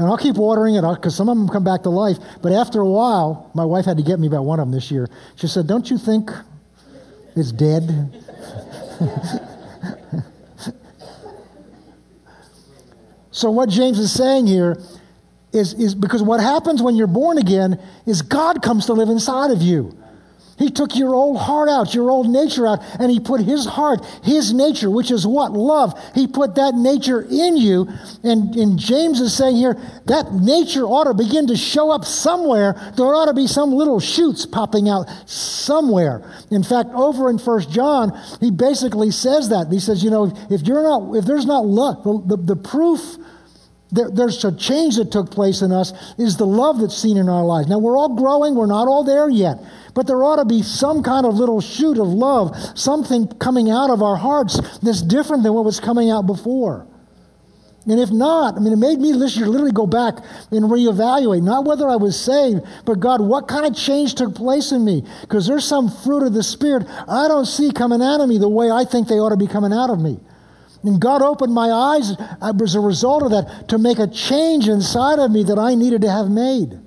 and 0.00 0.08
I'll 0.08 0.16
keep 0.16 0.36
watering 0.36 0.76
it 0.76 0.80
because 0.80 1.14
some 1.14 1.28
of 1.28 1.36
them 1.36 1.46
come 1.46 1.62
back 1.62 1.82
to 1.82 1.90
life. 1.90 2.16
But 2.40 2.52
after 2.52 2.80
a 2.80 2.88
while, 2.88 3.50
my 3.54 3.66
wife 3.66 3.84
had 3.84 3.98
to 3.98 4.02
get 4.02 4.18
me 4.18 4.28
about 4.28 4.46
one 4.46 4.58
of 4.58 4.66
them 4.66 4.72
this 4.72 4.90
year. 4.90 5.10
She 5.36 5.46
said, 5.46 5.66
Don't 5.66 5.90
you 5.90 5.98
think 5.98 6.30
it's 7.36 7.52
dead? 7.52 8.10
so, 13.30 13.50
what 13.50 13.68
James 13.68 13.98
is 13.98 14.10
saying 14.10 14.46
here 14.46 14.78
is, 15.52 15.74
is 15.74 15.94
because 15.94 16.22
what 16.22 16.40
happens 16.40 16.82
when 16.82 16.96
you're 16.96 17.06
born 17.06 17.38
again 17.38 17.80
is 18.06 18.22
God 18.22 18.62
comes 18.62 18.86
to 18.86 18.92
live 18.92 19.08
inside 19.08 19.50
of 19.50 19.62
you. 19.62 19.96
He 20.60 20.70
took 20.70 20.94
your 20.94 21.14
old 21.14 21.38
heart 21.38 21.70
out, 21.70 21.94
your 21.94 22.10
old 22.10 22.28
nature 22.28 22.66
out, 22.66 22.80
and 23.00 23.10
He 23.10 23.18
put 23.18 23.40
His 23.40 23.64
heart, 23.64 24.04
His 24.22 24.52
nature, 24.52 24.90
which 24.90 25.10
is 25.10 25.26
what? 25.26 25.52
Love. 25.52 25.98
He 26.14 26.26
put 26.26 26.56
that 26.56 26.74
nature 26.74 27.22
in 27.22 27.56
you. 27.56 27.88
And, 28.22 28.54
and 28.54 28.78
James 28.78 29.20
is 29.20 29.34
saying 29.34 29.56
here 29.56 29.80
that 30.04 30.34
nature 30.34 30.82
ought 30.82 31.04
to 31.04 31.14
begin 31.14 31.46
to 31.46 31.56
show 31.56 31.90
up 31.90 32.04
somewhere. 32.04 32.74
There 32.94 33.06
ought 33.06 33.26
to 33.26 33.32
be 33.32 33.46
some 33.46 33.72
little 33.72 34.00
shoots 34.00 34.44
popping 34.44 34.86
out 34.90 35.08
somewhere. 35.24 36.30
In 36.50 36.62
fact, 36.62 36.90
over 36.90 37.30
in 37.30 37.38
First 37.38 37.70
John, 37.70 38.12
he 38.40 38.50
basically 38.50 39.10
says 39.12 39.48
that. 39.48 39.68
He 39.72 39.80
says, 39.80 40.04
you 40.04 40.10
know, 40.10 40.30
if 40.50 40.60
you're 40.66 40.82
not, 40.82 41.16
if 41.16 41.24
there's 41.24 41.46
not 41.46 41.64
love, 41.64 42.04
the, 42.04 42.36
the, 42.36 42.54
the 42.54 42.56
proof 42.56 43.16
there, 43.92 44.10
there's 44.10 44.44
a 44.44 44.56
change 44.56 44.96
that 44.96 45.10
took 45.10 45.30
place 45.30 45.62
in 45.62 45.72
us 45.72 45.92
is 46.18 46.36
the 46.36 46.46
love 46.46 46.80
that's 46.80 46.96
seen 46.96 47.16
in 47.16 47.28
our 47.28 47.44
lives. 47.44 47.68
Now, 47.68 47.78
we're 47.78 47.96
all 47.96 48.14
growing, 48.14 48.54
we're 48.54 48.66
not 48.66 48.88
all 48.88 49.04
there 49.04 49.28
yet, 49.28 49.58
but 49.94 50.06
there 50.06 50.22
ought 50.22 50.36
to 50.36 50.44
be 50.44 50.62
some 50.62 51.02
kind 51.02 51.26
of 51.26 51.34
little 51.34 51.60
shoot 51.60 51.98
of 51.98 52.08
love, 52.08 52.56
something 52.78 53.26
coming 53.38 53.70
out 53.70 53.90
of 53.90 54.02
our 54.02 54.16
hearts 54.16 54.60
that's 54.78 55.02
different 55.02 55.42
than 55.42 55.54
what 55.54 55.64
was 55.64 55.80
coming 55.80 56.10
out 56.10 56.26
before. 56.26 56.86
And 57.86 57.98
if 57.98 58.10
not, 58.10 58.56
I 58.56 58.60
mean, 58.60 58.74
it 58.74 58.76
made 58.76 58.98
me 58.98 59.12
this 59.12 59.36
year 59.36 59.46
literally 59.46 59.72
go 59.72 59.86
back 59.86 60.16
and 60.50 60.64
reevaluate, 60.66 61.42
not 61.42 61.64
whether 61.64 61.88
I 61.88 61.96
was 61.96 62.18
saved, 62.20 62.60
but 62.84 63.00
God, 63.00 63.22
what 63.22 63.48
kind 63.48 63.64
of 63.64 63.74
change 63.74 64.14
took 64.14 64.34
place 64.34 64.70
in 64.70 64.84
me? 64.84 65.02
Because 65.22 65.46
there's 65.46 65.64
some 65.64 65.90
fruit 65.90 66.22
of 66.22 66.34
the 66.34 66.42
Spirit 66.42 66.86
I 67.08 67.26
don't 67.26 67.46
see 67.46 67.72
coming 67.72 68.02
out 68.02 68.20
of 68.20 68.28
me 68.28 68.36
the 68.36 68.48
way 68.48 68.70
I 68.70 68.84
think 68.84 69.08
they 69.08 69.14
ought 69.14 69.30
to 69.30 69.36
be 69.36 69.46
coming 69.46 69.72
out 69.72 69.88
of 69.88 69.98
me. 69.98 70.20
And 70.82 71.00
God 71.00 71.20
opened 71.20 71.52
my 71.52 71.70
eyes 71.70 72.14
as 72.40 72.74
a 72.74 72.80
result 72.80 73.22
of 73.22 73.30
that 73.32 73.68
to 73.68 73.78
make 73.78 73.98
a 73.98 74.06
change 74.06 74.68
inside 74.68 75.18
of 75.18 75.30
me 75.30 75.44
that 75.44 75.58
I 75.58 75.74
needed 75.74 76.02
to 76.02 76.10
have 76.10 76.30
made. 76.30 76.78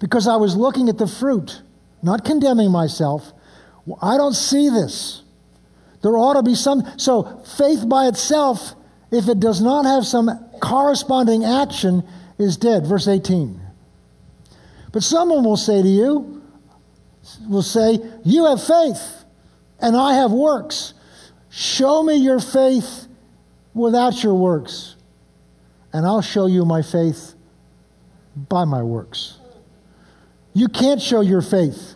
Because 0.00 0.26
I 0.26 0.36
was 0.36 0.56
looking 0.56 0.88
at 0.88 0.96
the 0.96 1.06
fruit, 1.06 1.60
not 2.02 2.24
condemning 2.24 2.70
myself. 2.70 3.32
I 4.00 4.16
don't 4.16 4.34
see 4.34 4.68
this. 4.70 5.22
There 6.02 6.16
ought 6.16 6.34
to 6.34 6.42
be 6.42 6.54
some. 6.54 6.82
So, 6.96 7.42
faith 7.56 7.88
by 7.88 8.06
itself, 8.06 8.74
if 9.10 9.28
it 9.28 9.40
does 9.40 9.60
not 9.60 9.84
have 9.84 10.06
some 10.06 10.30
corresponding 10.60 11.44
action, 11.44 12.04
is 12.38 12.56
dead. 12.56 12.86
Verse 12.86 13.08
18. 13.08 13.60
But 14.92 15.02
someone 15.02 15.44
will 15.44 15.56
say 15.56 15.82
to 15.82 15.88
you, 15.88 16.42
will 17.48 17.62
say, 17.62 17.98
You 18.24 18.46
have 18.46 18.62
faith, 18.62 19.24
and 19.80 19.96
I 19.96 20.14
have 20.14 20.30
works. 20.30 20.94
Show 21.50 22.02
me 22.02 22.16
your 22.16 22.40
faith 22.40 23.06
without 23.74 24.22
your 24.22 24.34
works, 24.34 24.96
and 25.92 26.04
I'll 26.06 26.22
show 26.22 26.46
you 26.46 26.64
my 26.64 26.82
faith 26.82 27.34
by 28.48 28.64
my 28.64 28.82
works. 28.82 29.38
You 30.52 30.68
can't 30.68 31.00
show 31.00 31.20
your 31.20 31.42
faith 31.42 31.94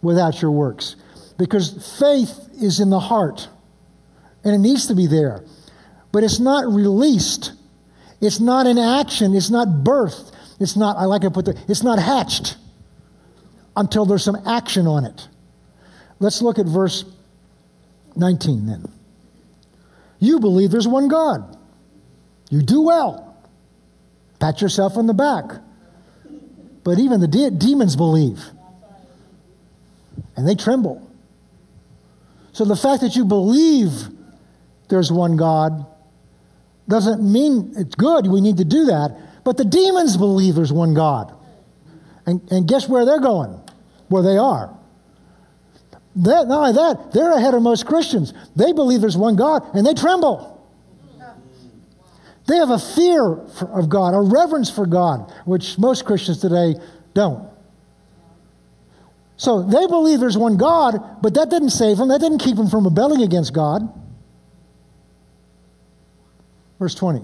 without 0.00 0.42
your 0.42 0.50
works 0.50 0.96
because 1.38 1.98
faith 1.98 2.48
is 2.60 2.80
in 2.80 2.90
the 2.90 3.00
heart 3.00 3.48
and 4.44 4.54
it 4.54 4.58
needs 4.58 4.86
to 4.88 4.94
be 4.94 5.06
there. 5.06 5.44
But 6.10 6.24
it's 6.24 6.40
not 6.40 6.66
released, 6.66 7.52
it's 8.20 8.40
not 8.40 8.66
in 8.66 8.78
action, 8.78 9.34
it's 9.34 9.50
not 9.50 9.68
birthed, 9.68 10.32
it's 10.60 10.76
not, 10.76 10.96
I 10.96 11.04
like 11.04 11.22
to 11.22 11.30
put 11.30 11.46
the, 11.46 11.58
it's 11.68 11.82
not 11.82 11.98
hatched 11.98 12.56
until 13.76 14.04
there's 14.04 14.24
some 14.24 14.36
action 14.46 14.86
on 14.86 15.04
it. 15.04 15.28
Let's 16.18 16.42
look 16.42 16.58
at 16.58 16.66
verse 16.66 17.04
19 18.16 18.66
then. 18.66 18.90
You 20.18 20.40
believe 20.40 20.70
there's 20.70 20.88
one 20.88 21.08
God. 21.08 21.56
You 22.50 22.62
do 22.62 22.82
well. 22.82 23.36
Pat 24.38 24.60
yourself 24.60 24.96
on 24.96 25.06
the 25.06 25.14
back. 25.14 25.44
But 26.84 26.98
even 26.98 27.20
the 27.20 27.28
de- 27.28 27.50
demons 27.50 27.96
believe. 27.96 28.40
And 30.36 30.46
they 30.46 30.54
tremble. 30.54 31.08
So 32.52 32.64
the 32.64 32.76
fact 32.76 33.02
that 33.02 33.16
you 33.16 33.24
believe 33.24 33.90
there's 34.88 35.10
one 35.10 35.36
God 35.36 35.86
doesn't 36.88 37.22
mean 37.22 37.72
it's 37.76 37.94
good. 37.94 38.26
We 38.26 38.40
need 38.40 38.58
to 38.58 38.64
do 38.64 38.86
that. 38.86 39.16
But 39.44 39.56
the 39.56 39.64
demons 39.64 40.16
believe 40.16 40.54
there's 40.54 40.72
one 40.72 40.94
God. 40.94 41.34
And, 42.26 42.40
and 42.52 42.68
guess 42.68 42.88
where 42.88 43.04
they're 43.04 43.20
going? 43.20 43.58
Where 44.08 44.22
they 44.22 44.36
are. 44.36 44.76
That, 46.16 46.46
not 46.46 46.58
only 46.58 46.72
that, 46.72 47.12
they're 47.12 47.32
ahead 47.32 47.54
of 47.54 47.62
most 47.62 47.86
Christians. 47.86 48.34
They 48.54 48.72
believe 48.72 49.00
there's 49.00 49.16
one 49.16 49.36
God 49.36 49.64
and 49.74 49.86
they 49.86 49.94
tremble. 49.94 50.50
They 52.46 52.56
have 52.56 52.70
a 52.70 52.78
fear 52.78 53.34
of 53.72 53.88
God, 53.88 54.14
a 54.14 54.20
reverence 54.20 54.68
for 54.68 54.84
God, 54.84 55.32
which 55.44 55.78
most 55.78 56.04
Christians 56.04 56.38
today 56.38 56.74
don't. 57.14 57.48
So 59.36 59.62
they 59.62 59.86
believe 59.86 60.20
there's 60.20 60.36
one 60.36 60.56
God, 60.56 61.22
but 61.22 61.34
that 61.34 61.50
didn't 61.50 61.70
save 61.70 61.96
them. 61.96 62.08
That 62.08 62.20
didn't 62.20 62.38
keep 62.38 62.56
them 62.56 62.68
from 62.68 62.84
rebelling 62.84 63.22
against 63.22 63.52
God. 63.52 63.88
Verse 66.78 66.94
20. 66.94 67.22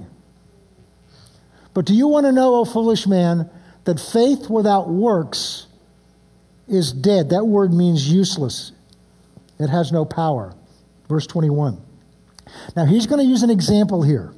But 1.75 1.85
do 1.85 1.95
you 1.95 2.09
want 2.09 2.27
to 2.27 2.33
know, 2.33 2.55
O 2.57 2.65
foolish 2.65 3.07
man, 3.07 3.51
that 3.85 4.01
faith 4.01 4.49
without 4.49 4.89
works 4.89 5.67
is 6.67 6.93
dead? 6.93 7.31
That 7.31 7.45
word 7.45 7.73
means 7.73 8.11
useless. 8.11 8.73
It 9.59 9.69
has 9.69 9.93
no 9.93 10.05
power. 10.05 10.55
Verse 11.09 11.27
21. 11.27 11.81
Now 12.77 12.87
he's 12.87 13.07
going 13.07 13.21
to 13.21 13.29
use 13.29 13.43
an 13.43 13.51
example 13.51 14.03
here. 14.03 14.33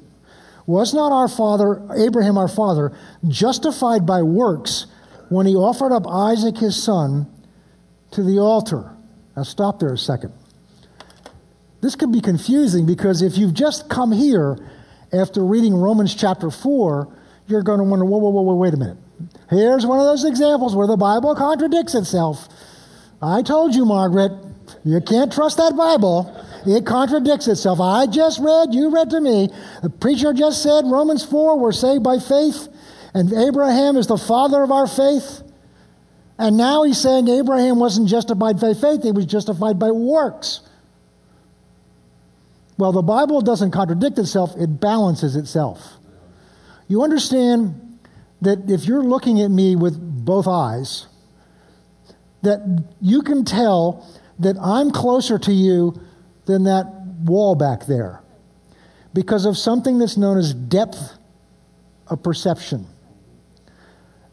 Was 0.67 0.95
not 0.95 1.13
our 1.13 1.29
father, 1.29 1.83
Abraham 1.97 2.39
our 2.39 2.49
father, 2.49 2.93
justified 3.27 4.07
by 4.07 4.23
works 4.23 4.87
when 5.29 5.47
he 5.47 5.55
offered 5.55 5.93
up 5.93 6.07
Isaac 6.07 6.57
his 6.57 6.81
son 6.81 7.27
to 8.13 8.23
the 8.23 8.39
altar? 8.39 8.95
Now 9.37 9.43
stop 9.43 9.81
there 9.81 9.93
a 9.93 9.99
second. 9.99 10.33
This 11.81 11.97
could 11.97 12.13
be 12.13 12.21
confusing 12.21 12.87
because 12.87 13.23
if 13.23 13.39
you've 13.39 13.55
just 13.55 13.89
come 13.89 14.13
here 14.13 14.59
after 15.13 15.45
reading 15.45 15.75
Romans 15.75 16.15
chapter 16.15 16.51
4, 16.51 17.09
you're 17.47 17.63
going 17.63 17.79
to 17.79 17.85
wonder, 17.85 18.05
whoa, 18.05 18.19
whoa, 18.19 18.31
whoa, 18.31 18.43
whoa, 18.43 18.55
wait 18.55 18.75
a 18.75 18.77
minute. 18.77 18.99
Here's 19.49 19.85
one 19.85 19.99
of 19.99 20.05
those 20.05 20.25
examples 20.25 20.77
where 20.77 20.87
the 20.87 20.97
Bible 20.97 21.35
contradicts 21.35 21.95
itself. 21.95 22.49
I 23.21 23.43
told 23.43 23.75
you, 23.75 23.85
Margaret, 23.85 24.33
you 24.85 25.01
can't 25.01 25.33
trust 25.33 25.59
that 25.59 25.77
Bible. 25.77 26.35
It 26.67 26.87
contradicts 26.87 27.49
itself. 27.49 27.81
I 27.81 28.07
just 28.07 28.41
read, 28.41 28.75
you 28.75 28.91
read 28.91 29.11
to 29.11 29.21
me. 29.21 29.49
The 29.83 29.91
preacher 29.91 30.33
just 30.33 30.63
said, 30.63 30.85
Romans 30.87 31.25
4, 31.25 31.59
we're 31.59 31.73
saved 31.73 32.03
by 32.03 32.19
faith, 32.19 32.69
and 33.15 33.33
Abraham 33.33 33.97
is 33.97 34.07
the 34.07 34.19
father 34.19 34.63
of 34.63 34.71
our 34.71 34.87
faith. 34.87 35.43
And 36.39 36.57
now 36.57 36.85
he's 36.85 36.99
saying 36.99 37.29
Abraham 37.29 37.79
wasn't 37.79 38.09
justified 38.09 38.61
by 38.61 38.73
faith, 38.75 39.03
he 39.03 39.13
was 39.13 39.27
justified 39.27 39.79
by 39.79 39.91
works. 39.91 40.61
Well, 42.79 42.93
the 42.93 43.03
Bible 43.03 43.43
doesn't 43.43 43.73
contradict 43.73 44.19
itself, 44.19 44.55
it 44.57 44.81
balances 44.81 45.37
itself. 45.37 45.99
You 46.89 47.03
understand 47.03 47.99
that 48.41 48.71
if 48.71 48.87
you're 48.87 49.03
looking 49.03 49.43
at 49.43 49.51
me 49.51 49.77
with 49.77 49.99
both 50.25 50.49
eyes, 50.49 51.07
that 52.43 52.85
you 53.03 53.21
can 53.21 53.45
tell 53.45 54.09
that 54.41 54.57
I'm 54.61 54.91
closer 54.91 55.39
to 55.39 55.53
you 55.53 56.01
than 56.47 56.65
that 56.65 56.87
wall 57.25 57.55
back 57.55 57.87
there 57.87 58.23
because 59.13 59.45
of 59.45 59.57
something 59.57 59.99
that's 59.99 60.17
known 60.17 60.39
as 60.39 60.55
depth 60.55 61.19
of 62.07 62.23
perception. 62.23 62.87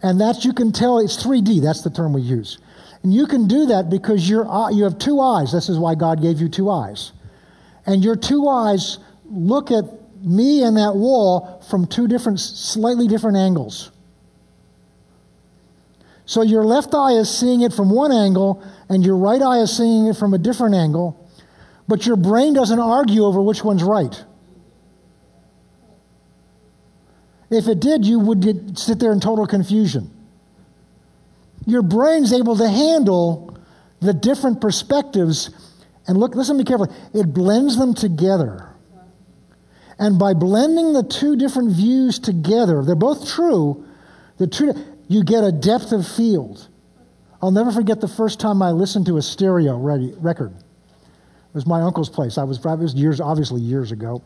And 0.02 0.22
that 0.22 0.46
you 0.46 0.54
can 0.54 0.72
tell 0.72 1.00
it's 1.00 1.24
3D, 1.24 1.62
that's 1.62 1.84
the 1.84 1.90
term 1.90 2.14
we 2.14 2.22
use. 2.22 2.60
And 3.04 3.14
you 3.14 3.28
can 3.28 3.48
do 3.48 3.68
that 3.68 3.90
because 3.90 4.32
uh, 4.32 4.70
you 4.72 4.84
have 4.84 4.98
two 5.00 5.20
eyes. 5.20 5.52
This 5.52 5.70
is 5.70 5.78
why 5.78 5.96
God 5.96 6.22
gave 6.22 6.40
you 6.40 6.50
two 6.50 6.70
eyes. 6.70 7.12
And 7.86 8.04
your 8.04 8.16
two 8.16 8.48
eyes 8.48 9.00
look 9.26 9.72
at 9.72 9.86
me 10.22 10.64
and 10.64 10.78
that 10.78 10.96
wall 10.96 11.64
from 11.70 11.88
two 11.88 12.08
different, 12.08 12.40
slightly 12.40 13.08
different 13.08 13.38
angles. 13.38 13.92
So 16.28 16.42
your 16.42 16.66
left 16.66 16.94
eye 16.94 17.14
is 17.14 17.36
seeing 17.36 17.62
it 17.62 17.72
from 17.72 17.90
one 17.90 18.12
angle, 18.12 18.62
and 18.90 19.04
your 19.04 19.16
right 19.16 19.42
eye 19.42 19.60
is 19.60 19.76
seeing 19.76 20.08
it 20.08 20.18
from 20.18 20.34
a 20.34 20.38
different 20.38 20.76
angle, 20.76 21.26
but 21.88 22.06
your 22.06 22.18
brain 22.18 22.54
doesn't 22.54 22.80
argue 22.80 23.24
over 23.24 23.42
which 23.42 23.64
one's 23.64 23.82
right. 23.82 24.24
If 27.50 27.70
it 27.70 27.80
did, 27.80 28.06
you 28.06 28.20
would 28.20 28.42
get, 28.42 28.78
sit 28.78 29.00
there 29.00 29.14
in 29.14 29.22
total 29.22 29.48
confusion. 29.48 30.12
Your 31.66 31.82
brain's 31.82 32.34
able 32.34 32.58
to 32.58 32.68
handle 32.68 33.58
the 34.02 34.14
different 34.14 34.60
perspectives, 34.60 35.50
and 36.08 36.18
look, 36.18 36.36
listen 36.36 36.56
to 36.56 36.60
me 36.60 36.66
carefully. 36.66 36.94
It 37.14 37.34
blends 37.34 37.78
them 37.78 37.94
together. 37.94 38.68
And 39.98 40.20
by 40.20 40.34
blending 40.34 40.92
the 40.92 41.04
two 41.04 41.38
different 41.38 41.72
views 41.72 42.20
together, 42.20 42.84
they're 42.84 42.96
both 42.96 43.30
true. 43.30 43.86
The 44.38 44.48
two, 44.48 44.74
you 45.08 45.24
get 45.24 45.44
a 45.44 45.52
depth 45.52 45.92
of 45.92 46.08
field. 46.08 46.68
I'll 47.42 47.52
never 47.52 47.72
forget 47.72 48.02
the 48.02 48.08
first 48.08 48.40
time 48.40 48.62
I 48.62 48.72
listened 48.72 49.06
to 49.08 49.18
a 49.18 49.22
stereo 49.22 49.78
record. 49.78 50.54
It 50.56 51.54
was 51.54 51.66
my 51.66 51.82
uncle's 51.82 52.10
place. 52.10 52.38
I 52.38 52.44
was, 52.44 52.58
it 52.58 52.66
was 52.66 52.94
years, 52.96 53.22
obviously 53.22 53.62
years 53.62 53.92
ago. 53.92 54.22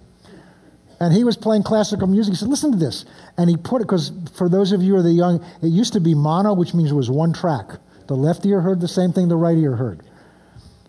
And 0.99 1.13
he 1.13 1.23
was 1.23 1.35
playing 1.35 1.63
classical 1.63 2.07
music. 2.07 2.33
He 2.33 2.37
said, 2.37 2.47
Listen 2.47 2.71
to 2.71 2.77
this. 2.77 3.05
And 3.37 3.49
he 3.49 3.57
put 3.57 3.81
it, 3.81 3.85
because 3.85 4.11
for 4.35 4.47
those 4.47 4.71
of 4.71 4.83
you 4.83 4.93
who 4.93 4.99
are 4.99 5.01
the 5.01 5.11
young, 5.11 5.43
it 5.61 5.67
used 5.67 5.93
to 5.93 5.99
be 5.99 6.13
mono, 6.13 6.53
which 6.53 6.73
means 6.73 6.91
it 6.91 6.95
was 6.95 7.09
one 7.09 7.33
track. 7.33 7.65
The 8.07 8.15
left 8.15 8.45
ear 8.45 8.61
heard 8.61 8.79
the 8.79 8.87
same 8.87 9.11
thing 9.11 9.27
the 9.27 9.35
right 9.35 9.57
ear 9.57 9.75
heard. 9.75 10.03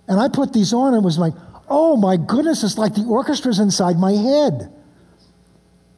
And 0.09 0.21
I 0.21 0.29
put 0.29 0.53
these 0.53 0.75
on, 0.75 0.95
and 0.95 1.03
was 1.03 1.19
like, 1.19 1.33
oh 1.69 1.97
my 1.97 2.19
goodness, 2.19 2.63
it's 2.63 2.77
like 2.77 2.95
the 2.95 3.03
orchestra's 3.03 3.59
inside 3.59 3.99
my 3.99 4.13
head. 4.13 4.71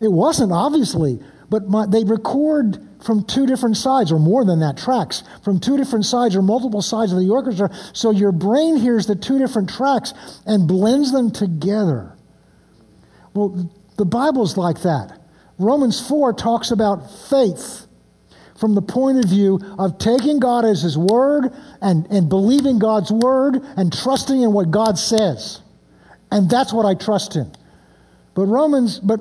It 0.00 0.12
wasn't, 0.12 0.52
obviously, 0.52 1.18
but 1.50 1.68
my, 1.68 1.86
they 1.86 2.04
record 2.04 2.78
from 3.04 3.24
two 3.24 3.46
different 3.46 3.76
sides, 3.76 4.10
or 4.10 4.18
more 4.18 4.44
than 4.44 4.60
that, 4.60 4.78
tracks, 4.78 5.22
from 5.42 5.60
two 5.60 5.76
different 5.76 6.06
sides 6.06 6.34
or 6.34 6.42
multiple 6.42 6.80
sides 6.80 7.12
of 7.12 7.18
the 7.18 7.28
orchestra. 7.28 7.70
So 7.92 8.10
your 8.10 8.32
brain 8.32 8.76
hears 8.76 9.06
the 9.06 9.14
two 9.14 9.38
different 9.38 9.68
tracks 9.68 10.14
and 10.46 10.66
blends 10.66 11.12
them 11.12 11.30
together. 11.30 12.16
Well, 13.34 13.70
the 13.96 14.06
Bible's 14.06 14.56
like 14.56 14.82
that. 14.82 15.20
Romans 15.58 16.06
4 16.08 16.32
talks 16.32 16.70
about 16.70 17.10
faith 17.28 17.86
from 18.58 18.74
the 18.74 18.82
point 18.82 19.18
of 19.18 19.28
view 19.28 19.60
of 19.78 19.98
taking 19.98 20.40
God 20.40 20.64
as 20.64 20.82
His 20.82 20.96
Word 20.96 21.52
and, 21.80 22.06
and 22.06 22.28
believing 22.28 22.78
God's 22.78 23.12
Word 23.12 23.60
and 23.76 23.92
trusting 23.92 24.42
in 24.42 24.52
what 24.52 24.70
God 24.70 24.98
says. 24.98 25.60
And 26.30 26.48
that's 26.48 26.72
what 26.72 26.86
I 26.86 26.94
trust 26.94 27.36
in. 27.36 27.52
But 28.34 28.46
Romans, 28.46 28.98
but 28.98 29.20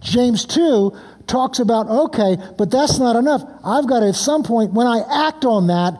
James 0.00 0.44
2 0.46 0.96
talks 1.26 1.58
about, 1.58 1.88
okay, 1.88 2.36
but 2.56 2.70
that's 2.70 2.98
not 2.98 3.16
enough. 3.16 3.42
I've 3.64 3.88
got 3.88 4.00
to, 4.00 4.08
at 4.08 4.14
some 4.14 4.42
point, 4.42 4.72
when 4.72 4.86
I 4.86 5.28
act 5.28 5.44
on 5.44 5.66
that, 5.68 5.94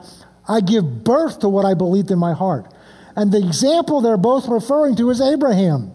I 0.49 0.61
give 0.61 1.05
birth 1.05 1.41
to 1.41 1.49
what 1.49 1.65
I 1.65 1.75
believed 1.75 2.11
in 2.11 2.19
my 2.19 2.33
heart. 2.33 2.73
And 3.17 3.33
the 3.33 3.39
example 3.39 4.01
they're 4.01 4.17
both 4.17 4.49
referring 4.49 4.97
to 4.97 5.11
is 5.11 5.21
Abraham. 5.21 5.93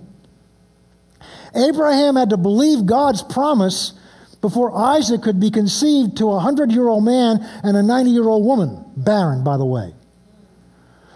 Abraham 1.55 2.15
had 2.15 2.29
to 2.31 2.37
believe 2.37 2.85
God's 2.85 3.21
promise 3.21 3.93
before 4.41 4.75
Isaac 4.75 5.21
could 5.21 5.39
be 5.39 5.51
conceived 5.51 6.17
to 6.17 6.31
a 6.31 6.39
hundred 6.39 6.71
year 6.71 6.87
old 6.87 7.05
man 7.05 7.39
and 7.63 7.77
a 7.77 7.83
90 7.83 8.09
year 8.09 8.27
old 8.27 8.45
woman, 8.45 8.83
barren, 8.97 9.43
by 9.43 9.57
the 9.57 9.65
way. 9.65 9.93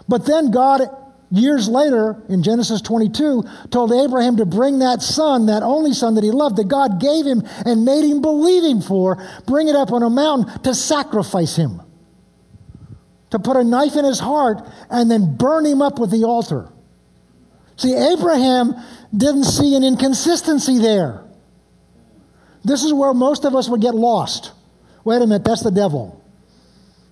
But 0.08 0.26
then 0.26 0.50
God 0.50 0.82
years 1.30 1.68
later, 1.68 2.22
in 2.28 2.42
Genesis 2.42 2.80
22, 2.80 3.44
told 3.70 3.92
Abraham 3.92 4.36
to 4.36 4.46
bring 4.46 4.78
that 4.80 5.02
son, 5.02 5.46
that 5.46 5.62
only 5.62 5.92
son 5.92 6.14
that 6.14 6.24
he 6.24 6.30
loved, 6.30 6.56
that 6.56 6.68
God 6.68 7.00
gave 7.00 7.26
him 7.26 7.42
and 7.64 7.84
made 7.84 8.04
him 8.04 8.20
believe 8.20 8.64
him 8.64 8.80
for, 8.80 9.16
bring 9.46 9.68
it 9.68 9.76
up 9.76 9.92
on 9.92 10.02
a 10.02 10.10
mountain 10.10 10.62
to 10.62 10.74
sacrifice 10.74 11.56
him. 11.56 11.82
To 13.30 13.38
put 13.38 13.56
a 13.56 13.64
knife 13.64 13.96
in 13.96 14.04
his 14.04 14.20
heart 14.20 14.62
and 14.88 15.10
then 15.10 15.36
burn 15.36 15.66
him 15.66 15.82
up 15.82 15.98
with 15.98 16.10
the 16.10 16.24
altar. 16.24 16.70
See, 17.76 17.94
Abraham 17.94 18.74
didn't 19.14 19.44
see 19.44 19.74
an 19.74 19.84
inconsistency 19.84 20.78
there. 20.78 21.24
This 22.64 22.82
is 22.82 22.92
where 22.92 23.12
most 23.12 23.44
of 23.44 23.54
us 23.54 23.68
would 23.68 23.80
get 23.80 23.94
lost. 23.94 24.52
Wait 25.04 25.16
a 25.16 25.20
minute, 25.20 25.44
that's 25.44 25.62
the 25.62 25.70
devil. 25.70 26.22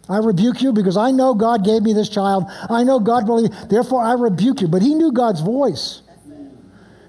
I 0.09 0.18
rebuke 0.18 0.61
you 0.61 0.72
because 0.72 0.96
I 0.96 1.11
know 1.11 1.34
God 1.34 1.64
gave 1.64 1.82
me 1.82 1.92
this 1.92 2.09
child. 2.09 2.44
I 2.68 2.84
know 2.84 3.00
God 3.00 3.26
believed, 3.26 3.70
therefore 3.70 4.02
I 4.02 4.12
rebuke 4.12 4.61
you. 4.61 4.68
But 4.68 4.82
he 4.82 4.94
knew 4.94 5.12
God's 5.12 5.40
voice. 5.40 6.02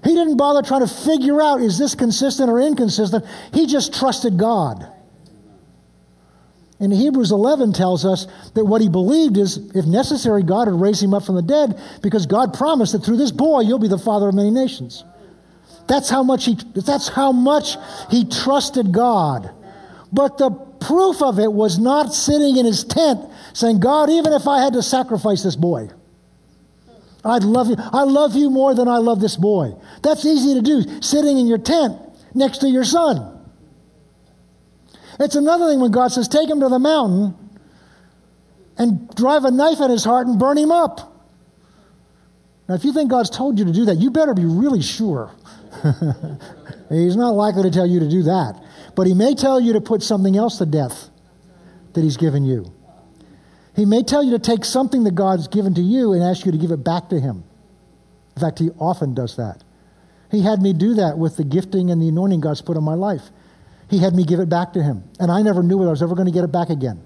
He 0.02 0.14
didn't 0.14 0.36
bother 0.36 0.66
trying 0.66 0.86
to 0.86 0.92
figure 0.92 1.42
out 1.42 1.60
is 1.60 1.78
this 1.78 1.94
consistent 1.94 2.48
or 2.48 2.60
inconsistent. 2.60 3.24
He 3.52 3.66
just 3.66 3.92
trusted 3.92 4.38
God. 4.38 4.86
And 6.78 6.92
Hebrews 6.92 7.32
11 7.32 7.72
tells 7.72 8.04
us 8.04 8.26
that 8.54 8.64
what 8.64 8.82
he 8.82 8.88
believed 8.88 9.36
is, 9.38 9.56
if 9.74 9.86
necessary, 9.86 10.42
God 10.42 10.70
would 10.70 10.80
raise 10.80 11.02
him 11.02 11.14
up 11.14 11.24
from 11.24 11.34
the 11.34 11.42
dead 11.42 11.80
because 12.02 12.26
God 12.26 12.52
promised 12.54 12.92
that 12.92 13.04
through 13.04 13.16
this 13.16 13.32
boy 13.32 13.60
you'll 13.60 13.78
be 13.78 13.88
the 13.88 13.98
father 13.98 14.28
of 14.28 14.34
many 14.34 14.50
nations. 14.50 15.02
That's 15.88 16.10
how 16.10 16.22
much 16.22 16.44
he, 16.44 16.56
that's 16.74 17.08
how 17.08 17.32
much 17.32 17.76
he 18.10 18.24
trusted 18.24 18.92
God. 18.92 19.50
But 20.12 20.38
the 20.38 20.50
proof 20.50 21.22
of 21.22 21.38
it 21.38 21.52
was 21.52 21.78
not 21.78 22.14
sitting 22.14 22.56
in 22.56 22.64
his 22.64 22.84
tent 22.84 23.20
saying, 23.52 23.80
God, 23.80 24.10
even 24.10 24.32
if 24.32 24.46
I 24.46 24.62
had 24.62 24.72
to 24.74 24.82
sacrifice 24.82 25.42
this 25.42 25.56
boy, 25.56 25.90
I'd 27.24 27.42
love 27.42 27.68
you. 27.68 27.76
I 27.78 28.04
love 28.04 28.36
you 28.36 28.50
more 28.50 28.74
than 28.74 28.86
I 28.86 28.98
love 28.98 29.20
this 29.20 29.36
boy. 29.36 29.74
That's 30.02 30.24
easy 30.24 30.54
to 30.54 30.62
do, 30.62 31.02
sitting 31.02 31.38
in 31.38 31.46
your 31.46 31.58
tent 31.58 31.98
next 32.34 32.58
to 32.58 32.68
your 32.68 32.84
son. 32.84 33.32
It's 35.18 35.34
another 35.34 35.68
thing 35.68 35.80
when 35.80 35.90
God 35.90 36.08
says, 36.08 36.28
take 36.28 36.48
him 36.48 36.60
to 36.60 36.68
the 36.68 36.78
mountain 36.78 37.34
and 38.78 39.08
drive 39.14 39.44
a 39.44 39.50
knife 39.50 39.80
in 39.80 39.90
his 39.90 40.04
heart 40.04 40.26
and 40.26 40.38
burn 40.38 40.58
him 40.58 40.70
up. 40.70 41.12
Now, 42.68 42.74
if 42.74 42.84
you 42.84 42.92
think 42.92 43.10
God's 43.10 43.30
told 43.30 43.58
you 43.58 43.64
to 43.64 43.72
do 43.72 43.86
that, 43.86 43.96
you 43.96 44.10
better 44.10 44.34
be 44.34 44.44
really 44.44 44.82
sure. 44.82 45.30
He's 46.88 47.16
not 47.16 47.30
likely 47.30 47.62
to 47.62 47.70
tell 47.70 47.86
you 47.86 48.00
to 48.00 48.08
do 48.08 48.24
that. 48.24 48.62
But 48.96 49.06
he 49.06 49.14
may 49.14 49.34
tell 49.34 49.60
you 49.60 49.74
to 49.74 49.80
put 49.80 50.02
something 50.02 50.36
else 50.36 50.58
to 50.58 50.66
death 50.66 51.10
that 51.92 52.02
he's 52.02 52.16
given 52.16 52.44
you. 52.44 52.72
He 53.76 53.84
may 53.84 54.02
tell 54.02 54.22
you 54.22 54.32
to 54.32 54.38
take 54.38 54.64
something 54.64 55.04
that 55.04 55.14
God's 55.14 55.48
given 55.48 55.74
to 55.74 55.82
you 55.82 56.14
and 56.14 56.22
ask 56.22 56.46
you 56.46 56.50
to 56.50 56.58
give 56.58 56.70
it 56.70 56.82
back 56.82 57.10
to 57.10 57.20
him. 57.20 57.44
In 58.34 58.40
fact, 58.40 58.58
he 58.58 58.70
often 58.80 59.14
does 59.14 59.36
that. 59.36 59.62
He 60.30 60.42
had 60.42 60.62
me 60.62 60.72
do 60.72 60.94
that 60.94 61.18
with 61.18 61.36
the 61.36 61.44
gifting 61.44 61.90
and 61.90 62.00
the 62.00 62.08
anointing 62.08 62.40
God's 62.40 62.62
put 62.62 62.76
on 62.76 62.84
my 62.84 62.94
life. 62.94 63.22
He 63.88 63.98
had 63.98 64.14
me 64.14 64.24
give 64.24 64.40
it 64.40 64.48
back 64.48 64.72
to 64.72 64.82
him. 64.82 65.04
And 65.20 65.30
I 65.30 65.42
never 65.42 65.62
knew 65.62 65.76
whether 65.76 65.90
I 65.90 65.92
was 65.92 66.02
ever 66.02 66.14
going 66.14 66.26
to 66.26 66.32
get 66.32 66.42
it 66.42 66.50
back 66.50 66.70
again. 66.70 67.00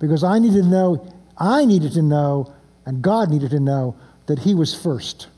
Because 0.00 0.24
I 0.24 0.40
needed 0.40 0.64
to 0.64 0.68
know, 0.68 1.12
I 1.38 1.64
needed 1.64 1.92
to 1.92 2.02
know, 2.02 2.52
and 2.84 3.00
God 3.02 3.30
needed 3.30 3.50
to 3.50 3.60
know 3.60 3.96
that 4.26 4.40
he 4.40 4.54
was 4.54 4.74
first. 4.74 5.28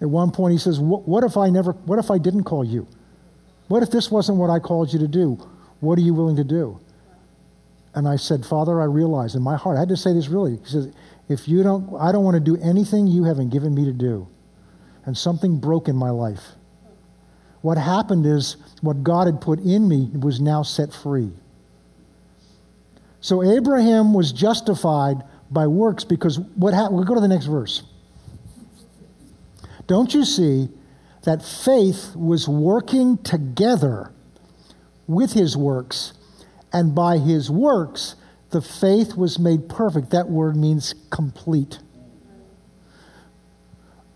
At 0.00 0.10
one 0.10 0.30
point, 0.30 0.52
he 0.52 0.58
says, 0.58 0.78
What 0.78 1.24
if 1.24 1.36
I 1.36 1.48
never, 1.48 1.72
what 1.72 1.98
if 1.98 2.10
I 2.10 2.18
didn't 2.18 2.44
call 2.44 2.64
you? 2.64 2.86
What 3.68 3.82
if 3.82 3.90
this 3.90 4.10
wasn't 4.10 4.38
what 4.38 4.50
I 4.50 4.58
called 4.58 4.92
you 4.92 4.98
to 5.00 5.08
do? 5.08 5.34
What 5.80 5.98
are 5.98 6.02
you 6.02 6.14
willing 6.14 6.36
to 6.36 6.44
do? 6.44 6.78
And 7.94 8.06
I 8.06 8.16
said, 8.16 8.44
Father, 8.44 8.80
I 8.80 8.84
realize 8.84 9.34
in 9.34 9.42
my 9.42 9.56
heart, 9.56 9.76
I 9.76 9.80
had 9.80 9.88
to 9.88 9.96
say 9.96 10.12
this 10.12 10.28
really. 10.28 10.58
He 10.58 10.66
says, 10.66 10.92
If 11.28 11.48
you 11.48 11.62
don't, 11.62 11.96
I 11.98 12.12
don't 12.12 12.24
want 12.24 12.34
to 12.34 12.40
do 12.40 12.56
anything 12.62 13.06
you 13.06 13.24
haven't 13.24 13.50
given 13.50 13.74
me 13.74 13.84
to 13.86 13.92
do. 13.92 14.28
And 15.06 15.16
something 15.16 15.58
broke 15.58 15.88
in 15.88 15.96
my 15.96 16.10
life. 16.10 16.42
what 17.62 17.78
happened 17.78 18.26
is 18.26 18.56
what 18.82 19.02
God 19.02 19.26
had 19.26 19.40
put 19.40 19.58
in 19.60 19.88
me 19.88 20.10
was 20.14 20.40
now 20.40 20.62
set 20.62 20.92
free. 20.92 21.32
So 23.20 23.42
Abraham 23.42 24.12
was 24.12 24.30
justified 24.30 25.22
by 25.50 25.66
works 25.66 26.04
because 26.04 26.38
what 26.38 26.74
happened? 26.74 26.96
We'll 26.96 27.04
go 27.04 27.14
to 27.14 27.20
the 27.20 27.28
next 27.28 27.46
verse. 27.46 27.82
Don't 29.86 30.14
you 30.14 30.24
see 30.24 30.68
that 31.22 31.42
faith 31.42 32.14
was 32.14 32.48
working 32.48 33.18
together 33.18 34.12
with 35.06 35.32
his 35.32 35.56
works, 35.56 36.12
and 36.72 36.94
by 36.94 37.18
his 37.18 37.50
works, 37.50 38.16
the 38.50 38.60
faith 38.60 39.16
was 39.16 39.38
made 39.38 39.68
perfect. 39.68 40.10
That 40.10 40.28
word 40.28 40.56
means 40.56 40.94
complete. 41.10 41.78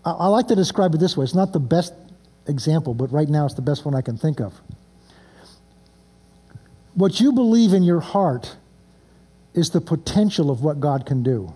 I, 0.05 0.11
I 0.11 0.27
like 0.27 0.47
to 0.47 0.55
describe 0.55 0.93
it 0.95 0.99
this 0.99 1.15
way 1.15 1.23
it's 1.23 1.35
not 1.35 1.53
the 1.53 1.59
best 1.59 1.93
example, 2.47 2.93
but 2.93 3.11
right 3.11 3.29
now 3.29 3.45
it's 3.45 3.55
the 3.55 3.61
best 3.61 3.85
one 3.85 3.95
I 3.95 4.01
can 4.01 4.17
think 4.17 4.39
of. 4.39 4.59
What 6.93 7.19
you 7.19 7.31
believe 7.31 7.73
in 7.73 7.83
your 7.83 8.01
heart 8.01 8.55
is 9.53 9.69
the 9.69 9.81
potential 9.81 10.49
of 10.49 10.61
what 10.61 10.79
God 10.79 11.05
can 11.05 11.23
do. 11.23 11.53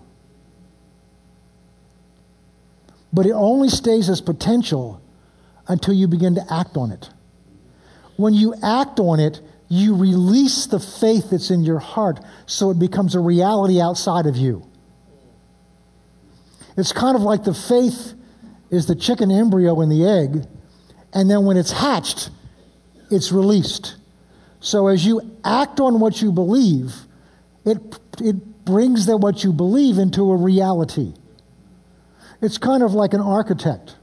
But 3.12 3.26
it 3.26 3.32
only 3.32 3.68
stays 3.68 4.08
as 4.08 4.20
potential 4.20 5.00
until 5.68 5.94
you 5.94 6.08
begin 6.08 6.34
to 6.34 6.44
act 6.50 6.76
on 6.76 6.90
it. 6.90 7.08
When 8.16 8.34
you 8.34 8.54
act 8.62 8.98
on 9.00 9.20
it, 9.20 9.40
you 9.68 9.96
release 9.96 10.66
the 10.66 10.78
faith 10.78 11.30
that's 11.30 11.50
in 11.50 11.64
your 11.64 11.78
heart 11.78 12.20
so 12.46 12.70
it 12.70 12.78
becomes 12.78 13.14
a 13.14 13.20
reality 13.20 13.80
outside 13.80 14.26
of 14.26 14.36
you. 14.36 14.66
It's 16.76 16.92
kind 16.92 17.16
of 17.16 17.22
like 17.22 17.44
the 17.44 17.54
faith 17.54 18.14
is 18.70 18.86
the 18.86 18.94
chicken 18.94 19.30
embryo 19.30 19.80
in 19.80 19.88
the 19.88 20.04
egg, 20.06 20.46
and 21.12 21.30
then 21.30 21.44
when 21.44 21.56
it's 21.56 21.72
hatched, 21.72 22.30
it's 23.10 23.32
released. 23.32 23.96
So 24.60 24.88
as 24.88 25.06
you 25.06 25.36
act 25.44 25.80
on 25.80 26.00
what 26.00 26.20
you 26.20 26.32
believe, 26.32 26.94
it, 27.64 27.78
it 28.20 28.64
brings 28.64 29.06
that 29.06 29.18
what 29.18 29.42
you 29.42 29.52
believe 29.52 29.98
into 29.98 30.30
a 30.30 30.36
reality. 30.36 31.14
It's 32.40 32.58
kind 32.58 32.82
of 32.82 32.92
like 32.92 33.14
an 33.14 33.20
architect. 33.20 33.96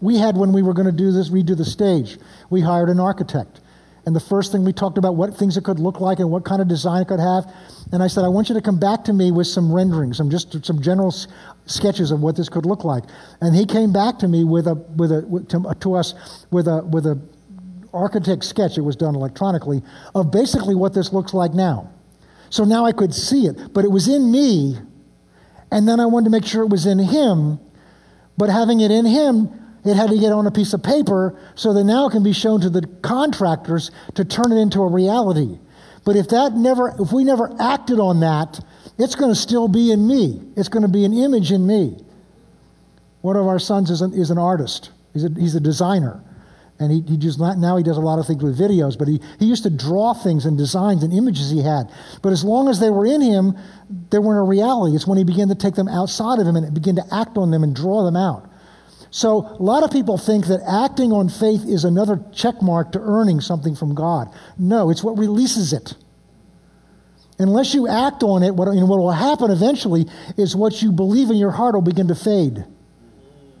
We 0.00 0.18
had, 0.18 0.36
when 0.36 0.52
we 0.52 0.62
were 0.62 0.74
going 0.74 0.86
to 0.86 0.92
do 0.92 1.12
this, 1.12 1.30
redo 1.30 1.56
the 1.56 1.64
stage, 1.64 2.18
we 2.50 2.60
hired 2.60 2.88
an 2.88 3.00
architect. 3.00 3.60
And 4.04 4.14
the 4.14 4.20
first 4.20 4.52
thing 4.52 4.64
we 4.64 4.72
talked 4.72 4.98
about 4.98 5.16
what 5.16 5.36
things 5.36 5.56
it 5.56 5.64
could 5.64 5.80
look 5.80 6.00
like 6.00 6.20
and 6.20 6.30
what 6.30 6.44
kind 6.44 6.62
of 6.62 6.68
design 6.68 7.02
it 7.02 7.08
could 7.08 7.18
have. 7.18 7.52
And 7.90 8.02
I 8.02 8.06
said, 8.06 8.24
I 8.24 8.28
want 8.28 8.48
you 8.48 8.54
to 8.54 8.60
come 8.60 8.78
back 8.78 9.02
to 9.04 9.12
me 9.12 9.32
with 9.32 9.48
some 9.48 9.72
renderings, 9.72 10.18
some 10.18 10.30
just 10.30 10.64
some 10.64 10.80
general 10.80 11.08
s- 11.08 11.26
sketches 11.66 12.12
of 12.12 12.20
what 12.20 12.36
this 12.36 12.48
could 12.48 12.66
look 12.66 12.84
like. 12.84 13.02
And 13.40 13.54
he 13.56 13.66
came 13.66 13.92
back 13.92 14.20
to 14.20 14.28
me 14.28 14.44
with 14.44 14.68
a 14.68 14.74
with 14.74 15.10
a 15.10 15.26
with, 15.26 15.48
to, 15.48 15.74
to 15.80 15.94
us 15.94 16.46
with 16.52 16.68
a 16.68 16.84
with 16.84 17.04
a 17.06 17.20
architect 17.92 18.44
sketch. 18.44 18.78
It 18.78 18.82
was 18.82 18.94
done 18.94 19.16
electronically 19.16 19.82
of 20.14 20.30
basically 20.30 20.76
what 20.76 20.94
this 20.94 21.12
looks 21.12 21.34
like 21.34 21.52
now. 21.52 21.90
So 22.50 22.64
now 22.64 22.86
I 22.86 22.92
could 22.92 23.12
see 23.12 23.46
it, 23.46 23.72
but 23.72 23.84
it 23.84 23.90
was 23.90 24.06
in 24.06 24.30
me, 24.30 24.78
and 25.70 25.86
then 25.86 26.00
I 26.00 26.06
wanted 26.06 26.24
to 26.24 26.30
make 26.30 26.44
sure 26.44 26.62
it 26.62 26.70
was 26.70 26.86
in 26.86 26.98
him. 26.98 27.58
But 28.36 28.50
having 28.50 28.80
it 28.80 28.90
in 28.90 29.04
him, 29.04 29.48
it 29.84 29.94
had 29.94 30.10
to 30.10 30.18
get 30.18 30.32
on 30.32 30.46
a 30.46 30.50
piece 30.50 30.72
of 30.72 30.82
paper 30.82 31.38
so 31.54 31.72
that 31.72 31.84
now 31.84 32.08
it 32.08 32.10
can 32.10 32.22
be 32.22 32.32
shown 32.32 32.60
to 32.60 32.70
the 32.70 32.86
contractors 33.02 33.90
to 34.14 34.24
turn 34.24 34.52
it 34.52 34.56
into 34.56 34.82
a 34.82 34.90
reality. 34.90 35.58
But 36.04 36.16
if 36.16 36.28
that 36.28 36.54
never, 36.54 36.94
if 37.00 37.12
we 37.12 37.24
never 37.24 37.54
acted 37.60 37.98
on 37.98 38.20
that, 38.20 38.60
it's 38.98 39.14
going 39.14 39.30
to 39.30 39.38
still 39.38 39.68
be 39.68 39.90
in 39.92 40.06
me. 40.06 40.42
It's 40.56 40.68
going 40.68 40.82
to 40.82 40.88
be 40.88 41.04
an 41.04 41.12
image 41.12 41.52
in 41.52 41.66
me. 41.66 41.98
One 43.20 43.36
of 43.36 43.46
our 43.46 43.58
sons 43.58 43.90
is 43.90 44.02
an, 44.02 44.12
is 44.14 44.30
an 44.30 44.38
artist. 44.38 44.90
He's 45.12 45.24
a, 45.24 45.30
he's 45.30 45.54
a 45.54 45.60
designer. 45.60 46.22
And 46.78 46.92
he, 46.92 47.00
he 47.00 47.16
just 47.16 47.40
now 47.40 47.76
he 47.76 47.82
does 47.82 47.96
a 47.96 48.02
lot 48.02 48.18
of 48.18 48.26
things 48.26 48.42
with 48.42 48.58
videos, 48.58 48.98
but 48.98 49.08
he, 49.08 49.20
he 49.38 49.46
used 49.46 49.62
to 49.62 49.70
draw 49.70 50.12
things 50.12 50.44
and 50.44 50.58
designs 50.58 51.02
and 51.02 51.12
images 51.12 51.50
he 51.50 51.62
had. 51.62 51.90
But 52.22 52.32
as 52.32 52.44
long 52.44 52.68
as 52.68 52.80
they 52.80 52.90
were 52.90 53.06
in 53.06 53.22
him, 53.22 53.56
they 54.10 54.18
weren't 54.18 54.40
a 54.40 54.48
reality. 54.48 54.94
It's 54.94 55.06
when 55.06 55.16
he 55.16 55.24
began 55.24 55.48
to 55.48 55.54
take 55.54 55.74
them 55.74 55.88
outside 55.88 56.38
of 56.38 56.46
him 56.46 56.54
and 56.54 56.74
begin 56.74 56.96
to 56.96 57.04
act 57.10 57.38
on 57.38 57.50
them 57.50 57.62
and 57.62 57.74
draw 57.74 58.04
them 58.04 58.16
out. 58.16 58.50
So 59.10 59.38
a 59.38 59.62
lot 59.62 59.82
of 59.82 59.90
people 59.90 60.18
think 60.18 60.46
that 60.48 60.60
acting 60.68 61.12
on 61.12 61.30
faith 61.30 61.64
is 61.64 61.84
another 61.84 62.22
check 62.34 62.60
mark 62.60 62.92
to 62.92 63.00
earning 63.00 63.40
something 63.40 63.74
from 63.74 63.94
God. 63.94 64.28
No, 64.58 64.90
it's 64.90 65.02
what 65.02 65.16
releases 65.16 65.72
it. 65.72 65.94
Unless 67.38 67.72
you 67.72 67.88
act 67.88 68.22
on 68.22 68.42
it, 68.42 68.54
what, 68.54 68.68
what 68.68 68.98
will 68.98 69.10
happen 69.12 69.50
eventually 69.50 70.06
is 70.36 70.54
what 70.54 70.82
you 70.82 70.92
believe 70.92 71.30
in 71.30 71.36
your 71.36 71.50
heart 71.50 71.74
will 71.74 71.82
begin 71.82 72.08
to 72.08 72.14
fade. 72.14 72.64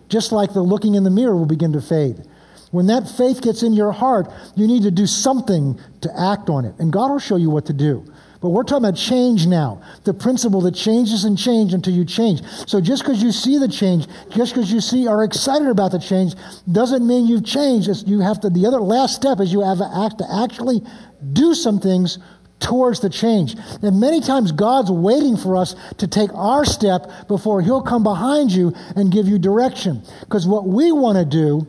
Just 0.08 0.32
like 0.32 0.52
the 0.52 0.62
looking 0.62 0.94
in 0.94 1.04
the 1.04 1.10
mirror 1.10 1.36
will 1.36 1.46
begin 1.46 1.72
to 1.72 1.80
fade. 1.80 2.22
When 2.70 2.86
that 2.88 3.08
faith 3.08 3.42
gets 3.42 3.62
in 3.62 3.72
your 3.72 3.92
heart, 3.92 4.28
you 4.54 4.66
need 4.66 4.82
to 4.82 4.90
do 4.90 5.06
something 5.06 5.78
to 6.00 6.20
act 6.20 6.48
on 6.48 6.64
it. 6.64 6.74
And 6.78 6.92
God 6.92 7.10
will 7.10 7.18
show 7.18 7.36
you 7.36 7.50
what 7.50 7.66
to 7.66 7.72
do. 7.72 8.04
But 8.40 8.50
we're 8.50 8.64
talking 8.64 8.84
about 8.84 8.96
change 8.96 9.46
now. 9.46 9.82
The 10.04 10.12
principle 10.12 10.60
that 10.62 10.74
changes 10.74 11.24
and 11.24 11.38
change 11.38 11.72
until 11.72 11.94
you 11.94 12.04
change. 12.04 12.42
So 12.66 12.80
just 12.80 13.02
because 13.02 13.22
you 13.22 13.32
see 13.32 13.58
the 13.58 13.68
change, 13.68 14.06
just 14.30 14.54
because 14.54 14.70
you 14.70 14.80
see 14.80 15.06
are 15.06 15.24
excited 15.24 15.68
about 15.68 15.92
the 15.92 15.98
change, 15.98 16.34
doesn't 16.70 17.06
mean 17.06 17.26
you've 17.26 17.44
changed. 17.44 17.88
It's, 17.88 18.04
you 18.04 18.20
have 18.20 18.40
to. 18.40 18.50
The 18.50 18.66
other 18.66 18.80
last 18.80 19.16
step 19.16 19.40
is 19.40 19.52
you 19.52 19.62
have 19.62 19.78
to, 19.78 19.90
act, 20.04 20.18
to 20.18 20.26
actually 20.42 20.82
do 21.32 21.54
some 21.54 21.80
things 21.80 22.18
towards 22.60 23.00
the 23.00 23.10
change. 23.10 23.56
And 23.82 24.00
many 24.00 24.20
times 24.20 24.52
God's 24.52 24.90
waiting 24.90 25.36
for 25.36 25.56
us 25.56 25.74
to 25.98 26.06
take 26.06 26.32
our 26.34 26.64
step 26.64 27.10
before 27.28 27.62
He'll 27.62 27.82
come 27.82 28.02
behind 28.02 28.52
you 28.52 28.72
and 28.96 29.10
give 29.10 29.26
you 29.26 29.38
direction. 29.38 30.02
Because 30.20 30.46
what 30.46 30.66
we 30.66 30.92
want 30.92 31.18
to 31.18 31.24
do 31.24 31.66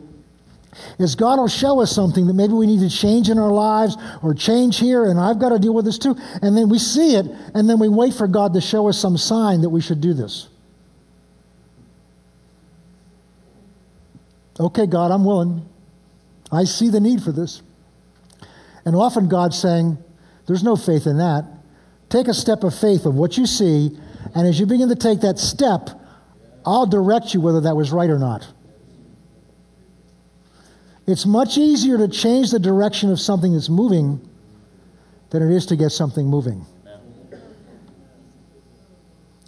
is 0.98 1.14
God 1.14 1.38
will 1.38 1.48
show 1.48 1.80
us 1.80 1.94
something 1.94 2.26
that 2.26 2.34
maybe 2.34 2.52
we 2.52 2.66
need 2.66 2.80
to 2.80 2.90
change 2.90 3.28
in 3.28 3.38
our 3.38 3.50
lives 3.52 3.96
or 4.22 4.34
change 4.34 4.78
here, 4.78 5.04
and 5.04 5.18
I've 5.18 5.38
got 5.38 5.50
to 5.50 5.58
deal 5.58 5.74
with 5.74 5.84
this 5.84 5.98
too. 5.98 6.16
And 6.42 6.56
then 6.56 6.68
we 6.68 6.78
see 6.78 7.14
it, 7.14 7.26
and 7.54 7.68
then 7.68 7.78
we 7.78 7.88
wait 7.88 8.14
for 8.14 8.26
God 8.26 8.54
to 8.54 8.60
show 8.60 8.88
us 8.88 8.98
some 8.98 9.16
sign 9.16 9.62
that 9.62 9.70
we 9.70 9.80
should 9.80 10.00
do 10.00 10.14
this. 10.14 10.48
Okay, 14.60 14.86
God, 14.86 15.10
I'm 15.10 15.24
willing. 15.24 15.68
I 16.50 16.64
see 16.64 16.88
the 16.88 17.00
need 17.00 17.22
for 17.22 17.32
this. 17.32 17.62
And 18.84 18.96
often 18.96 19.28
God's 19.28 19.58
saying, 19.58 19.98
There's 20.46 20.64
no 20.64 20.76
faith 20.76 21.06
in 21.06 21.18
that. 21.18 21.44
Take 22.08 22.26
a 22.26 22.34
step 22.34 22.64
of 22.64 22.74
faith 22.74 23.04
of 23.04 23.14
what 23.14 23.36
you 23.36 23.46
see, 23.46 23.96
and 24.34 24.46
as 24.46 24.58
you 24.58 24.66
begin 24.66 24.88
to 24.88 24.96
take 24.96 25.20
that 25.20 25.38
step, 25.38 25.90
I'll 26.64 26.86
direct 26.86 27.34
you 27.34 27.40
whether 27.40 27.60
that 27.62 27.76
was 27.76 27.92
right 27.92 28.10
or 28.10 28.18
not. 28.18 28.46
It's 31.08 31.24
much 31.24 31.56
easier 31.56 31.96
to 31.96 32.06
change 32.06 32.50
the 32.50 32.58
direction 32.58 33.10
of 33.10 33.18
something 33.18 33.54
that's 33.54 33.70
moving 33.70 34.20
than 35.30 35.42
it 35.42 35.50
is 35.50 35.64
to 35.66 35.76
get 35.76 35.88
something 35.88 36.26
moving. 36.26 36.66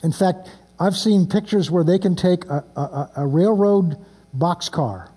In 0.03 0.11
fact, 0.11 0.49
I've 0.79 0.97
seen 0.97 1.27
pictures 1.27 1.71
where 1.71 1.85
they 1.85 1.99
can 1.99 2.17
take 2.17 2.47
a, 2.47 2.65
a, 2.75 3.11
a 3.19 3.27
railroad 3.27 4.03
boxcar, 4.35 5.11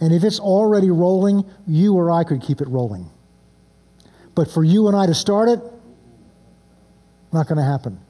and 0.00 0.12
if 0.12 0.24
it's 0.24 0.40
already 0.40 0.90
rolling, 0.90 1.44
you 1.68 1.94
or 1.94 2.10
I 2.10 2.24
could 2.24 2.42
keep 2.42 2.60
it 2.60 2.66
rolling. 2.66 3.08
But 4.34 4.50
for 4.50 4.64
you 4.64 4.88
and 4.88 4.96
I 4.96 5.06
to 5.06 5.14
start 5.14 5.48
it, 5.48 5.60
not 7.32 7.46
going 7.46 7.58
to 7.58 7.64
happen. 7.64 8.00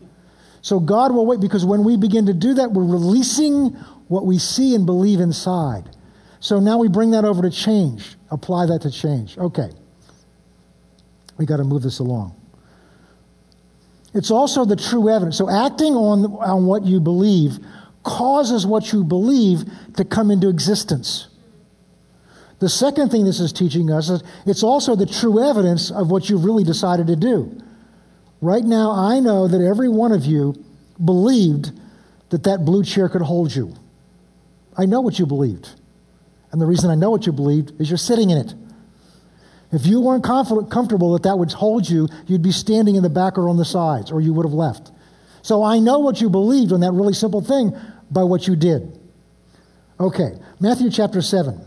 So 0.62 0.80
God 0.80 1.12
will 1.12 1.26
wait 1.26 1.40
because 1.40 1.66
when 1.66 1.84
we 1.84 1.98
begin 1.98 2.24
to 2.26 2.32
do 2.32 2.54
that, 2.54 2.72
we're 2.72 2.82
releasing 2.82 3.72
what 4.08 4.24
we 4.24 4.38
see 4.38 4.74
and 4.74 4.86
believe 4.86 5.20
inside. 5.20 5.94
So 6.42 6.58
now 6.58 6.76
we 6.76 6.88
bring 6.88 7.12
that 7.12 7.24
over 7.24 7.42
to 7.42 7.50
change, 7.50 8.16
apply 8.28 8.66
that 8.66 8.82
to 8.82 8.90
change. 8.90 9.38
Okay. 9.38 9.70
We 11.38 11.46
got 11.46 11.58
to 11.58 11.64
move 11.64 11.82
this 11.82 12.00
along. 12.00 12.34
It's 14.12 14.32
also 14.32 14.64
the 14.64 14.74
true 14.74 15.08
evidence. 15.08 15.38
So 15.38 15.48
acting 15.48 15.94
on, 15.94 16.24
on 16.24 16.66
what 16.66 16.82
you 16.82 16.98
believe 16.98 17.58
causes 18.02 18.66
what 18.66 18.92
you 18.92 19.04
believe 19.04 19.62
to 19.96 20.04
come 20.04 20.32
into 20.32 20.48
existence. 20.48 21.28
The 22.58 22.68
second 22.68 23.10
thing 23.10 23.24
this 23.24 23.38
is 23.38 23.52
teaching 23.52 23.92
us 23.92 24.08
is 24.08 24.24
it's 24.44 24.64
also 24.64 24.96
the 24.96 25.06
true 25.06 25.48
evidence 25.48 25.92
of 25.92 26.10
what 26.10 26.28
you've 26.28 26.44
really 26.44 26.64
decided 26.64 27.06
to 27.06 27.14
do. 27.14 27.56
Right 28.40 28.64
now, 28.64 28.90
I 28.90 29.20
know 29.20 29.46
that 29.46 29.60
every 29.60 29.88
one 29.88 30.10
of 30.10 30.26
you 30.26 30.56
believed 31.02 31.70
that 32.30 32.42
that 32.42 32.64
blue 32.64 32.82
chair 32.82 33.08
could 33.08 33.22
hold 33.22 33.54
you. 33.54 33.72
I 34.76 34.86
know 34.86 35.00
what 35.00 35.20
you 35.20 35.26
believed. 35.26 35.68
And 36.52 36.60
the 36.60 36.66
reason 36.66 36.90
I 36.90 36.94
know 36.94 37.10
what 37.10 37.26
you 37.26 37.32
believed 37.32 37.80
is 37.80 37.90
you're 37.90 37.96
sitting 37.96 38.30
in 38.30 38.38
it. 38.38 38.54
If 39.72 39.86
you 39.86 40.00
weren't 40.00 40.22
confident, 40.22 40.70
comfortable 40.70 41.14
that 41.14 41.22
that 41.22 41.38
would 41.38 41.50
hold 41.50 41.88
you, 41.88 42.06
you'd 42.26 42.42
be 42.42 42.52
standing 42.52 42.94
in 42.94 43.02
the 43.02 43.08
back 43.08 43.38
or 43.38 43.48
on 43.48 43.56
the 43.56 43.64
sides, 43.64 44.12
or 44.12 44.20
you 44.20 44.34
would 44.34 44.44
have 44.44 44.52
left. 44.52 44.92
So 45.40 45.62
I 45.62 45.78
know 45.78 45.98
what 45.98 46.20
you 46.20 46.28
believed 46.28 46.72
on 46.72 46.80
that 46.80 46.92
really 46.92 47.14
simple 47.14 47.40
thing 47.40 47.74
by 48.10 48.22
what 48.22 48.46
you 48.46 48.54
did. 48.54 48.98
Okay, 49.98 50.38
Matthew 50.60 50.90
chapter 50.90 51.22
7. 51.22 51.58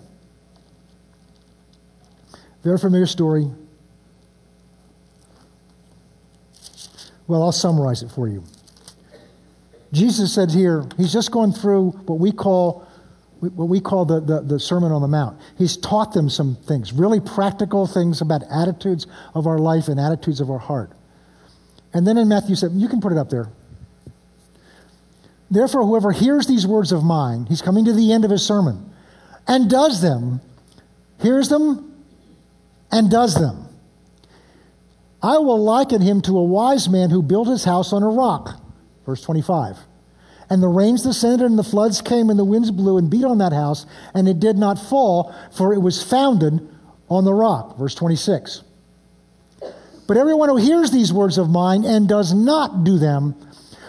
Very 2.63 2.77
familiar 2.77 3.07
story. 3.07 3.49
Well, 7.27 7.41
I'll 7.41 7.51
summarize 7.51 8.03
it 8.03 8.11
for 8.11 8.27
you. 8.27 8.43
Jesus 9.91 10.33
said 10.33 10.51
here, 10.51 10.86
he's 10.97 11.11
just 11.11 11.31
going 11.31 11.53
through 11.53 11.91
what 12.05 12.19
we 12.19 12.31
call 12.31 12.84
what 13.49 13.67
we 13.67 13.79
call 13.79 14.05
the, 14.05 14.19
the, 14.19 14.41
the, 14.41 14.59
Sermon 14.59 14.91
on 14.91 15.01
the 15.01 15.07
Mount. 15.07 15.39
He's 15.57 15.77
taught 15.77 16.13
them 16.13 16.29
some 16.29 16.55
things, 16.55 16.93
really 16.93 17.19
practical 17.19 17.87
things 17.87 18.21
about 18.21 18.43
attitudes 18.51 19.07
of 19.33 19.47
our 19.47 19.57
life 19.57 19.87
and 19.87 19.99
attitudes 19.99 20.41
of 20.41 20.49
our 20.49 20.59
heart. 20.59 20.91
And 21.93 22.05
then 22.05 22.17
in 22.17 22.27
Matthew 22.27 22.55
7, 22.55 22.79
you 22.79 22.87
can 22.87 23.01
put 23.01 23.11
it 23.11 23.17
up 23.17 23.29
there. 23.29 23.49
Therefore, 25.49 25.85
whoever 25.85 26.11
hears 26.11 26.47
these 26.47 26.65
words 26.65 26.91
of 26.91 27.03
mine, 27.03 27.45
he's 27.45 27.61
coming 27.61 27.85
to 27.85 27.93
the 27.93 28.11
end 28.11 28.25
of 28.25 28.31
his 28.31 28.45
sermon, 28.45 28.93
and 29.47 29.69
does 29.69 30.01
them, 30.01 30.41
hears 31.21 31.49
them, 31.49 31.93
and 32.91 33.09
does 33.11 33.35
them. 33.35 33.67
I 35.21 35.37
will 35.37 35.63
liken 35.63 36.01
him 36.01 36.21
to 36.21 36.37
a 36.37 36.43
wise 36.43 36.89
man 36.89 37.09
who 37.09 37.23
built 37.23 37.47
his 37.47 37.63
house 37.63 37.93
on 37.93 38.03
a 38.03 38.09
rock. 38.09 38.59
Verse 39.05 39.21
25. 39.21 39.77
And 40.49 40.61
the 40.61 40.67
rains 40.67 41.03
descended, 41.03 41.45
and 41.45 41.57
the 41.57 41.63
floods 41.63 42.01
came, 42.01 42.29
and 42.29 42.37
the 42.37 42.45
winds 42.45 42.71
blew 42.71 42.97
and 42.97 43.09
beat 43.09 43.23
on 43.23 43.39
that 43.39 43.53
house, 43.53 43.85
and 44.13 44.27
it 44.27 44.39
did 44.39 44.57
not 44.57 44.77
fall, 44.77 45.33
for 45.51 45.73
it 45.73 45.79
was 45.79 46.03
founded 46.03 46.67
on 47.09 47.23
the 47.23 47.33
rock. 47.33 47.77
Verse 47.77 47.95
26. 47.95 48.63
But 50.07 50.17
everyone 50.17 50.49
who 50.49 50.57
hears 50.57 50.91
these 50.91 51.11
words 51.11 51.37
of 51.37 51.49
mine 51.49 51.83
and 51.83 52.07
does 52.07 52.33
not 52.33 52.83
do 52.83 52.99
them 52.99 53.35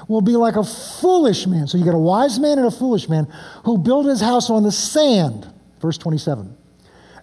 will 0.08 0.22
be 0.22 0.36
like 0.36 0.56
a 0.56 0.64
foolish 0.64 1.46
man. 1.46 1.66
So 1.66 1.76
you 1.76 1.84
got 1.84 1.94
a 1.94 1.98
wise 1.98 2.38
man 2.38 2.58
and 2.58 2.66
a 2.66 2.70
foolish 2.70 3.08
man 3.08 3.26
who 3.64 3.76
built 3.76 4.06
his 4.06 4.20
house 4.20 4.48
on 4.48 4.62
the 4.62 4.72
sand. 4.72 5.46
Verse 5.80 5.98
27. 5.98 6.56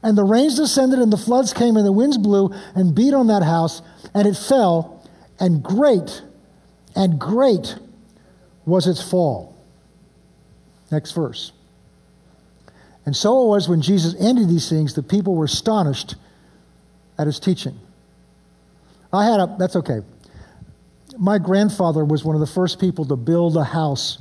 And 0.03 0.17
the 0.17 0.25
rains 0.25 0.57
descended, 0.57 0.99
and 0.99 1.11
the 1.11 1.17
floods 1.17 1.53
came, 1.53 1.77
and 1.77 1.85
the 1.85 1.91
winds 1.91 2.17
blew 2.17 2.53
and 2.75 2.93
beat 2.93 3.13
on 3.13 3.27
that 3.27 3.41
house, 3.41 3.81
and 4.13 4.27
it 4.27 4.35
fell, 4.35 5.01
and 5.39 5.63
great, 5.63 6.21
and 6.95 7.17
great 7.17 7.77
was 8.65 8.87
its 8.87 9.01
fall. 9.01 9.55
Next 10.91 11.11
verse. 11.11 11.51
And 13.05 13.15
so 13.15 13.45
it 13.45 13.47
was 13.49 13.67
when 13.67 13.81
Jesus 13.81 14.15
ended 14.19 14.47
these 14.47 14.69
things, 14.69 14.93
the 14.93 15.03
people 15.03 15.35
were 15.35 15.45
astonished 15.45 16.15
at 17.17 17.27
his 17.27 17.39
teaching. 17.39 17.77
I 19.11 19.25
had 19.25 19.39
a, 19.39 19.55
that's 19.59 19.75
okay. 19.75 19.99
My 21.17 21.37
grandfather 21.37 22.03
was 22.03 22.23
one 22.23 22.35
of 22.35 22.39
the 22.39 22.47
first 22.47 22.79
people 22.79 23.05
to 23.05 23.15
build 23.15 23.55
a 23.57 23.63
house 23.63 24.17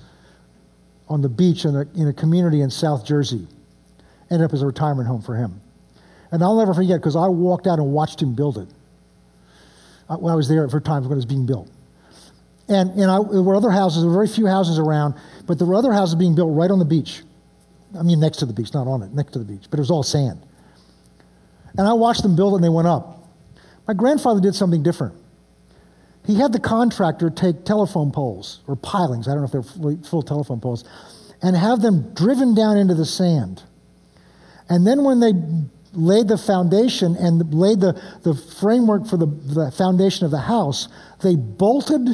on 1.09 1.23
the 1.23 1.29
beach 1.29 1.65
in 1.65 1.77
a, 1.77 1.87
in 1.95 2.09
a 2.09 2.13
community 2.13 2.61
in 2.61 2.71
South 2.71 3.05
Jersey. 3.07 3.47
Ended 4.31 4.47
up 4.47 4.53
as 4.53 4.63
a 4.63 4.67
retirement 4.67 5.09
home 5.09 5.23
for 5.23 5.37
him. 5.37 5.61
And 6.31 6.43
I'll 6.43 6.57
never 6.57 6.75
forget 6.75 7.01
because 7.01 7.17
I 7.17 7.29
walked 7.29 7.67
out 7.67 7.79
and 7.79 7.93
watched 7.93 8.21
him 8.21 8.35
build 8.35 8.59
it. 8.59 8.69
Uh, 10.09 10.15
I, 10.15 10.33
I 10.33 10.35
was 10.35 10.49
there 10.49 10.69
for 10.69 10.81
times 10.81 11.07
when 11.07 11.13
it 11.13 11.17
was 11.17 11.27
being 11.27 11.47
built. 11.47 11.71
And, 12.69 12.91
and 12.91 13.11
I, 13.11 13.19
there 13.31 13.43
were 13.43 13.57
other 13.57 13.71
houses, 13.71 14.03
there 14.03 14.09
were 14.09 14.15
very 14.15 14.29
few 14.29 14.47
houses 14.47 14.79
around, 14.79 15.15
but 15.47 15.59
there 15.59 15.67
were 15.67 15.75
other 15.75 15.93
houses 15.93 16.15
being 16.15 16.35
built 16.35 16.55
right 16.55 16.71
on 16.71 16.79
the 16.79 16.85
beach. 16.85 17.23
I 17.99 18.03
mean, 18.03 18.21
next 18.21 18.39
to 18.39 18.47
the 18.47 18.53
beach, 18.53 18.73
not 18.73 18.87
on 18.87 19.03
it, 19.03 19.13
next 19.13 19.33
to 19.33 19.39
the 19.39 19.45
beach, 19.45 19.65
but 19.71 19.79
it 19.79 19.83
was 19.83 19.91
all 19.91 20.03
sand. 20.03 20.41
And 21.77 21.87
I 21.87 21.93
watched 21.93 22.23
them 22.23 22.37
build 22.37 22.55
it 22.55 22.57
and 22.57 22.65
they 22.65 22.69
went 22.69 22.89
up. 22.89 23.29
My 23.87 23.95
grandfather 23.95 24.41
did 24.41 24.55
something 24.55 24.83
different. 24.83 25.15
He 26.25 26.37
had 26.37 26.53
the 26.53 26.61
contractor 26.61 27.31
take 27.31 27.65
telephone 27.65 28.13
poles 28.13 28.61
or 28.67 28.77
pilings, 28.77 29.27
I 29.27 29.33
don't 29.33 29.41
know 29.41 29.61
if 29.61 29.75
they're 29.75 30.09
full 30.09 30.23
telephone 30.23 30.61
poles, 30.61 30.85
and 31.43 31.57
have 31.57 31.83
them 31.83 32.15
driven 32.15 32.55
down 32.55 32.77
into 32.77 32.95
the 32.95 33.05
sand. 33.05 33.63
And 34.69 34.87
then 34.87 35.03
when 35.03 35.19
they 35.19 35.33
laid 35.93 36.29
the 36.29 36.39
foundation 36.39 37.17
and 37.17 37.53
laid 37.53 37.81
the, 37.81 38.01
the 38.23 38.35
framework 38.35 39.07
for 39.07 39.17
the, 39.17 39.27
the 39.27 39.71
foundation 39.73 40.25
of 40.25 40.31
the 40.31 40.39
house, 40.39 40.89
they 41.23 41.35
bolted 41.35 42.09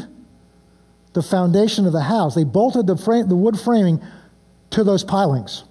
the 1.18 1.28
foundation 1.28 1.84
of 1.84 1.92
the 1.92 2.02
house. 2.02 2.36
They 2.36 2.44
bolted 2.44 2.86
the, 2.86 2.96
frame, 2.96 3.28
the 3.28 3.34
wood 3.34 3.58
framing 3.58 4.00
to 4.70 4.84
those 4.84 5.02
pilings. 5.02 5.64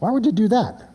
Why 0.00 0.10
would 0.10 0.26
you 0.26 0.32
do 0.32 0.48
that? 0.48 0.90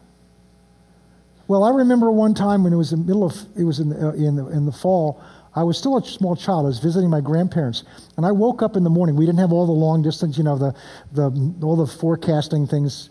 Well, 1.48 1.64
I 1.64 1.72
remember 1.72 2.12
one 2.12 2.34
time 2.34 2.64
when 2.64 2.74
it 2.74 2.76
was 2.76 2.94
in 2.94 3.02
the 3.02 3.06
middle 3.06 3.24
of 3.24 3.36
it 3.58 3.64
was 3.64 3.80
in 3.80 3.90
the, 3.90 4.10
uh, 4.10 4.12
in 4.14 4.36
the, 4.36 4.48
in 4.48 4.66
the 4.66 4.72
fall. 4.72 5.24
I 5.56 5.64
was 5.64 5.78
still 5.78 5.98
a 5.98 6.04
small 6.04 6.36
child. 6.36 6.66
I 6.66 6.68
was 6.68 6.80
visiting 6.80 7.10
my 7.10 7.22
grandparents, 7.22 7.84
and 8.18 8.26
I 8.26 8.32
woke 8.32 8.62
up 8.62 8.76
in 8.76 8.84
the 8.84 8.90
morning. 8.90 9.16
We 9.16 9.26
didn't 9.26 9.40
have 9.40 9.54
all 9.54 9.66
the 9.66 9.72
long 9.72 10.02
distance, 10.02 10.38
you 10.38 10.44
know, 10.44 10.58
the 10.58 10.76
the 11.14 11.54
all 11.62 11.76
the 11.76 11.88
forecasting 11.88 12.68
things. 12.68 13.10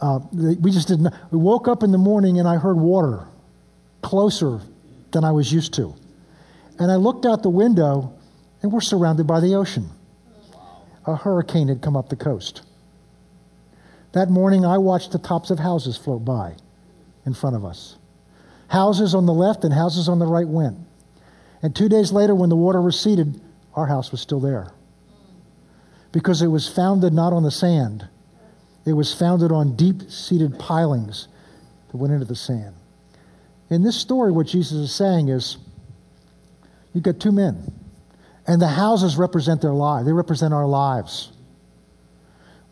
Uh, 0.00 0.20
we 0.32 0.70
just 0.70 0.88
didn't. 0.88 1.14
We 1.30 1.38
woke 1.38 1.68
up 1.68 1.82
in 1.82 1.90
the 1.90 1.98
morning, 1.98 2.38
and 2.38 2.48
I 2.48 2.56
heard 2.56 2.76
water 2.76 3.26
closer 4.02 4.60
than 5.12 5.24
I 5.24 5.32
was 5.32 5.52
used 5.52 5.74
to. 5.74 5.94
And 6.80 6.90
I 6.90 6.96
looked 6.96 7.26
out 7.26 7.42
the 7.42 7.50
window, 7.50 8.14
and 8.62 8.72
we're 8.72 8.80
surrounded 8.80 9.26
by 9.26 9.38
the 9.40 9.54
ocean. 9.54 9.90
A 11.06 11.14
hurricane 11.14 11.68
had 11.68 11.82
come 11.82 11.94
up 11.94 12.08
the 12.08 12.16
coast. 12.16 12.62
That 14.12 14.30
morning, 14.30 14.64
I 14.64 14.78
watched 14.78 15.12
the 15.12 15.18
tops 15.18 15.50
of 15.50 15.58
houses 15.58 15.98
float 15.98 16.24
by 16.24 16.56
in 17.26 17.34
front 17.34 17.54
of 17.54 17.66
us. 17.66 17.98
Houses 18.68 19.14
on 19.14 19.26
the 19.26 19.32
left 19.34 19.62
and 19.62 19.74
houses 19.74 20.08
on 20.08 20.18
the 20.18 20.26
right 20.26 20.48
went. 20.48 20.78
And 21.62 21.76
two 21.76 21.88
days 21.88 22.12
later, 22.12 22.34
when 22.34 22.48
the 22.48 22.56
water 22.56 22.80
receded, 22.80 23.40
our 23.74 23.86
house 23.86 24.10
was 24.10 24.22
still 24.22 24.40
there. 24.40 24.72
Because 26.12 26.40
it 26.40 26.46
was 26.46 26.66
founded 26.66 27.12
not 27.12 27.34
on 27.34 27.42
the 27.42 27.50
sand, 27.50 28.08
it 28.86 28.94
was 28.94 29.12
founded 29.12 29.52
on 29.52 29.76
deep 29.76 30.10
seated 30.10 30.58
pilings 30.58 31.28
that 31.90 31.98
went 31.98 32.14
into 32.14 32.24
the 32.24 32.34
sand. 32.34 32.74
In 33.68 33.82
this 33.82 33.96
story, 33.96 34.32
what 34.32 34.46
Jesus 34.46 34.78
is 34.78 34.94
saying 34.94 35.28
is 35.28 35.58
You've 36.92 37.04
got 37.04 37.20
two 37.20 37.32
men. 37.32 37.72
And 38.46 38.60
the 38.60 38.68
houses 38.68 39.16
represent 39.16 39.62
their 39.62 39.72
lives, 39.72 40.06
they 40.06 40.12
represent 40.12 40.52
our 40.52 40.66
lives. 40.66 41.32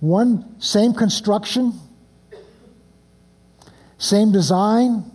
One, 0.01 0.61
same 0.61 0.93
construction, 0.95 1.73
same 3.99 4.33
design. 4.33 5.11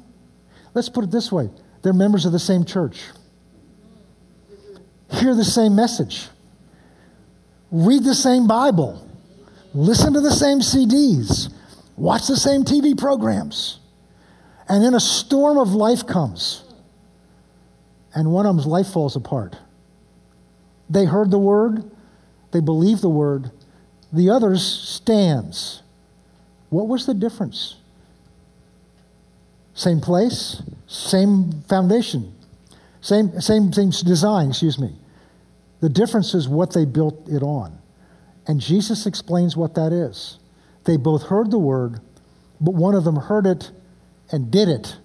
Let's 0.74 0.90
put 0.90 1.04
it 1.04 1.12
this 1.12 1.32
way 1.32 1.50
they're 1.82 1.94
members 1.94 2.26
of 2.26 2.32
the 2.32 2.40
same 2.40 2.64
church, 2.66 3.02
hear 5.12 5.36
the 5.36 5.46
same 5.46 5.76
message, 5.76 6.28
read 7.72 8.04
the 8.04 8.16
same 8.16 8.48
Bible, 8.48 9.06
listen 9.74 10.14
to 10.14 10.22
the 10.22 10.32
same 10.32 10.60
CDs, 10.60 11.54
watch 11.98 12.28
the 12.28 12.38
same 12.38 12.64
TV 12.64 12.98
programs. 12.98 13.80
And 14.70 14.82
then 14.82 14.94
a 14.94 15.00
storm 15.00 15.58
of 15.58 15.74
life 15.74 16.08
comes 16.08 16.63
and 18.16 18.32
one 18.32 18.46
of 18.46 18.56
them's 18.56 18.68
life 18.68 18.88
falls 18.88 19.16
apart. 19.16 19.58
They 20.90 21.06
heard 21.06 21.32
the 21.32 21.40
word, 21.40 21.90
they 22.52 22.60
believed 22.60 23.02
the 23.02 23.10
word, 23.10 23.52
the 24.12 24.30
other's 24.30 24.64
stands. 24.64 25.82
What 26.70 26.88
was 26.88 27.06
the 27.06 27.14
difference? 27.14 27.78
Same 29.74 30.02
place, 30.02 30.62
same 30.88 31.64
foundation, 31.64 32.34
same, 33.02 33.40
same, 33.42 33.74
same 33.74 33.90
design, 33.90 34.50
excuse 34.50 34.78
me. 34.78 34.96
The 35.82 35.90
difference 35.90 36.34
is 36.34 36.48
what 36.48 36.74
they 36.74 36.86
built 36.86 37.28
it 37.28 37.42
on. 37.42 37.78
And 38.48 38.60
Jesus 38.60 39.06
explains 39.06 39.58
what 39.58 39.74
that 39.76 39.92
is. 39.92 40.38
They 40.84 40.98
both 40.98 41.24
heard 41.24 41.50
the 41.50 41.60
word, 41.60 42.00
but 42.62 42.76
one 42.76 42.94
of 42.94 43.04
them 43.04 43.16
heard 43.16 43.48
it 43.48 43.72
and 44.32 44.52
did 44.52 44.70
it 44.70 44.98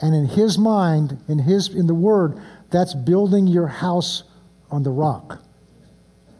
and 0.00 0.14
in 0.14 0.26
his 0.26 0.58
mind, 0.58 1.18
in 1.28 1.38
his 1.38 1.68
in 1.68 1.86
the 1.86 1.94
word, 1.94 2.40
that's 2.70 2.94
building 2.94 3.46
your 3.46 3.66
house 3.66 4.24
on 4.70 4.82
the 4.82 4.90
rock. 4.90 5.40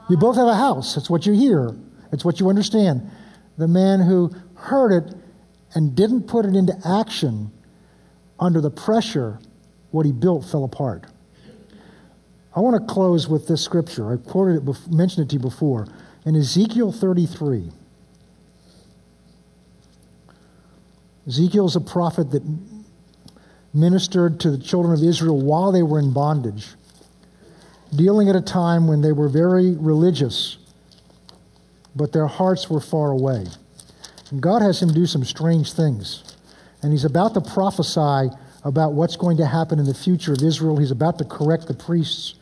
You 0.09 0.17
both 0.17 0.37
have 0.37 0.49
a 0.49 0.57
house. 0.57 0.97
It's 0.97 1.11
what 1.11 1.27
you 1.27 1.33
hear. 1.33 1.75
It's 2.13 2.25
what 2.25 2.41
you 2.41 2.49
understand. 2.49 3.09
The 3.59 3.69
man 3.69 4.01
who 4.01 4.35
heard 4.55 4.93
it 4.93 5.15
and 5.75 5.95
didn't 5.95 6.23
put 6.23 6.45
it 6.45 6.57
into 6.57 6.77
action 6.85 7.53
under 8.39 8.61
the 8.61 8.71
pressure, 8.71 9.39
what 9.91 10.07
he 10.07 10.13
built 10.13 10.45
fell 10.45 10.65
apart. 10.65 11.05
I 12.57 12.61
want 12.61 12.81
to 12.81 12.93
close 12.93 13.29
with 13.29 13.47
this 13.47 13.63
scripture. 13.63 14.13
I 14.13 14.17
quoted 14.17 14.69
it, 14.69 14.91
mentioned 14.91 15.27
it 15.27 15.31
to 15.31 15.37
you 15.37 15.41
before. 15.41 15.87
In 16.25 16.35
Ezekiel 16.35 16.91
33, 16.91 17.71
Ezekiel 21.29 21.67
is 21.67 21.77
a 21.77 21.81
prophet 21.81 22.31
that 22.33 22.43
ministered 23.73 24.41
to 24.41 24.51
the 24.51 24.59
children 24.59 24.93
of 24.93 25.03
Israel 25.03 25.41
while 25.41 25.73
they 25.73 25.83
were 25.83 25.99
in 25.99 26.13
bondage, 26.13 26.69
dealing 27.95 28.29
at 28.29 28.37
a 28.37 28.41
time 28.41 28.87
when 28.87 29.01
they 29.01 29.13
were 29.13 29.29
very 29.29 29.75
religious, 29.77 30.59
but 31.95 32.13
their 32.13 32.27
hearts 32.27 32.69
were 32.69 32.81
far 32.81 33.11
away. 33.11 33.47
And 34.31 34.41
God 34.41 34.63
has 34.63 34.81
him 34.81 34.93
do 34.93 35.07
some 35.07 35.25
strange 35.25 35.73
things. 35.73 36.37
And 36.83 36.93
he's 36.93 37.05
about 37.05 37.35
to 37.35 37.41
prophesy 37.41 38.31
about 38.65 38.93
what's 38.93 39.17
going 39.17 39.37
to 39.39 39.47
happen 39.47 39.79
in 39.79 39.87
the 39.87 39.95
future 39.95 40.33
of 40.33 40.43
Israel. 40.43 40.77
He's 40.77 40.91
about 40.91 41.19
to 41.19 41.25
correct 41.25 41.67
the 41.67 41.75
priests. 41.75 42.35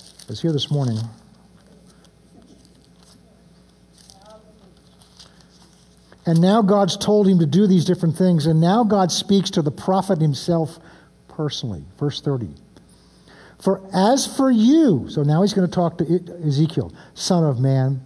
I 0.00 0.28
was 0.28 0.42
here 0.42 0.52
this 0.52 0.70
morning. 0.70 0.98
And 6.28 6.42
now 6.42 6.60
God's 6.60 6.98
told 6.98 7.26
him 7.26 7.38
to 7.38 7.46
do 7.46 7.66
these 7.66 7.86
different 7.86 8.14
things. 8.14 8.44
And 8.44 8.60
now 8.60 8.84
God 8.84 9.10
speaks 9.10 9.48
to 9.52 9.62
the 9.62 9.70
prophet 9.70 10.20
himself 10.20 10.78
personally. 11.26 11.86
Verse 11.98 12.20
30. 12.20 12.50
For 13.58 13.80
as 13.94 14.26
for 14.36 14.50
you, 14.50 15.06
so 15.08 15.22
now 15.22 15.40
he's 15.40 15.54
going 15.54 15.66
to 15.66 15.74
talk 15.74 15.96
to 15.96 16.04
Ezekiel, 16.46 16.92
son 17.14 17.44
of 17.44 17.58
man, 17.58 18.02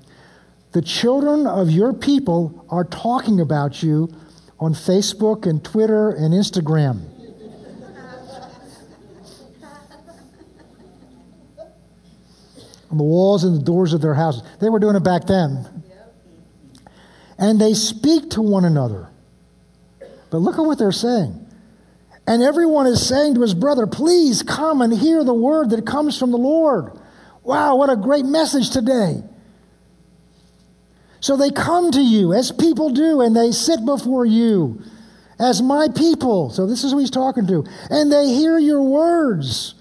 The 0.70 0.82
children 0.82 1.48
of 1.48 1.68
your 1.72 1.92
people 1.92 2.64
are 2.70 2.84
talking 2.84 3.40
about 3.40 3.82
you 3.82 4.08
on 4.60 4.72
Facebook 4.72 5.44
and 5.44 5.62
Twitter 5.64 6.10
and 6.10 6.32
Instagram. 6.32 7.08
on 12.88 12.98
the 12.98 13.04
walls 13.04 13.42
and 13.42 13.56
the 13.56 13.64
doors 13.64 13.94
of 13.94 14.02
their 14.02 14.14
houses. 14.14 14.42
They 14.60 14.68
were 14.68 14.78
doing 14.78 14.94
it 14.94 15.02
back 15.02 15.24
then. 15.24 15.81
And 17.38 17.60
they 17.60 17.74
speak 17.74 18.30
to 18.30 18.42
one 18.42 18.64
another. 18.64 19.08
But 20.30 20.38
look 20.38 20.58
at 20.58 20.62
what 20.62 20.78
they're 20.78 20.92
saying. 20.92 21.38
And 22.26 22.42
everyone 22.42 22.86
is 22.86 23.06
saying 23.06 23.34
to 23.34 23.42
his 23.42 23.54
brother, 23.54 23.86
Please 23.86 24.42
come 24.42 24.80
and 24.80 24.92
hear 24.92 25.24
the 25.24 25.34
word 25.34 25.70
that 25.70 25.86
comes 25.86 26.18
from 26.18 26.30
the 26.30 26.38
Lord. 26.38 26.92
Wow, 27.42 27.76
what 27.76 27.90
a 27.90 27.96
great 27.96 28.24
message 28.24 28.70
today. 28.70 29.22
So 31.20 31.36
they 31.36 31.50
come 31.50 31.90
to 31.92 32.00
you 32.00 32.32
as 32.32 32.50
people 32.50 32.90
do, 32.90 33.20
and 33.20 33.34
they 33.34 33.52
sit 33.52 33.84
before 33.84 34.24
you 34.24 34.82
as 35.38 35.60
my 35.60 35.88
people. 35.94 36.50
So 36.50 36.66
this 36.66 36.84
is 36.84 36.92
who 36.92 36.98
he's 36.98 37.10
talking 37.10 37.46
to. 37.48 37.64
And 37.90 38.12
they 38.12 38.28
hear 38.28 38.58
your 38.58 38.82
words, 38.82 39.74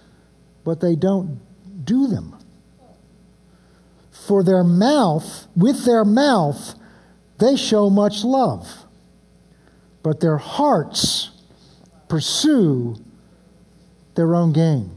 but 0.64 0.82
they 0.82 0.96
don't 0.96 1.40
do 1.84 2.08
them. 2.08 2.36
For 4.12 4.44
their 4.44 4.64
mouth, 4.64 5.48
with 5.56 5.86
their 5.86 6.06
mouth, 6.06 6.76
they 7.42 7.58
show 7.58 7.90
much 7.90 8.24
love, 8.24 8.86
but 10.04 10.22
their 10.22 10.38
hearts 10.38 11.32
pursue 12.08 12.96
their 14.16 14.36
own 14.36 14.54
gain. 14.54 14.92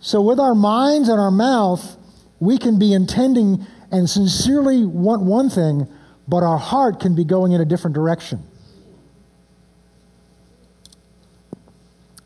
So, 0.00 0.20
with 0.20 0.38
our 0.38 0.54
minds 0.54 1.08
and 1.08 1.18
our 1.18 1.30
mouth, 1.30 1.96
we 2.40 2.58
can 2.58 2.78
be 2.78 2.92
intending 2.92 3.66
and 3.90 4.08
sincerely 4.08 4.84
want 4.84 5.22
one 5.22 5.48
thing, 5.48 5.88
but 6.28 6.42
our 6.42 6.58
heart 6.58 7.00
can 7.00 7.14
be 7.14 7.24
going 7.24 7.52
in 7.52 7.60
a 7.60 7.64
different 7.64 7.94
direction. 7.94 8.42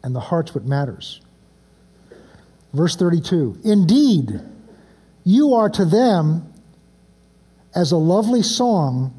And 0.02 0.14
the 0.14 0.20
heart's 0.20 0.54
what 0.54 0.64
matters. 0.64 1.20
Verse 2.72 2.96
32 2.96 3.60
Indeed, 3.64 4.40
you 5.24 5.54
are 5.54 5.68
to 5.70 5.84
them 5.84 6.52
as 7.76 7.92
a 7.92 7.96
lovely 7.96 8.42
song 8.42 9.12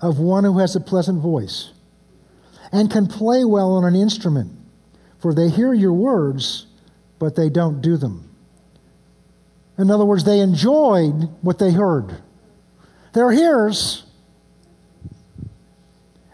of 0.00 0.20
one 0.20 0.44
who 0.44 0.58
has 0.60 0.76
a 0.76 0.80
pleasant 0.80 1.20
voice 1.20 1.72
and 2.72 2.90
can 2.90 3.06
play 3.06 3.44
well 3.44 3.72
on 3.72 3.84
an 3.84 3.96
instrument, 3.96 4.52
for 5.18 5.34
they 5.34 5.48
hear 5.48 5.74
your 5.74 5.92
words, 5.92 6.66
but 7.18 7.34
they 7.34 7.48
don't 7.48 7.82
do 7.82 7.96
them. 7.96 8.30
In 9.76 9.90
other 9.90 10.04
words, 10.04 10.24
they 10.24 10.38
enjoyed 10.38 11.28
what 11.42 11.58
they 11.58 11.72
heard. 11.72 12.22
They're 13.12 13.32
hearers, 13.32 14.04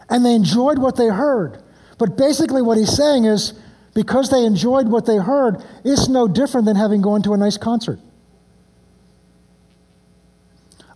and 0.07 0.23
they 0.23 0.35
enjoyed 0.35 0.77
what 0.77 0.95
they 0.97 1.07
heard. 1.07 1.63
But 1.97 2.15
basically, 2.17 2.61
what 2.61 2.77
he's 2.77 2.95
saying 2.95 3.25
is 3.25 3.53
because 3.95 4.29
they 4.29 4.45
enjoyed 4.45 4.87
what 4.87 5.05
they 5.05 5.17
heard, 5.17 5.63
it's 5.83 6.07
no 6.07 6.27
different 6.27 6.65
than 6.65 6.75
having 6.75 7.01
gone 7.01 7.23
to 7.23 7.33
a 7.33 7.37
nice 7.37 7.57
concert. 7.57 7.99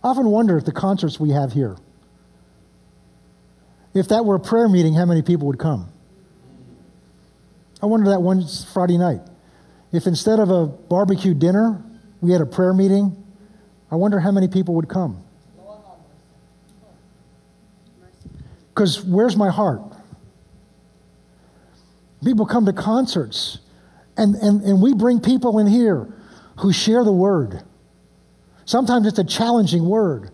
I 0.06 0.10
often 0.10 0.30
wonder 0.30 0.56
at 0.56 0.64
the 0.64 0.70
concerts 0.70 1.18
we 1.18 1.30
have 1.30 1.52
here, 1.52 1.76
if 3.92 4.06
that 4.06 4.24
were 4.24 4.36
a 4.36 4.40
prayer 4.40 4.68
meeting, 4.68 4.94
how 4.94 5.04
many 5.04 5.20
people 5.20 5.48
would 5.48 5.58
come? 5.58 5.88
I 7.82 7.86
wonder 7.86 8.10
that 8.10 8.22
one 8.22 8.46
Friday 8.72 8.98
night. 8.98 9.20
If 9.90 10.06
instead 10.06 10.38
of 10.38 10.48
a 10.48 10.66
barbecue 10.66 11.34
dinner, 11.34 11.82
we 12.20 12.30
had 12.30 12.40
a 12.40 12.46
prayer 12.46 12.72
meeting, 12.72 13.20
I 13.90 13.96
wonder 13.96 14.20
how 14.20 14.30
many 14.30 14.46
people 14.46 14.76
would 14.76 14.88
come. 14.88 15.24
Because 18.68 19.02
where's 19.04 19.36
my 19.36 19.50
heart? 19.50 19.82
People 22.24 22.46
come 22.46 22.64
to 22.66 22.72
concerts, 22.72 23.58
and, 24.16 24.36
and, 24.36 24.62
and 24.62 24.80
we 24.80 24.94
bring 24.94 25.18
people 25.18 25.58
in 25.58 25.66
here 25.66 26.06
who 26.60 26.72
share 26.72 27.02
the 27.02 27.10
word. 27.10 27.64
Sometimes 28.66 29.06
it's 29.06 29.18
a 29.18 29.24
challenging 29.24 29.86
word. 29.86 30.30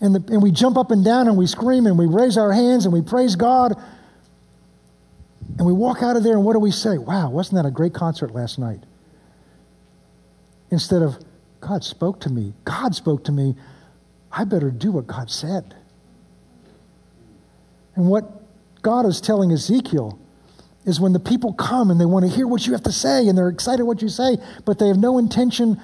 And, 0.00 0.14
the, 0.14 0.32
and 0.32 0.42
we 0.42 0.52
jump 0.52 0.76
up 0.76 0.90
and 0.90 1.04
down 1.04 1.26
and 1.26 1.36
we 1.36 1.46
scream 1.46 1.86
and 1.86 1.98
we 1.98 2.06
raise 2.06 2.36
our 2.36 2.52
hands 2.52 2.84
and 2.84 2.92
we 2.92 3.00
praise 3.00 3.34
God. 3.34 3.74
And 5.56 5.66
we 5.66 5.72
walk 5.72 6.02
out 6.02 6.16
of 6.16 6.22
there 6.22 6.34
and 6.34 6.44
what 6.44 6.52
do 6.52 6.58
we 6.58 6.70
say? 6.70 6.98
Wow, 6.98 7.30
wasn't 7.30 7.56
that 7.62 7.66
a 7.66 7.70
great 7.70 7.94
concert 7.94 8.32
last 8.32 8.58
night? 8.58 8.80
Instead 10.70 11.02
of, 11.02 11.18
God 11.60 11.82
spoke 11.82 12.20
to 12.20 12.30
me. 12.30 12.52
God 12.64 12.94
spoke 12.94 13.24
to 13.24 13.32
me. 13.32 13.56
I 14.30 14.44
better 14.44 14.70
do 14.70 14.92
what 14.92 15.06
God 15.06 15.30
said. 15.30 15.74
And 17.94 18.08
what 18.08 18.42
God 18.82 19.06
is 19.06 19.20
telling 19.22 19.50
Ezekiel 19.50 20.18
is 20.84 21.00
when 21.00 21.14
the 21.14 21.20
people 21.20 21.54
come 21.54 21.90
and 21.90 21.98
they 21.98 22.04
want 22.04 22.26
to 22.26 22.30
hear 22.30 22.46
what 22.46 22.66
you 22.66 22.72
have 22.72 22.82
to 22.82 22.92
say 22.92 23.26
and 23.26 23.36
they're 23.36 23.48
excited 23.48 23.84
what 23.84 24.02
you 24.02 24.10
say, 24.10 24.36
but 24.66 24.78
they 24.78 24.88
have 24.88 24.98
no 24.98 25.16
intention 25.16 25.80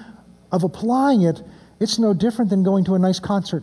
of 0.51 0.63
applying 0.63 1.23
it, 1.23 1.41
it's 1.83 1.99
no 1.99 2.13
different 2.13 2.49
than 2.49 2.63
going 2.63 2.85
to 2.85 2.95
a 2.95 2.99
nice 2.99 3.19
concert, 3.19 3.61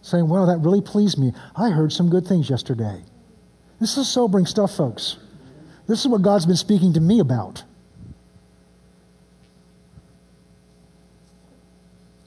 saying, 0.00 0.28
Well, 0.28 0.46
that 0.46 0.58
really 0.58 0.80
pleased 0.80 1.18
me. 1.18 1.32
I 1.54 1.68
heard 1.68 1.92
some 1.92 2.08
good 2.08 2.26
things 2.26 2.48
yesterday. 2.48 3.04
This 3.78 3.98
is 3.98 4.08
sobering 4.08 4.46
stuff, 4.46 4.74
folks. 4.74 5.18
This 5.86 6.00
is 6.00 6.08
what 6.08 6.22
God's 6.22 6.46
been 6.46 6.56
speaking 6.56 6.94
to 6.94 7.00
me 7.00 7.20
about. 7.20 7.62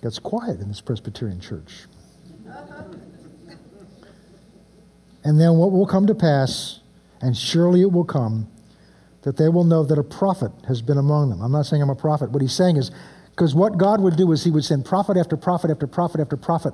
Gets 0.03 0.19
quiet 0.19 0.59
in 0.59 0.67
this 0.67 0.81
Presbyterian 0.81 1.41
church. 1.41 1.85
And 5.23 5.41
then 5.41 5.55
what 5.55 5.71
will 5.71 5.87
come 5.87 6.05
to 6.05 6.15
pass, 6.15 6.79
and 7.21 7.35
surely 7.35 7.81
it 7.81 7.91
will 7.91 8.05
come, 8.05 8.47
that 9.23 9.35
they 9.35 9.49
will 9.49 9.63
know 9.63 9.83
that 9.83 9.97
a 9.97 10.03
prophet 10.03 10.51
has 10.67 10.83
been 10.83 10.99
among 10.99 11.29
them. 11.29 11.41
I'm 11.41 11.51
not 11.51 11.65
saying 11.65 11.81
I'm 11.81 11.89
a 11.89 11.95
prophet. 11.95 12.29
What 12.29 12.43
he's 12.43 12.53
saying 12.53 12.77
is 12.77 12.91
because 13.37 13.53
what 13.53 13.77
God 13.77 14.01
would 14.01 14.17
do 14.17 14.31
is 14.31 14.43
he 14.43 14.49
would 14.49 14.65
send 14.65 14.83
prophet 14.83 15.15
after 15.15 15.37
prophet 15.37 15.69
after 15.69 15.85
prophet 15.85 16.19
after 16.19 16.35
prophet. 16.35 16.73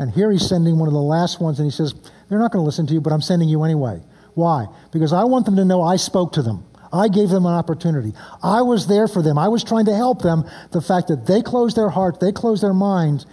And 0.00 0.10
here 0.10 0.32
he's 0.32 0.48
sending 0.48 0.76
one 0.76 0.88
of 0.88 0.92
the 0.92 1.00
last 1.00 1.40
ones, 1.40 1.60
and 1.60 1.66
he 1.66 1.70
says, 1.70 1.94
They're 2.28 2.40
not 2.40 2.50
going 2.50 2.62
to 2.62 2.66
listen 2.66 2.88
to 2.88 2.94
you, 2.94 3.00
but 3.00 3.12
I'm 3.12 3.20
sending 3.20 3.48
you 3.48 3.62
anyway. 3.62 4.02
Why? 4.34 4.66
Because 4.92 5.12
I 5.12 5.22
want 5.22 5.46
them 5.46 5.54
to 5.54 5.64
know 5.64 5.80
I 5.80 5.94
spoke 5.94 6.32
to 6.32 6.42
them. 6.42 6.66
I 6.92 7.06
gave 7.06 7.28
them 7.28 7.46
an 7.46 7.52
opportunity. 7.52 8.12
I 8.42 8.62
was 8.62 8.88
there 8.88 9.06
for 9.06 9.22
them. 9.22 9.38
I 9.38 9.46
was 9.46 9.62
trying 9.62 9.84
to 9.84 9.94
help 9.94 10.20
them. 10.20 10.44
The 10.72 10.80
fact 10.80 11.08
that 11.08 11.26
they 11.26 11.42
closed 11.42 11.76
their 11.76 11.90
heart, 11.90 12.18
they 12.18 12.32
closed 12.32 12.62
their 12.62 12.74
minds, 12.74 13.26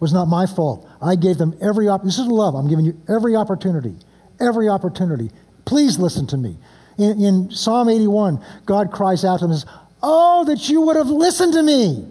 was 0.00 0.12
not 0.12 0.26
my 0.26 0.46
fault. 0.46 0.88
I 1.00 1.14
gave 1.14 1.38
them 1.38 1.56
every 1.62 1.88
opportunity. 1.88 2.16
This 2.16 2.18
is 2.18 2.26
love. 2.26 2.56
I'm 2.56 2.68
giving 2.68 2.84
you 2.84 3.00
every 3.08 3.36
opportunity. 3.36 3.94
Every 4.40 4.68
opportunity. 4.68 5.30
Please 5.66 6.00
listen 6.00 6.26
to 6.28 6.36
me. 6.36 6.58
In, 6.98 7.22
in 7.22 7.50
Psalm 7.50 7.88
81, 7.88 8.44
God 8.66 8.90
cries 8.90 9.24
out 9.24 9.38
to 9.38 9.44
them 9.44 9.52
and 9.52 9.60
says, 9.60 9.70
Oh, 10.02 10.44
that 10.46 10.68
you 10.68 10.80
would 10.82 10.96
have 10.96 11.08
listened 11.08 11.52
to 11.54 11.62
me. 11.62 12.08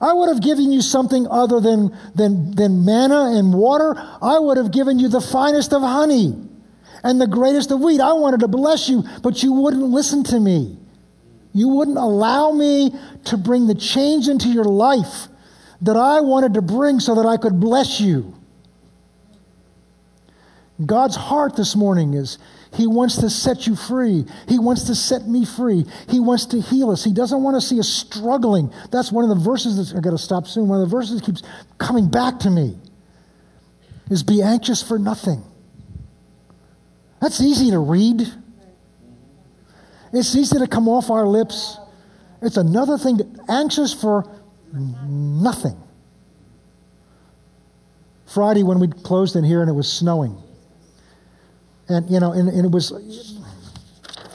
I 0.00 0.12
would 0.12 0.28
have 0.28 0.40
given 0.40 0.70
you 0.70 0.80
something 0.80 1.26
other 1.26 1.60
than, 1.60 1.96
than, 2.14 2.54
than 2.54 2.84
manna 2.84 3.32
and 3.36 3.52
water. 3.52 3.94
I 4.22 4.38
would 4.38 4.56
have 4.56 4.70
given 4.70 4.98
you 4.98 5.08
the 5.08 5.20
finest 5.20 5.72
of 5.72 5.82
honey 5.82 6.36
and 7.02 7.20
the 7.20 7.26
greatest 7.26 7.70
of 7.72 7.80
wheat. 7.80 8.00
I 8.00 8.12
wanted 8.12 8.40
to 8.40 8.48
bless 8.48 8.88
you, 8.88 9.02
but 9.22 9.42
you 9.42 9.52
wouldn't 9.52 9.82
listen 9.82 10.22
to 10.24 10.38
me. 10.38 10.78
You 11.52 11.68
wouldn't 11.68 11.98
allow 11.98 12.52
me 12.52 12.94
to 13.24 13.36
bring 13.36 13.66
the 13.66 13.74
change 13.74 14.28
into 14.28 14.48
your 14.48 14.64
life 14.64 15.28
that 15.80 15.96
I 15.96 16.20
wanted 16.20 16.54
to 16.54 16.62
bring 16.62 17.00
so 17.00 17.16
that 17.16 17.26
I 17.26 17.36
could 17.36 17.58
bless 17.58 18.00
you. 18.00 18.34
God's 20.84 21.16
heart 21.16 21.56
this 21.56 21.74
morning 21.74 22.14
is 22.14 22.38
He 22.74 22.86
wants 22.86 23.16
to 23.18 23.30
set 23.30 23.66
you 23.66 23.74
free. 23.74 24.26
He 24.46 24.58
wants 24.58 24.84
to 24.84 24.94
set 24.94 25.26
me 25.26 25.44
free. 25.44 25.84
He 26.08 26.20
wants 26.20 26.46
to 26.46 26.60
heal 26.60 26.90
us. 26.90 27.02
He 27.02 27.12
doesn't 27.12 27.42
want 27.42 27.56
to 27.56 27.60
see 27.60 27.80
us 27.80 27.88
struggling. 27.88 28.72
That's 28.90 29.10
one 29.10 29.24
of 29.24 29.30
the 29.30 29.42
verses 29.42 29.76
that 29.76 29.96
I 29.96 30.00
got 30.00 30.10
to 30.10 30.18
stop 30.18 30.46
soon. 30.46 30.68
One 30.68 30.80
of 30.80 30.88
the 30.88 30.96
verses 30.96 31.20
that 31.20 31.24
keeps 31.24 31.42
coming 31.78 32.10
back 32.10 32.40
to 32.40 32.50
me 32.50 32.78
is 34.10 34.22
be 34.22 34.42
anxious 34.42 34.82
for 34.82 34.98
nothing. 34.98 35.42
That's 37.20 37.40
easy 37.40 37.70
to 37.70 37.78
read. 37.78 38.22
It's 40.12 40.34
easy 40.34 40.58
to 40.58 40.66
come 40.66 40.88
off 40.88 41.10
our 41.10 41.26
lips. 41.26 41.78
It's 42.40 42.56
another 42.56 42.98
thing 42.98 43.18
to 43.18 43.26
anxious 43.48 43.92
for 43.92 44.24
nothing. 44.72 45.76
Friday 48.26 48.62
when 48.62 48.78
we 48.78 48.88
closed 48.88 49.36
in 49.36 49.44
here 49.44 49.62
and 49.62 49.70
it 49.70 49.74
was 49.74 49.90
snowing. 49.90 50.40
And, 51.88 52.08
you 52.10 52.20
know, 52.20 52.32
and, 52.32 52.48
and 52.48 52.64
it 52.66 52.70
was, 52.70 52.92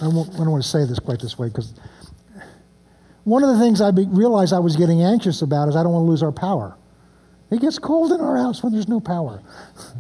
I, 0.01 0.08
won't, 0.08 0.34
I 0.34 0.38
don't 0.38 0.51
want 0.51 0.64
to 0.64 0.70
say 0.70 0.86
this 0.86 0.99
quite 0.99 1.20
this 1.20 1.38
way 1.38 1.47
because 1.47 1.74
one 3.24 3.43
of 3.43 3.49
the 3.49 3.60
things 3.60 3.80
I 3.80 3.91
be, 3.91 4.06
realized 4.08 4.54
I 4.54 4.60
was 4.60 4.76
getting 4.76 5.01
anxious 5.01 5.41
about 5.41 5.70
is 5.70 5.76
I 5.76 5.84
don't 5.84 5.93
want 5.93 6.06
to 6.06 6.10
lose 6.10 6.24
our 6.24 6.32
power. 6.32 6.76
It 7.51 7.62
gets 7.62 7.78
cold 7.80 8.12
in 8.12 8.20
our 8.20 8.36
house 8.38 8.64
when 8.64 8.74
there's 8.74 8.88
no 8.88 8.99
power. 8.99 9.41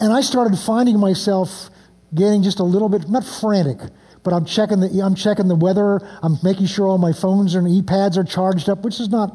and 0.00 0.12
I 0.12 0.20
started 0.20 0.58
finding 0.58 0.98
myself 0.98 1.70
getting 2.14 2.42
just 2.42 2.58
a 2.58 2.64
little 2.64 2.88
bit, 2.88 3.08
not 3.08 3.24
frantic, 3.24 3.78
but 4.24 4.32
I'm 4.34 4.44
checking 4.44 4.80
the 4.80 5.00
I'm 5.00 5.14
checking 5.14 5.46
the 5.48 5.54
weather. 5.54 6.00
I'm 6.22 6.38
making 6.42 6.66
sure 6.66 6.88
all 6.88 6.98
my 6.98 7.12
phones 7.12 7.54
and 7.54 7.68
e-pads 7.68 8.18
are 8.18 8.24
charged 8.24 8.68
up, 8.68 8.80
which 8.80 8.98
is 9.00 9.08
not 9.08 9.34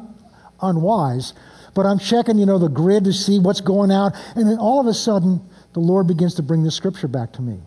unwise. 0.60 1.32
But 1.74 1.86
I'm 1.86 1.98
checking, 1.98 2.38
you 2.38 2.46
know, 2.46 2.58
the 2.58 2.68
grid 2.68 3.04
to 3.04 3.12
see 3.12 3.38
what's 3.38 3.60
going 3.60 3.90
out, 3.90 4.12
and 4.36 4.48
then 4.48 4.58
all 4.58 4.80
of 4.80 4.86
a 4.86 4.94
sudden, 4.94 5.40
the 5.72 5.80
Lord 5.80 6.06
begins 6.06 6.34
to 6.36 6.42
bring 6.42 6.62
the 6.62 6.70
scripture 6.70 7.08
back 7.08 7.32
to 7.32 7.42
me. 7.42 7.60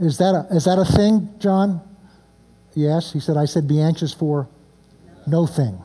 Is 0.00 0.18
that 0.18 0.34
a, 0.34 0.54
is 0.54 0.64
that 0.64 0.78
a 0.78 0.84
thing, 0.84 1.28
John? 1.38 1.80
Yes. 2.74 3.12
He 3.12 3.20
said, 3.20 3.36
I 3.36 3.44
said, 3.44 3.68
be 3.68 3.80
anxious 3.80 4.12
for 4.12 4.48
no 5.26 5.46
thing. 5.46 5.80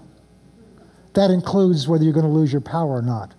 That 1.13 1.29
includes 1.29 1.87
whether 1.87 2.03
you're 2.03 2.13
going 2.13 2.25
to 2.25 2.31
lose 2.31 2.51
your 2.51 2.61
power 2.61 2.89
or 2.89 3.01
not. 3.01 3.33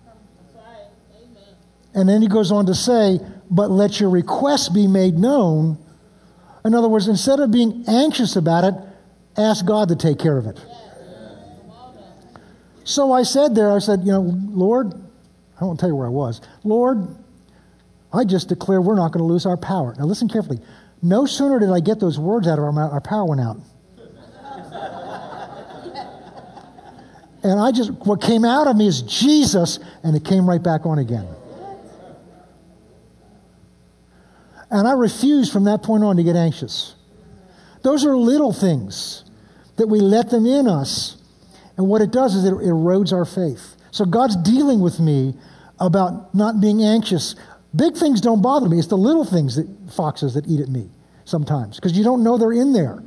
And 1.93 2.07
then 2.07 2.21
he 2.21 2.27
goes 2.27 2.51
on 2.51 2.67
to 2.67 2.75
say, 2.75 3.19
but 3.49 3.69
let 3.69 3.99
your 3.99 4.09
requests 4.09 4.69
be 4.69 4.87
made 4.87 5.15
known. 5.15 5.77
In 6.63 6.73
other 6.73 6.87
words, 6.87 7.07
instead 7.07 7.39
of 7.39 7.51
being 7.51 7.83
anxious 7.87 8.35
about 8.35 8.63
it, 8.63 8.73
ask 9.37 9.65
God 9.65 9.89
to 9.89 9.95
take 9.95 10.19
care 10.19 10.37
of 10.37 10.45
it. 10.45 10.63
So 12.83 13.11
I 13.11 13.23
said 13.23 13.55
there, 13.55 13.71
I 13.71 13.79
said, 13.79 14.01
you 14.01 14.11
know, 14.11 14.21
Lord, 14.21 14.93
I 15.59 15.65
won't 15.65 15.79
tell 15.79 15.89
you 15.89 15.95
where 15.95 16.07
I 16.07 16.11
was. 16.11 16.41
Lord, 16.63 17.07
I 18.11 18.25
just 18.25 18.49
declare 18.49 18.81
we're 18.81 18.95
not 18.95 19.11
going 19.11 19.19
to 19.19 19.31
lose 19.31 19.45
our 19.45 19.57
power. 19.57 19.95
Now 19.97 20.05
listen 20.05 20.27
carefully. 20.27 20.59
No 21.01 21.25
sooner 21.25 21.59
did 21.59 21.69
I 21.69 21.79
get 21.79 21.99
those 21.99 22.19
words 22.19 22.47
out 22.47 22.57
of 22.57 22.63
our 22.63 22.71
mouth, 22.71 22.91
our 22.91 23.01
power 23.01 23.25
went 23.25 23.41
out. 23.41 23.57
and 27.43 27.59
I 27.59 27.71
just, 27.71 27.91
what 27.91 28.21
came 28.21 28.45
out 28.45 28.67
of 28.67 28.75
me 28.75 28.87
is 28.87 29.01
Jesus, 29.03 29.79
and 30.03 30.15
it 30.15 30.25
came 30.25 30.47
right 30.47 30.61
back 30.61 30.85
on 30.85 30.99
again. 30.99 31.27
And 34.71 34.87
I 34.87 34.93
refuse 34.93 35.51
from 35.51 35.65
that 35.65 35.83
point 35.83 36.03
on 36.03 36.15
to 36.15 36.23
get 36.23 36.35
anxious. 36.35 36.95
Those 37.81 38.05
are 38.05 38.15
little 38.15 38.53
things 38.53 39.25
that 39.75 39.87
we 39.87 39.99
let 39.99 40.29
them 40.29 40.45
in 40.45 40.67
us. 40.67 41.17
And 41.77 41.87
what 41.87 42.01
it 42.01 42.11
does 42.11 42.35
is 42.35 42.45
it 42.45 42.53
erodes 42.53 43.13
our 43.13 43.25
faith. 43.25 43.75
So 43.91 44.05
God's 44.05 44.35
dealing 44.37 44.79
with 44.79 44.99
me 44.99 45.35
about 45.79 46.33
not 46.33 46.61
being 46.61 46.83
anxious. 46.83 47.35
Big 47.75 47.95
things 47.95 48.21
don't 48.21 48.41
bother 48.41 48.69
me. 48.69 48.77
It's 48.77 48.87
the 48.87 48.97
little 48.97 49.25
things 49.25 49.55
that 49.55 49.67
foxes 49.91 50.33
that 50.35 50.47
eat 50.47 50.59
at 50.59 50.69
me 50.69 50.89
sometimes 51.25 51.77
because 51.77 51.97
you 51.97 52.03
don't 52.03 52.23
know 52.23 52.37
they're 52.37 52.51
in 52.51 52.73
there. 52.73 53.03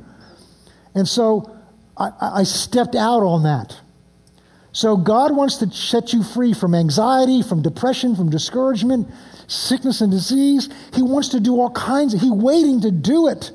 And 0.93 1.07
so 1.07 1.55
I, 1.97 2.11
I 2.19 2.43
stepped 2.43 2.95
out 2.95 3.21
on 3.21 3.43
that. 3.43 3.79
So 4.71 4.97
God 4.97 5.35
wants 5.35 5.57
to 5.57 5.71
set 5.71 6.11
you 6.11 6.21
free 6.21 6.53
from 6.53 6.75
anxiety, 6.75 7.41
from 7.41 7.61
depression, 7.61 8.15
from 8.15 8.29
discouragement, 8.29 9.07
sickness 9.47 10.01
and 10.01 10.11
disease. 10.11 10.69
He 10.93 11.01
wants 11.01 11.29
to 11.29 11.39
do 11.39 11.59
all 11.61 11.71
kinds 11.71 12.13
of, 12.13 12.19
he's 12.19 12.31
waiting 12.31 12.81
to 12.81 12.91
do 12.91 13.29
it. 13.29 13.51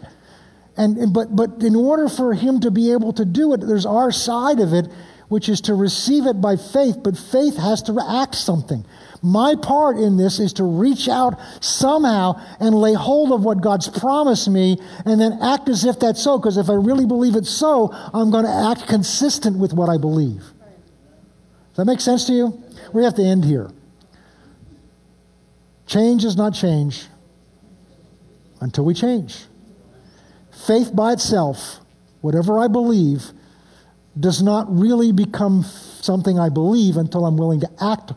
And, 0.76 0.96
and, 0.96 1.12
but, 1.12 1.34
but 1.34 1.62
in 1.62 1.74
order 1.74 2.08
for 2.08 2.32
him 2.32 2.60
to 2.60 2.70
be 2.70 2.92
able 2.92 3.12
to 3.14 3.24
do 3.24 3.52
it, 3.52 3.60
there's 3.60 3.86
our 3.86 4.12
side 4.12 4.60
of 4.60 4.72
it, 4.72 4.86
which 5.28 5.48
is 5.48 5.60
to 5.62 5.74
receive 5.74 6.26
it 6.26 6.40
by 6.40 6.56
faith, 6.56 6.98
but 7.02 7.16
faith 7.16 7.56
has 7.56 7.82
to 7.82 7.98
act 8.00 8.34
something. 8.34 8.84
My 9.22 9.54
part 9.54 9.96
in 9.98 10.16
this 10.16 10.40
is 10.40 10.54
to 10.54 10.64
reach 10.64 11.08
out 11.08 11.38
somehow 11.60 12.40
and 12.58 12.74
lay 12.74 12.94
hold 12.94 13.32
of 13.32 13.44
what 13.44 13.60
God's 13.60 13.88
promised 13.88 14.48
me 14.48 14.78
and 15.04 15.20
then 15.20 15.38
act 15.42 15.68
as 15.68 15.84
if 15.84 16.00
that's 16.00 16.22
so, 16.22 16.38
because 16.38 16.56
if 16.56 16.70
I 16.70 16.74
really 16.74 17.06
believe 17.06 17.36
it's 17.36 17.50
so, 17.50 17.90
I'm 17.92 18.30
going 18.30 18.44
to 18.44 18.70
act 18.70 18.88
consistent 18.88 19.58
with 19.58 19.72
what 19.72 19.88
I 19.88 19.98
believe. 19.98 20.40
Does 20.40 21.76
that 21.76 21.84
make 21.84 22.00
sense 22.00 22.24
to 22.26 22.32
you? 22.32 22.62
We 22.92 23.04
have 23.04 23.14
to 23.16 23.22
end 23.22 23.44
here. 23.44 23.70
Change 25.86 26.24
is 26.24 26.36
not 26.36 26.54
change 26.54 27.06
until 28.60 28.84
we 28.84 28.94
change. 28.94 29.44
Faith 30.66 30.94
by 30.94 31.12
itself, 31.12 31.80
whatever 32.20 32.58
I 32.58 32.68
believe, 32.68 33.30
does 34.18 34.42
not 34.42 34.66
really 34.70 35.12
become 35.12 35.62
something 35.62 36.38
I 36.38 36.48
believe 36.48 36.96
until 36.96 37.24
I'm 37.24 37.36
willing 37.36 37.60
to 37.60 37.70
act 37.80 38.12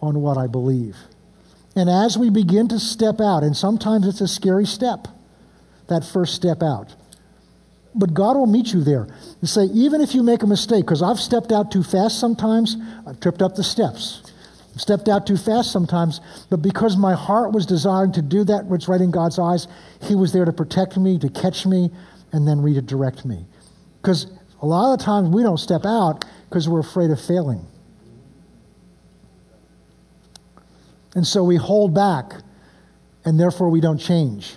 on 0.00 0.20
what 0.20 0.36
I 0.36 0.46
believe. 0.46 0.96
And 1.76 1.88
as 1.88 2.18
we 2.18 2.30
begin 2.30 2.68
to 2.68 2.78
step 2.78 3.20
out, 3.20 3.42
and 3.42 3.56
sometimes 3.56 4.06
it's 4.06 4.20
a 4.20 4.28
scary 4.28 4.66
step, 4.66 5.08
that 5.88 6.04
first 6.04 6.34
step 6.34 6.62
out. 6.62 6.94
But 7.94 8.14
God 8.14 8.36
will 8.36 8.46
meet 8.46 8.72
you 8.72 8.82
there 8.82 9.08
and 9.40 9.48
say, 9.48 9.64
even 9.64 10.00
if 10.00 10.14
you 10.14 10.22
make 10.22 10.42
a 10.42 10.46
mistake, 10.46 10.84
because 10.84 11.02
I've 11.02 11.18
stepped 11.18 11.52
out 11.52 11.70
too 11.72 11.82
fast 11.82 12.18
sometimes, 12.18 12.76
I've 13.06 13.18
tripped 13.20 13.42
up 13.42 13.56
the 13.56 13.64
steps 13.64 14.29
stepped 14.76 15.08
out 15.08 15.26
too 15.26 15.36
fast 15.36 15.72
sometimes, 15.72 16.20
but 16.48 16.62
because 16.62 16.96
my 16.96 17.14
heart 17.14 17.52
was 17.52 17.66
desiring 17.66 18.12
to 18.12 18.22
do 18.22 18.44
that 18.44 18.66
which 18.66 18.88
right 18.88 19.00
in 19.00 19.10
God's 19.10 19.38
eyes, 19.38 19.66
He 20.02 20.14
was 20.14 20.32
there 20.32 20.44
to 20.44 20.52
protect 20.52 20.96
me, 20.96 21.18
to 21.18 21.28
catch 21.28 21.66
me, 21.66 21.90
and 22.32 22.46
then 22.46 22.62
redirect 22.62 23.24
me. 23.24 23.46
Because 24.00 24.26
a 24.62 24.66
lot 24.66 24.92
of 24.92 24.98
the 24.98 25.04
times 25.04 25.30
we 25.30 25.42
don't 25.42 25.58
step 25.58 25.84
out 25.84 26.24
because 26.48 26.68
we're 26.68 26.80
afraid 26.80 27.10
of 27.10 27.20
failing. 27.20 27.66
And 31.14 31.26
so 31.26 31.42
we 31.42 31.56
hold 31.56 31.94
back, 31.94 32.34
and 33.24 33.38
therefore 33.38 33.68
we 33.70 33.80
don't 33.80 33.98
change. 33.98 34.54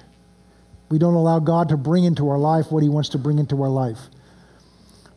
We 0.89 0.99
don't 0.99 1.16
allow 1.16 1.39
God 1.39 1.70
to 1.70 1.78
bring 1.78 2.03
into 2.03 2.30
our 2.30 2.38
life 2.38 2.72
what 2.72 2.84
He 2.84 2.89
wants 2.89 3.09
to 3.09 3.18
bring 3.18 3.39
into 3.39 3.61
our 3.64 3.70
life. 3.70 3.97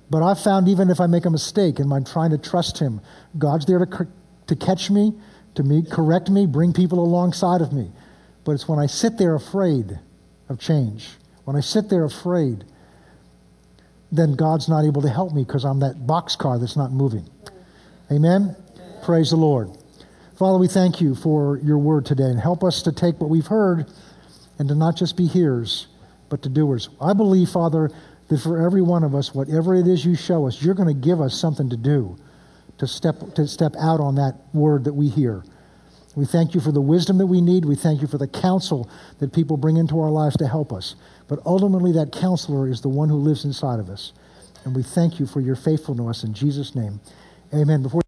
But 0.08 0.22
I've 0.22 0.40
found 0.40 0.68
even 0.68 0.88
if 0.88 1.00
I 1.00 1.06
make 1.06 1.26
a 1.26 1.30
mistake 1.30 1.78
and 1.78 1.92
I'm 1.92 2.04
trying 2.04 2.30
to 2.30 2.38
trust 2.38 2.78
Him, 2.78 3.00
God's 3.36 3.66
there 3.66 3.84
to 3.84 4.06
to 4.46 4.56
catch 4.56 4.90
me, 4.90 5.14
to 5.54 5.62
meet, 5.62 5.90
correct 5.90 6.30
me, 6.30 6.46
bring 6.46 6.72
people 6.72 7.00
alongside 7.00 7.60
of 7.60 7.72
me. 7.72 7.90
But 8.44 8.52
it's 8.52 8.68
when 8.68 8.78
I 8.78 8.86
sit 8.86 9.18
there 9.18 9.34
afraid 9.34 9.98
of 10.48 10.60
change, 10.60 11.08
when 11.44 11.56
I 11.56 11.60
sit 11.60 11.88
there 11.88 12.04
afraid, 12.04 12.64
then 14.12 14.34
God's 14.34 14.68
not 14.68 14.84
able 14.84 15.02
to 15.02 15.08
help 15.08 15.32
me 15.32 15.42
because 15.42 15.64
I'm 15.64 15.80
that 15.80 16.06
boxcar 16.06 16.60
that's 16.60 16.76
not 16.76 16.92
moving. 16.92 17.28
Amen? 18.10 18.54
Praise 19.02 19.30
the 19.30 19.36
Lord. 19.36 19.70
Father, 20.38 20.58
we 20.58 20.68
thank 20.68 21.00
you 21.00 21.14
for 21.14 21.58
your 21.58 21.78
word 21.78 22.06
today 22.06 22.24
and 22.24 22.38
help 22.38 22.62
us 22.62 22.82
to 22.82 22.92
take 22.92 23.20
what 23.20 23.30
we've 23.30 23.46
heard 23.46 23.86
and 24.58 24.68
to 24.68 24.74
not 24.74 24.96
just 24.96 25.16
be 25.16 25.26
hearers, 25.26 25.86
but 26.28 26.42
to 26.42 26.48
doers. 26.48 26.88
I 27.00 27.14
believe, 27.14 27.48
Father, 27.48 27.90
that 28.28 28.40
for 28.40 28.64
every 28.64 28.82
one 28.82 29.02
of 29.02 29.14
us, 29.14 29.34
whatever 29.34 29.74
it 29.74 29.86
is 29.86 30.04
you 30.04 30.14
show 30.14 30.46
us, 30.46 30.62
you're 30.62 30.74
going 30.74 30.88
to 30.88 31.06
give 31.06 31.20
us 31.20 31.38
something 31.38 31.70
to 31.70 31.76
do 31.76 32.16
to 32.78 32.86
step, 32.86 33.34
to 33.34 33.46
step 33.46 33.74
out 33.78 34.00
on 34.00 34.14
that 34.16 34.36
word 34.52 34.84
that 34.84 34.94
we 34.94 35.08
hear. 35.08 35.44
We 36.14 36.24
thank 36.24 36.54
you 36.54 36.60
for 36.60 36.72
the 36.72 36.80
wisdom 36.80 37.18
that 37.18 37.26
we 37.26 37.42
need. 37.42 37.66
We 37.66 37.76
thank 37.76 38.00
you 38.00 38.08
for 38.08 38.16
the 38.16 38.26
counsel 38.26 38.90
that 39.18 39.34
people 39.34 39.58
bring 39.58 39.76
into 39.76 40.00
our 40.00 40.10
lives 40.10 40.36
to 40.38 40.48
help 40.48 40.72
us. 40.72 40.94
But 41.28 41.40
ultimately, 41.44 41.92
that 41.92 42.10
counselor 42.10 42.68
is 42.68 42.80
the 42.80 42.88
one 42.88 43.10
who 43.10 43.16
lives 43.16 43.44
inside 43.44 43.80
of 43.80 43.90
us. 43.90 44.12
And 44.64 44.74
we 44.74 44.82
thank 44.82 45.20
you 45.20 45.26
for 45.26 45.40
your 45.40 45.56
faithfulness 45.56 46.24
in 46.24 46.32
Jesus' 46.32 46.74
name. 46.74 47.00
Amen. 47.52 47.82
Before 47.82 48.00